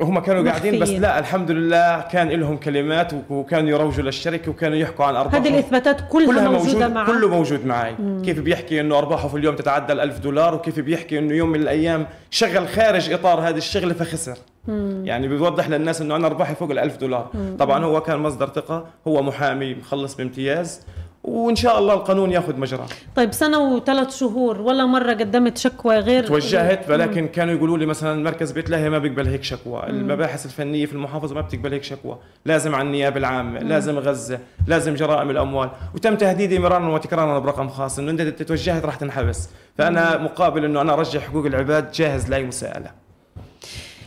هم 0.00 0.18
كانوا 0.18 0.50
قاعدين 0.50 0.80
بس 0.80 0.90
لا 0.90 1.18
الحمد 1.18 1.50
لله 1.50 2.00
كان 2.00 2.28
لهم 2.28 2.56
كلمات 2.56 3.12
وكانوا 3.30 3.70
يروجوا 3.70 4.04
للشركة 4.04 4.50
وكانوا 4.50 4.76
يحكوا 4.76 5.04
عن 5.04 5.16
أرباحهم. 5.16 5.42
هذه 5.42 5.48
الإثباتات 5.48 6.00
كلها, 6.10 6.26
كلها 6.26 6.48
موجودة 6.48 6.88
معه 6.88 7.06
كله 7.06 7.28
موجود 7.28 7.66
معي 7.66 7.94
مم. 7.98 8.22
كيف 8.24 8.40
بيحكي 8.40 8.80
إنه 8.80 8.98
أرباحه 8.98 9.28
في 9.28 9.36
اليوم 9.36 9.56
تتعدى 9.56 9.94
ال1000 9.94 10.20
دولار 10.22 10.54
وكيف 10.54 10.80
بيحكي 10.80 11.18
إنه 11.18 11.34
يوم 11.34 11.48
من 11.48 11.60
الأيام 11.60 12.06
شغل 12.30 12.68
خارج 12.68 13.12
إطار 13.12 13.40
هذه 13.40 13.56
الشغلة 13.56 13.94
فخسر. 13.94 14.36
مم. 14.68 15.02
يعني 15.04 15.28
بيوضح 15.28 15.68
للناس 15.68 16.00
إنه 16.00 16.16
أنا 16.16 16.26
أرباحي 16.26 16.54
فوق 16.54 16.74
ال1000 16.74 16.98
دولار. 17.00 17.30
مم. 17.34 17.56
طبعا 17.58 17.84
هو 17.84 18.00
كان 18.00 18.18
مصدر 18.18 18.48
ثقة 18.48 18.86
هو 19.08 19.22
محامي 19.22 19.74
مخلص 19.74 20.14
بامتياز. 20.14 20.80
وإن 21.24 21.56
شاء 21.56 21.78
الله 21.78 21.94
القانون 21.94 22.32
ياخذ 22.32 22.56
مجراه. 22.56 22.86
طيب 23.16 23.32
سنة 23.32 23.58
وثلاث 23.58 24.16
شهور 24.16 24.60
ولا 24.60 24.86
مرة 24.86 25.12
قدمت 25.12 25.58
شكوى 25.58 25.98
غير 25.98 26.26
توجهت 26.26 26.90
ولكن 26.90 27.28
كانوا 27.28 27.54
يقولوا 27.54 27.78
لي 27.78 27.86
مثلا 27.86 28.22
مركز 28.22 28.52
بيت 28.52 28.70
لاهي 28.70 28.90
ما 28.90 28.98
بيقبل 28.98 29.28
هيك 29.28 29.42
شكوى. 29.42 29.82
المباحث 29.86 30.46
الفنية 30.46 30.86
في 30.86 30.92
المحافظة 30.92 31.34
ما 31.34 31.40
بتقبل 31.40 31.72
هيك 31.72 31.82
شكوى. 31.82 32.18
لازم 32.44 32.74
على 32.74 32.86
النيابة 32.86 33.16
العامة 33.16 33.60
لازم 33.60 33.98
غزة 33.98 34.38
لازم 34.66 34.94
جرائم 34.94 35.30
الأموال. 35.30 35.70
وتم 35.94 36.14
تهديدي 36.14 36.58
مرارا 36.58 36.88
وتكرارا 36.88 37.38
برقم 37.38 37.68
خاص 37.68 37.98
إنه 37.98 38.10
أنت 38.10 38.42
توجهت 38.42 38.84
راح 38.84 38.96
تنحبس. 38.96 39.48
فأنا 39.78 40.18
مقابل 40.18 40.64
إنه 40.64 40.80
أنا 40.80 40.92
ارجع 40.92 41.20
حقوق 41.20 41.46
العباد 41.46 41.92
جاهز 41.92 42.30
لأي 42.30 42.44
مساءلة. 42.44 42.90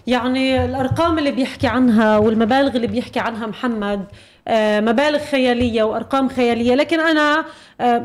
يعني 0.08 0.66
الأرقام 0.66 1.20
اللي 1.20 1.32
بيحكي 1.32 1.68
عنها 1.68 2.18
والمبالغ 2.18 2.76
اللي 2.76 2.88
بيحكي 2.88 3.20
عنها 3.20 3.48
محمد 3.48 4.06
مبالغ 4.82 5.20
خيالية 5.20 5.84
وأرقام 5.84 6.30
خيالية. 6.30 6.76
لكن 6.76 7.00
أنا 7.00 7.40
آه، 7.40 7.46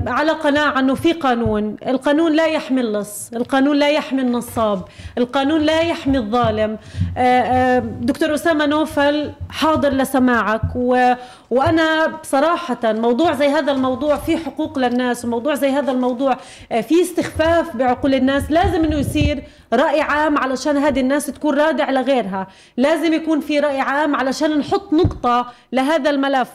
على 0.07 0.33
قناعة 0.33 0.79
أنه 0.79 0.95
في 0.95 1.12
قانون. 1.12 1.77
القانون 1.87 2.33
لا 2.33 2.47
يحمي 2.47 2.81
اللص. 2.81 3.31
القانون 3.35 3.77
لا 3.77 3.89
يحمي 3.89 4.23
النصاب. 4.23 4.85
القانون 5.18 5.61
لا 5.61 5.81
يحمي 5.81 6.18
الظالم. 6.18 6.79
آه، 7.16 7.79
دكتور 7.79 8.35
أسامة 8.35 8.66
نوفل 8.66 9.33
حاضر 9.51 9.93
لسماعك. 9.93 10.62
و... 10.75 11.12
وأنا 11.51 12.07
بصراحة 12.07 12.79
موضوع 12.85 13.33
زي 13.33 13.49
هذا 13.49 13.73
الموضوع 13.73 14.16
في 14.16 14.37
حقوق 14.37 14.79
للناس 14.79 15.25
وموضوع 15.25 15.55
زي 15.55 15.70
هذا 15.70 15.93
الموضوع 15.93 16.37
في 16.83 17.03
استخفاف 17.03 17.77
بعقول 17.77 18.14
الناس. 18.14 18.51
لازم 18.51 18.85
إنه 18.85 18.97
يصير 18.97 19.45
رأي 19.73 20.01
عام 20.01 20.39
علشان 20.39 20.77
هذه 20.77 21.01
الناس 21.01 21.27
تكون 21.27 21.59
رادع 21.59 21.91
لغيرها. 21.91 22.47
لازم 22.77 23.12
يكون 23.12 23.41
في 23.41 23.61
رأي 23.61 23.81
عام 23.81 24.16
علشان 24.16 24.59
نحط 24.59 24.93
نقطة 24.93 25.47
لهذا 25.73 26.11
الملف. 26.11 26.49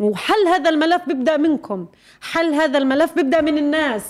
وحل 0.00 0.48
هذا 0.54 0.70
الملف 0.70 1.02
بيبدأ 1.06 1.36
منكم. 1.36 1.86
حل 2.20 2.54
هذا 2.54 2.78
الملف 2.78 3.12
بيبدأ 3.12 3.40
من 3.40 3.58
الناس. 3.58 4.02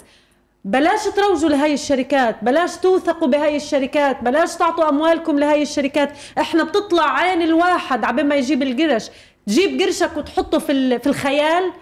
بلاش 0.64 1.04
تروجوا 1.04 1.48
لهي 1.48 1.74
الشركات 1.74 2.36
بلاش 2.42 2.76
توثقوا 2.76 3.28
بهاي 3.28 3.56
الشركات 3.56 4.24
بلاش 4.24 4.56
تعطوا 4.56 4.88
أموالكم 4.88 5.38
لهي 5.38 5.62
الشركات. 5.62 6.12
إحنا 6.38 6.64
بتطلع 6.64 7.18
عين 7.18 7.42
الواحد 7.42 8.04
عبين 8.04 8.26
ما 8.26 8.34
يجيب 8.34 8.62
القرش. 8.62 9.10
تجيب 9.46 9.80
قرشك 9.80 10.16
وتحطه 10.16 10.58
في 10.58 10.98
في 10.98 11.06
الخيال. 11.06 11.72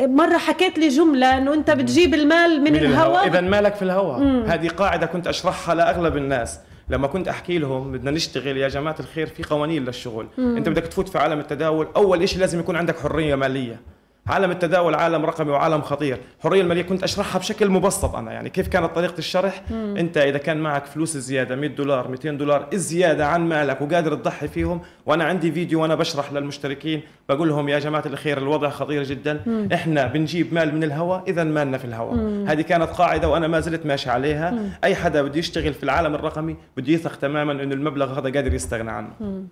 مرة 0.00 0.38
حكيت 0.38 0.78
لي 0.78 0.88
جملة 0.88 1.38
إنه 1.38 1.54
أنت 1.54 1.70
بتجيب 1.70 2.14
المال 2.14 2.60
من, 2.60 2.72
من 2.72 2.78
الهواء. 2.78 3.26
اذا 3.26 3.40
مالك 3.40 3.74
في 3.74 3.82
الهواء. 3.82 4.20
هذه 4.46 4.68
قاعدة 4.68 5.06
كنت 5.06 5.26
أشرحها 5.26 5.74
لأغلب 5.74 6.16
الناس. 6.16 6.58
لما 6.90 7.06
كنت 7.06 7.28
أحكي 7.28 7.58
لهم 7.58 7.92
بدنا 7.92 8.10
نشتغل 8.10 8.56
يا 8.56 8.68
جماعة 8.68 8.96
الخير 9.00 9.26
في 9.26 9.42
قوانين 9.42 9.84
للشغل 9.84 10.26
مم. 10.38 10.56
أنت 10.56 10.68
بدك 10.68 10.82
تفوت 10.86 11.08
في 11.08 11.18
عالم 11.18 11.40
التداول 11.40 11.88
أول 11.96 12.28
شيء 12.28 12.38
لازم 12.40 12.60
يكون 12.60 12.76
عندك 12.76 12.98
حرية 12.98 13.34
مالية 13.34 13.80
عالم 14.26 14.50
التداول 14.50 14.94
عالم 14.94 15.24
رقمي 15.24 15.50
وعالم 15.50 15.82
خطير 15.82 16.18
الحريه 16.38 16.60
الماليه 16.60 16.82
كنت 16.82 17.02
أشرحها 17.02 17.38
بشكل 17.38 17.68
مبسط 17.70 18.14
أنا 18.14 18.32
يعني 18.32 18.50
كيف 18.50 18.68
كانت 18.68 18.94
طريقة 18.94 19.18
الشرح 19.18 19.62
مم. 19.70 19.94
أنت 19.98 20.16
إذا 20.16 20.38
كان 20.38 20.56
معك 20.60 20.86
فلوس 20.86 21.16
زيادة 21.16 21.56
100 21.56 21.70
دولار 21.70 22.08
200 22.08 22.30
دولار 22.30 22.68
زياده 22.74 23.26
عن 23.26 23.48
مالك 23.48 23.80
وقادر 23.80 24.14
تضحي 24.14 24.48
فيهم 24.48 24.80
وأنا 25.06 25.24
عندي 25.24 25.52
فيديو 25.52 25.82
وأنا 25.82 25.94
بشرح 25.94 26.32
للمشتركين 26.32 27.00
بقول 27.28 27.48
لهم 27.48 27.68
يا 27.68 27.78
جماعة 27.78 28.02
الخير 28.06 28.38
الوضع 28.38 28.68
خطير 28.68 29.02
جدا 29.02 29.40
مم. 29.46 29.68
إحنا 29.72 30.06
بنجيب 30.06 30.54
مال 30.54 30.74
من 30.74 30.84
الهواء 30.84 31.22
اذا 31.28 31.44
مالنا 31.44 31.78
في 31.78 31.84
الهواء 31.84 32.14
هذه 32.46 32.60
كانت 32.62 32.88
قاعدة 32.90 33.28
وأنا 33.28 33.48
ما 33.48 33.60
زلت 33.60 33.86
ماشي 33.86 34.10
عليها 34.10 34.50
مم. 34.50 34.68
أي 34.84 34.94
حدا 34.94 35.22
بده 35.22 35.38
يشتغل 35.38 35.74
في 35.74 35.82
العالم 35.82 36.14
الرقمي 36.14 36.56
بده 36.76 36.92
يثق 36.92 37.16
تماما 37.16 37.52
إنه 37.52 37.74
المبلغ 37.74 38.18
هذا 38.18 38.32
قادر 38.32 38.54
يستغنى 38.54 38.90
عنه 38.90 39.10
مم. 39.20 39.44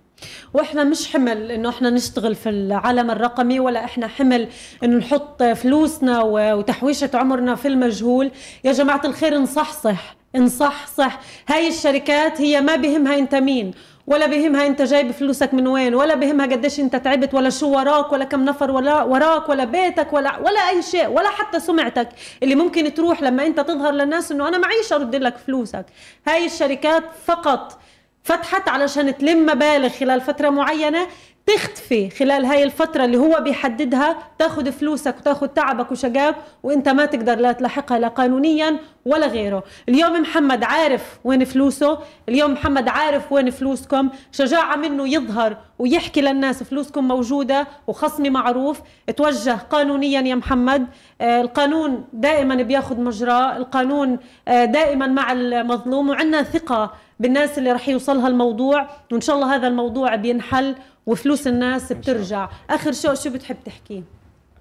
وإحنا 0.53 0.83
مش 0.83 1.13
حمل 1.13 1.51
إنه 1.51 1.69
إحنا 1.69 1.89
نشتغل 1.89 2.35
في 2.35 2.49
العالم 2.49 3.11
الرقمي 3.11 3.59
ولا 3.59 3.85
إحنا 3.85 4.07
حمل 4.07 4.47
إنه 4.83 4.97
نحط 4.97 5.43
فلوسنا 5.43 6.21
وتحويشة 6.21 7.09
عمرنا 7.13 7.55
في 7.55 7.67
المجهول. 7.67 8.31
يا 8.63 8.71
جماعة 8.71 9.01
الخير 9.05 9.37
نصحصح 9.37 10.15
نصحصح. 10.35 11.19
هاي 11.49 11.67
الشركات 11.67 12.41
هي 12.41 12.61
ما 12.61 12.75
بهمها 12.75 13.17
أنت 13.17 13.35
مين 13.35 13.71
ولا 14.07 14.27
بهمها 14.27 14.67
أنت 14.67 14.81
جايب 14.81 15.11
فلوسك 15.11 15.53
من 15.53 15.67
وين 15.67 15.95
ولا 15.95 16.15
بهمها 16.15 16.45
قديش 16.45 16.79
أنت 16.79 16.95
تعبت 16.95 17.33
ولا 17.33 17.49
شو 17.49 17.71
وراك 17.71 18.11
ولا 18.11 18.25
كم 18.25 18.45
نفر 18.45 18.71
ولا 18.71 19.03
وراك 19.03 19.49
ولا 19.49 19.63
بيتك 19.63 20.13
ولا 20.13 20.39
ولا 20.39 20.69
أي 20.69 20.81
شيء 20.81 21.07
ولا 21.07 21.29
حتى 21.29 21.59
سمعتك. 21.59 22.09
اللي 22.43 22.55
ممكن 22.55 22.93
تروح 22.93 23.21
لما 23.21 23.47
أنت 23.47 23.59
تظهر 23.59 23.91
للناس 23.91 24.31
إنه 24.31 24.47
أنا 24.47 24.57
معيش 24.57 24.93
ارد 24.93 25.15
لك 25.15 25.37
فلوسك. 25.37 25.85
هاي 26.27 26.45
الشركات 26.45 27.03
فقط 27.25 27.79
فتحت 28.23 28.69
علشان 28.69 29.17
تلم 29.17 29.45
مبالغ 29.45 29.89
خلال 29.89 30.21
فترة 30.21 30.49
معينة. 30.49 31.07
تختفي 31.47 32.09
خلال 32.09 32.45
هاي 32.45 32.63
الفترة 32.63 33.05
اللي 33.05 33.17
هو 33.17 33.39
بيحددها 33.41 34.17
تاخذ 34.39 34.71
فلوسك 34.71 35.15
وتاخذ 35.17 35.47
تعبك 35.47 35.91
وشقاك 35.91 36.35
وانت 36.63 36.89
ما 36.89 37.05
تقدر 37.05 37.35
لا 37.35 37.51
تلاحقها 37.51 37.99
لا 37.99 38.07
قانونيا 38.07 38.77
ولا 39.05 39.27
غيره. 39.27 39.63
اليوم 39.89 40.21
محمد 40.21 40.63
عارف 40.63 41.19
وين 41.23 41.45
فلوسه 41.45 41.99
اليوم 42.29 42.51
محمد 42.51 42.87
عارف 42.87 43.31
وين 43.31 43.49
فلوسكم 43.49 44.09
شجاعة 44.31 44.75
منه 44.75 45.07
يظهر 45.07 45.57
ويحكي 45.79 46.21
للناس 46.21 46.63
فلوسكم 46.63 47.07
موجودة 47.07 47.67
وخصمي 47.87 48.29
معروف. 48.29 48.81
توجه 49.17 49.57
قانونيا 49.69 50.21
يا 50.21 50.35
محمد. 50.35 50.87
آه 51.21 51.41
القانون 51.41 52.05
دائما 52.13 52.55
بياخذ 52.55 52.99
مجراه 52.99 53.57
القانون 53.57 54.19
آه 54.47 54.65
دائما 54.65 55.07
مع 55.07 55.31
المظلوم 55.31 56.09
وعندنا 56.09 56.43
ثقة 56.43 56.93
بالناس 57.21 57.57
اللي 57.57 57.71
رح 57.71 57.89
يوصلها 57.89 58.27
الموضوع 58.27 58.87
وإن 59.11 59.21
شاء 59.21 59.35
الله 59.35 59.55
هذا 59.55 59.67
الموضوع 59.67 60.15
بينحل 60.15 60.75
وفلوس 61.05 61.47
الناس 61.47 61.93
بترجع. 61.93 62.49
آخر 62.69 62.91
شيء 62.91 63.13
شو 63.13 63.29
بتحب 63.29 63.57
تحكيه 63.65 64.01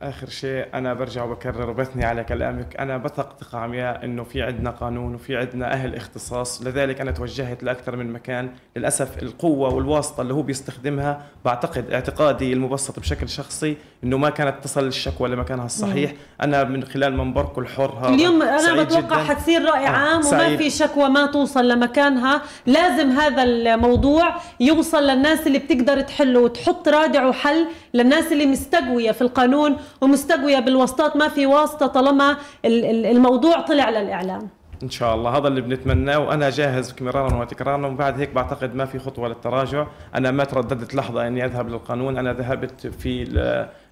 آخر 0.02 0.28
شيء 0.28 0.66
أنا 0.74 0.94
برجع 0.94 1.24
وبكرر 1.24 1.70
وبثني 1.70 2.04
على 2.04 2.24
كلامك. 2.24 2.76
أنا 2.78 2.96
بثق 2.96 3.36
ثقه 3.40 3.58
عمياء 3.58 4.04
إنه 4.04 4.24
في 4.24 4.42
عندنا 4.42 4.70
قانون 4.70 5.14
وفي 5.14 5.36
عندنا 5.36 5.72
أهل 5.72 5.96
اختصاص. 5.96 6.62
لذلك 6.62 7.00
أنا 7.00 7.10
توجهت 7.10 7.62
لأكثر 7.62 7.96
من 7.96 8.12
مكان. 8.12 8.50
للأسف 8.76 9.22
القوة 9.22 9.74
والواسطة 9.74 10.20
اللي 10.20 10.34
هو 10.34 10.42
بيستخدمها 10.42 11.22
بعتقد 11.44 11.90
اعتقادي 11.90 12.52
المبسط 12.52 13.00
بشكل 13.00 13.28
شخصي 13.28 13.76
إنه 14.04 14.18
ما 14.18 14.30
كانت 14.30 14.64
تصل 14.64 14.86
الشكوى 14.86 15.28
لمكانها 15.28 15.66
الصحيح. 15.66 16.10
مم. 16.10 16.16
أنا 16.42 16.64
من 16.64 16.84
خلال 16.84 17.16
منبركم 17.16 17.62
الحر 17.62 17.98
هذا 18.00 18.14
اليوم 18.14 18.42
أنا 18.42 18.82
بتوقع 18.82 19.24
حتصير 19.24 19.64
راي 19.64 19.86
آه، 19.86 19.90
عام 19.90 20.26
وما 20.26 20.56
في 20.56 20.70
شكوى 20.70 21.08
ما 21.08 21.26
توصل 21.26 21.68
لمكانها. 21.68 22.42
لازم 22.66 23.10
هذا 23.10 23.42
الموضوع 23.42 24.34
يوصل 24.60 25.02
للناس 25.02 25.46
اللي 25.46 25.58
بتقدر 25.58 26.00
تحله 26.00 26.40
وتحط 26.40 26.88
رادع 26.88 27.26
وحل 27.26 27.66
للناس 27.94 28.32
اللي 28.32 28.46
مستقوية 28.46 29.12
في 29.12 29.22
القانون 29.22 29.76
ومستقوية 30.00 30.58
بالواسطات 30.58 31.16
ما 31.16 31.28
في 31.28 31.46
واسطة 31.46 31.86
طالما 31.86 32.36
الموضوع 32.64 33.60
طلع 33.60 33.90
للإعلام. 33.90 34.48
إن 34.82 34.90
شاء 34.90 35.14
الله 35.14 35.36
هذا 35.36 35.48
اللي 35.48 35.60
بنتمناه 35.60 36.18
وأنا 36.18 36.50
جاهز 36.50 36.94
مرارا 37.00 37.40
وتكرارا 37.40 37.86
وبعد 37.86 38.20
هيك 38.20 38.30
بعتقد 38.30 38.74
ما 38.74 38.84
في 38.84 38.98
خطوة 38.98 39.28
للتراجع. 39.28 39.86
أنا 40.14 40.30
ما 40.30 40.44
ترددت 40.44 40.94
لحظة 40.94 41.26
إني 41.26 41.44
أذهب 41.44 41.68
للقانون 41.68 42.18
أنا 42.18 42.32
ذهبت 42.32 42.86
في 42.86 43.24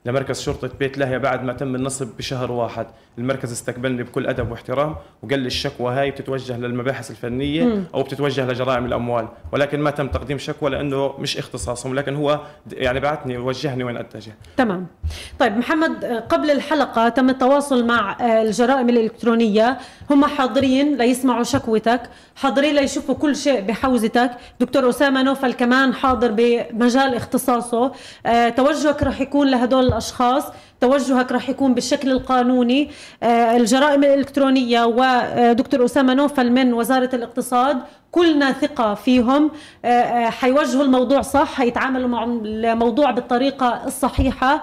لمركز 0.07 0.41
شرطة 0.41 0.71
بيت 0.79 0.99
لاهيا 0.99 1.19
بعد 1.19 1.45
ما 1.45 1.53
تم 1.53 1.75
النصب 1.75 2.09
بشهر 2.19 2.53
واحد. 2.53 2.87
المركز 3.19 3.53
استقبلني 3.53 4.03
بكل 4.03 4.27
أدب 4.27 4.51
واحترام 4.51 4.97
وقال 5.23 5.39
لي 5.39 5.47
الشكوى 5.47 5.95
هاي 5.95 6.11
بتتوجه 6.11 6.57
للمباحث 6.59 7.11
الفنية 7.11 7.65
مم. 7.65 7.85
أو 7.95 8.03
بتتوجه 8.03 8.47
لجرائم 8.47 8.87
الأموال 8.87 9.29
ولكن 9.53 9.81
ما 9.81 9.91
تم 9.91 10.09
تقديم 10.09 10.39
شكوى 10.39 10.71
لأنه 10.71 11.15
مش 11.19 11.39
اختصاصهم 11.39 11.95
لكن 11.95 12.17
هو 12.17 12.41
يعني 12.73 13.01
بعثني 13.01 13.39
ووجهني 13.39 13.85
وين 13.85 13.97
أتجه. 13.97 14.33
تمام. 14.57 14.87
طيب 15.39 15.57
محمد 15.57 16.05
قبل 16.05 16.51
الحلقة 16.51 17.09
تم 17.09 17.31
التواصل 17.31 17.87
مع 17.87 18.17
آه، 18.21 18.43
الجرائم 18.43 18.89
الإلكترونية. 18.89 19.79
هم 20.11 20.25
حاضرين 20.25 20.97
ليسمعوا 20.97 21.43
شكوتك 21.43 22.03
حاضرين 22.37 22.75
ليشوفوا 22.75 23.15
كل 23.15 23.37
شيء 23.37 23.61
بحوزتك. 23.61 24.31
دكتور 24.61 24.89
أسامة 24.89 25.23
نوفل 25.23 25.53
كمان 25.53 25.95
حاضر 25.95 26.33
بمجال 26.33 27.15
اختصاصه. 27.15 27.93
آه، 28.27 28.49
توجهك 28.49 29.03
رح 29.03 29.21
يكون 29.21 29.51
لهدول 29.51 29.88
الأشخاص. 29.89 30.45
توجهك 30.81 31.33
راح 31.33 31.49
يكون 31.49 31.75
بالشكل 31.75 32.11
القانوني. 32.11 32.91
آه، 33.23 33.57
الجرائم 33.57 34.05
الإلكترونية 34.05 34.85
ودكتور 34.85 35.85
أسامة 35.85 36.15
نوفل 36.15 36.51
من 36.53 36.73
وزارة 36.73 37.11
الاقتصاد 37.15 37.79
كلنا 38.13 38.53
ثقة 38.53 38.95
فيهم. 38.95 39.51
آه، 39.85 39.89
آه، 39.89 40.31
حيوجهوا 40.31 40.85
الموضوع 40.85 41.21
صح 41.21 41.55
حيتعاملوا 41.55 42.09
مع 42.09 42.25
الموضوع 42.25 43.11
بالطريقة 43.11 43.87
الصحيحة. 43.87 44.63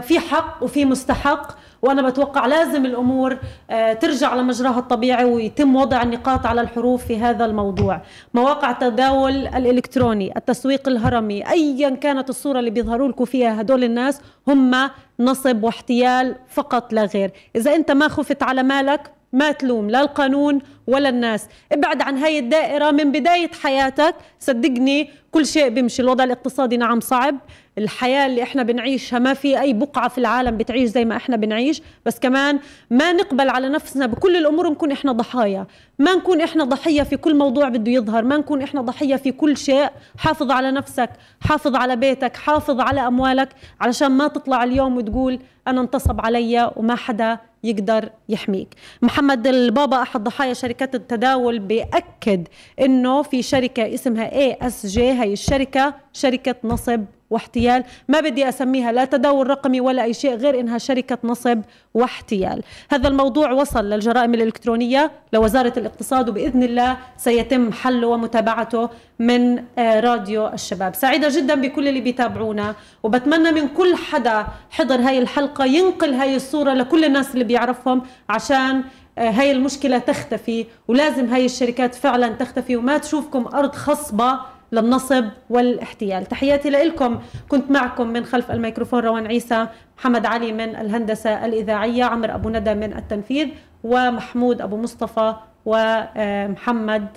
في 0.00 0.18
حق 0.30 0.62
وفي 0.62 0.84
مستحق. 0.84 1.63
وأنا 1.84 2.02
بتوقع 2.02 2.46
لازم 2.46 2.86
الأمور 2.86 3.38
آه، 3.70 3.92
ترجع 3.92 4.34
لمجراها 4.34 4.78
الطبيعي 4.78 5.24
ويتم 5.24 5.76
وضع 5.76 6.02
النقاط 6.02 6.46
على 6.46 6.60
الحروف 6.60 7.04
في 7.06 7.18
هذا 7.18 7.44
الموضوع. 7.44 8.00
مواقع 8.34 8.70
التداول 8.70 9.46
الإلكتروني 9.46 10.36
التسويق 10.36 10.88
الهرمي 10.88 11.50
ايا 11.50 11.90
كانت 11.90 12.30
الصورة 12.30 12.58
اللي 12.58 12.70
بيظهروا 12.70 13.08
لكم 13.08 13.24
فيها 13.24 13.60
هدول 13.60 13.84
الناس 13.84 14.20
هم 14.48 14.90
نصب 15.20 15.64
واحتيال 15.64 16.36
فقط 16.48 16.92
لا 16.92 17.04
غير. 17.04 17.30
إذا 17.56 17.74
أنت 17.74 17.90
ما 17.90 18.08
خفت 18.08 18.42
على 18.42 18.62
مالك 18.62 19.10
ما 19.32 19.52
تلوم 19.52 19.90
لا 19.90 20.00
القانون 20.00 20.58
ولا 20.86 21.08
الناس. 21.08 21.46
ابعد 21.72 22.02
عن 22.02 22.18
هاي 22.18 22.38
الدائرة 22.38 22.90
من 22.90 23.12
بداية 23.12 23.50
حياتك. 23.62 24.14
صدقني 24.40 25.10
كل 25.30 25.46
شيء 25.46 25.68
بيمشي. 25.68 26.02
الوضع 26.02 26.24
الاقتصادي 26.24 26.76
نعم 26.76 27.00
صعب. 27.00 27.36
الحياة 27.78 28.26
اللي 28.26 28.42
إحنا 28.42 28.62
بنعيشها 28.62 29.18
ما 29.18 29.34
في 29.34 29.60
أي 29.60 29.72
بقعة 29.72 30.08
في 30.08 30.18
العالم 30.18 30.56
بتعيش 30.56 30.90
زي 30.90 31.04
ما 31.04 31.16
إحنا 31.16 31.36
بنعيش. 31.36 31.82
بس 32.06 32.18
كمان 32.18 32.58
ما 32.90 33.12
نقبل 33.12 33.48
على 33.48 33.68
نفسنا 33.68 34.06
بكل 34.06 34.36
الأمور 34.36 34.70
نكون 34.70 34.92
إحنا 34.92 35.12
ضحايا. 35.12 35.66
ما 35.98 36.14
نكون 36.14 36.40
إحنا 36.40 36.64
ضحية 36.64 37.02
في 37.02 37.16
كل 37.16 37.36
موضوع 37.36 37.68
بده 37.68 37.92
يظهر. 37.92 38.24
ما 38.24 38.36
نكون 38.36 38.62
إحنا 38.62 38.80
ضحية 38.80 39.16
في 39.16 39.32
كل 39.32 39.56
شيء. 39.56 39.88
حافظ 40.18 40.50
على 40.50 40.70
نفسك 40.70 41.10
حافظ 41.40 41.76
على 41.76 41.96
بيتك 41.96 42.36
حافظ 42.36 42.80
على 42.80 43.06
أموالك. 43.06 43.48
علشان 43.80 44.10
ما 44.10 44.28
تطلع 44.28 44.64
اليوم 44.64 44.96
وتقول 44.96 45.38
أنا 45.68 45.80
انتصب 45.80 46.20
علي 46.20 46.72
وما 46.76 46.94
حدا 46.94 47.38
يقدر 47.64 48.08
يحميك. 48.28 48.74
محمد 49.02 49.46
البابا 49.46 50.02
أحد 50.02 50.24
ضحايا 50.24 50.52
شركات 50.74 50.94
التداول 50.94 51.58
بيأكد 51.58 52.48
أنه 52.80 53.22
في 53.22 53.42
شركة 53.42 53.94
اسمها 53.94 54.32
ESG 54.32 55.12
هي 55.12 55.32
الشركة 55.32 55.94
شركة 56.12 56.54
نصب 56.64 57.04
واحتيال. 57.30 57.84
ما 58.08 58.20
بدي 58.20 58.48
أسميها 58.48 58.92
لا 58.92 59.04
تداول 59.04 59.50
رقمي 59.50 59.80
ولا 59.80 60.02
أي 60.02 60.14
شيء 60.14 60.34
غير 60.34 60.60
إنها 60.60 60.78
شركة 60.78 61.18
نصب 61.24 61.62
واحتيال. 61.94 62.62
هذا 62.90 63.08
الموضوع 63.08 63.52
وصل 63.52 63.84
للجرائم 63.84 64.34
الإلكترونية 64.34 65.10
لوزارة 65.32 65.72
الاقتصاد 65.76 66.28
وبإذن 66.28 66.62
الله 66.62 66.96
سيتم 67.16 67.72
حله 67.72 68.06
ومتابعته 68.06 68.90
من 69.18 69.62
آه، 69.78 70.00
راديو 70.00 70.48
الشباب. 70.48 70.94
سعيدة 70.94 71.28
جدا 71.28 71.54
بكل 71.54 71.88
اللي 71.88 72.00
بيتابعونا 72.00 72.74
وبتمنى 73.02 73.52
من 73.52 73.68
كل 73.68 73.96
حدا 73.96 74.46
حضر 74.70 75.00
هاي 75.00 75.18
الحلقة 75.18 75.64
ينقل 75.64 76.14
هاي 76.14 76.36
الصورة 76.36 76.72
لكل 76.74 77.04
الناس 77.04 77.34
اللي 77.34 77.44
بيعرفهم 77.44 78.02
عشان 78.28 78.82
هاي 79.18 79.50
المشكلة 79.50 79.98
تختفي 79.98 80.66
ولازم 80.88 81.26
هاي 81.26 81.44
الشركات 81.44 81.94
فعلا 81.94 82.28
تختفي 82.28 82.76
وما 82.76 82.98
تشوفكم 82.98 83.46
أرض 83.54 83.74
خصبة 83.74 84.38
للنصب 84.72 85.24
والاحتيال. 85.50 86.26
تحياتي 86.26 86.70
لكم 86.70 87.18
كنت 87.48 87.70
معكم 87.70 88.06
من 88.06 88.24
خلف 88.24 88.50
الميكروفون 88.50 89.00
روان 89.00 89.26
عيسى 89.26 89.66
محمد 89.98 90.26
علي 90.26 90.52
من 90.52 90.76
الهندسة 90.76 91.44
الإذاعية 91.44 92.04
عمر 92.04 92.34
أبو 92.34 92.48
ندى 92.48 92.74
من 92.74 92.96
التنفيذ 92.96 93.48
ومحمود 93.84 94.60
أبو 94.60 94.76
مصطفى 94.76 95.34
ومحمد 95.66 97.08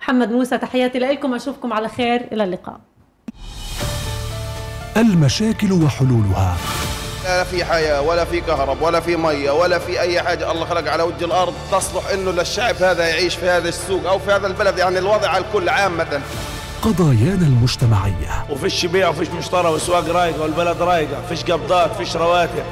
محمد 0.00 0.32
موسى. 0.32 0.58
تحياتي 0.58 0.98
لكم 0.98 1.34
أشوفكم 1.34 1.72
على 1.72 1.88
خير. 1.88 2.28
إلى 2.32 2.44
اللقاء. 2.44 2.80
المشاكل 4.96 5.72
وحلولها. 5.72 6.56
لا 7.24 7.44
في 7.44 7.64
حياة 7.64 8.00
ولا 8.00 8.24
في 8.24 8.40
كهرب 8.40 8.82
ولا 8.82 9.00
في 9.00 9.16
مية 9.16 9.50
ولا 9.50 9.78
في 9.78 10.00
أي 10.00 10.22
حاجة. 10.22 10.52
الله 10.52 10.64
خلق 10.64 10.90
على 10.90 11.02
وجه 11.02 11.24
الأرض 11.24 11.54
تصلح 11.72 12.08
إنه 12.12 12.30
للشعب 12.30 12.82
هذا 12.82 13.08
يعيش 13.08 13.34
في 13.34 13.48
هذا 13.48 13.68
السوق 13.68 14.06
أو 14.06 14.18
في 14.18 14.32
هذا 14.32 14.46
البلد. 14.46 14.78
يعني 14.78 14.98
الوضع 14.98 15.28
على 15.28 15.44
الكل 15.44 15.68
عامة 15.68 16.20
قضايانا 16.82 17.46
المجتمعية. 17.46 18.44
وفيش 18.50 18.86
بيع 18.86 19.08
وفيش 19.08 19.28
مشترى 19.28 19.68
والسواق 19.68 20.08
رايقة 20.08 20.42
والبلد 20.42 20.82
رايقة 20.82 21.22
فيش 21.28 21.44
قبضات 21.44 21.96
فيش 21.96 22.16
رواتب. 22.16 22.64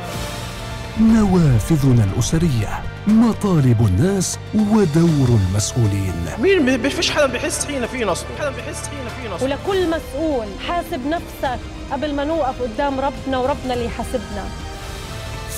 نوافذنا 0.99 2.05
الأسرية 2.05 2.83
مطالب 3.07 3.87
الناس 3.87 4.39
ودور 4.55 5.29
المسؤولين. 5.29 6.15
مين 6.39 6.89
فيش 6.89 7.11
حدا 7.11 7.27
بيحس 7.27 7.67
حين 7.67 7.87
في 7.87 8.05
نصب 8.05 8.27
حدا 8.39 8.51
بيحس 8.51 8.89
حين 8.89 9.09
في 9.23 9.35
نصب. 9.35 9.45
ولكل 9.45 9.91
مسؤول 9.91 10.47
حاسب 10.69 11.07
نفسك 11.07 11.59
قبل 11.93 12.15
ما 12.15 12.25
نوقف 12.25 12.63
قدام 12.63 13.01
ربنا 13.01 13.39
وربنا 13.39 13.75
اللي 13.75 13.85
يحاسبنا. 13.85 14.45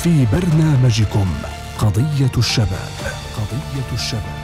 في 0.02 0.26
برنامجكم 0.32 1.26
قضية 1.78 2.32
الشباب 2.38 2.92
قضية 3.36 3.92
الشباب. 3.92 4.42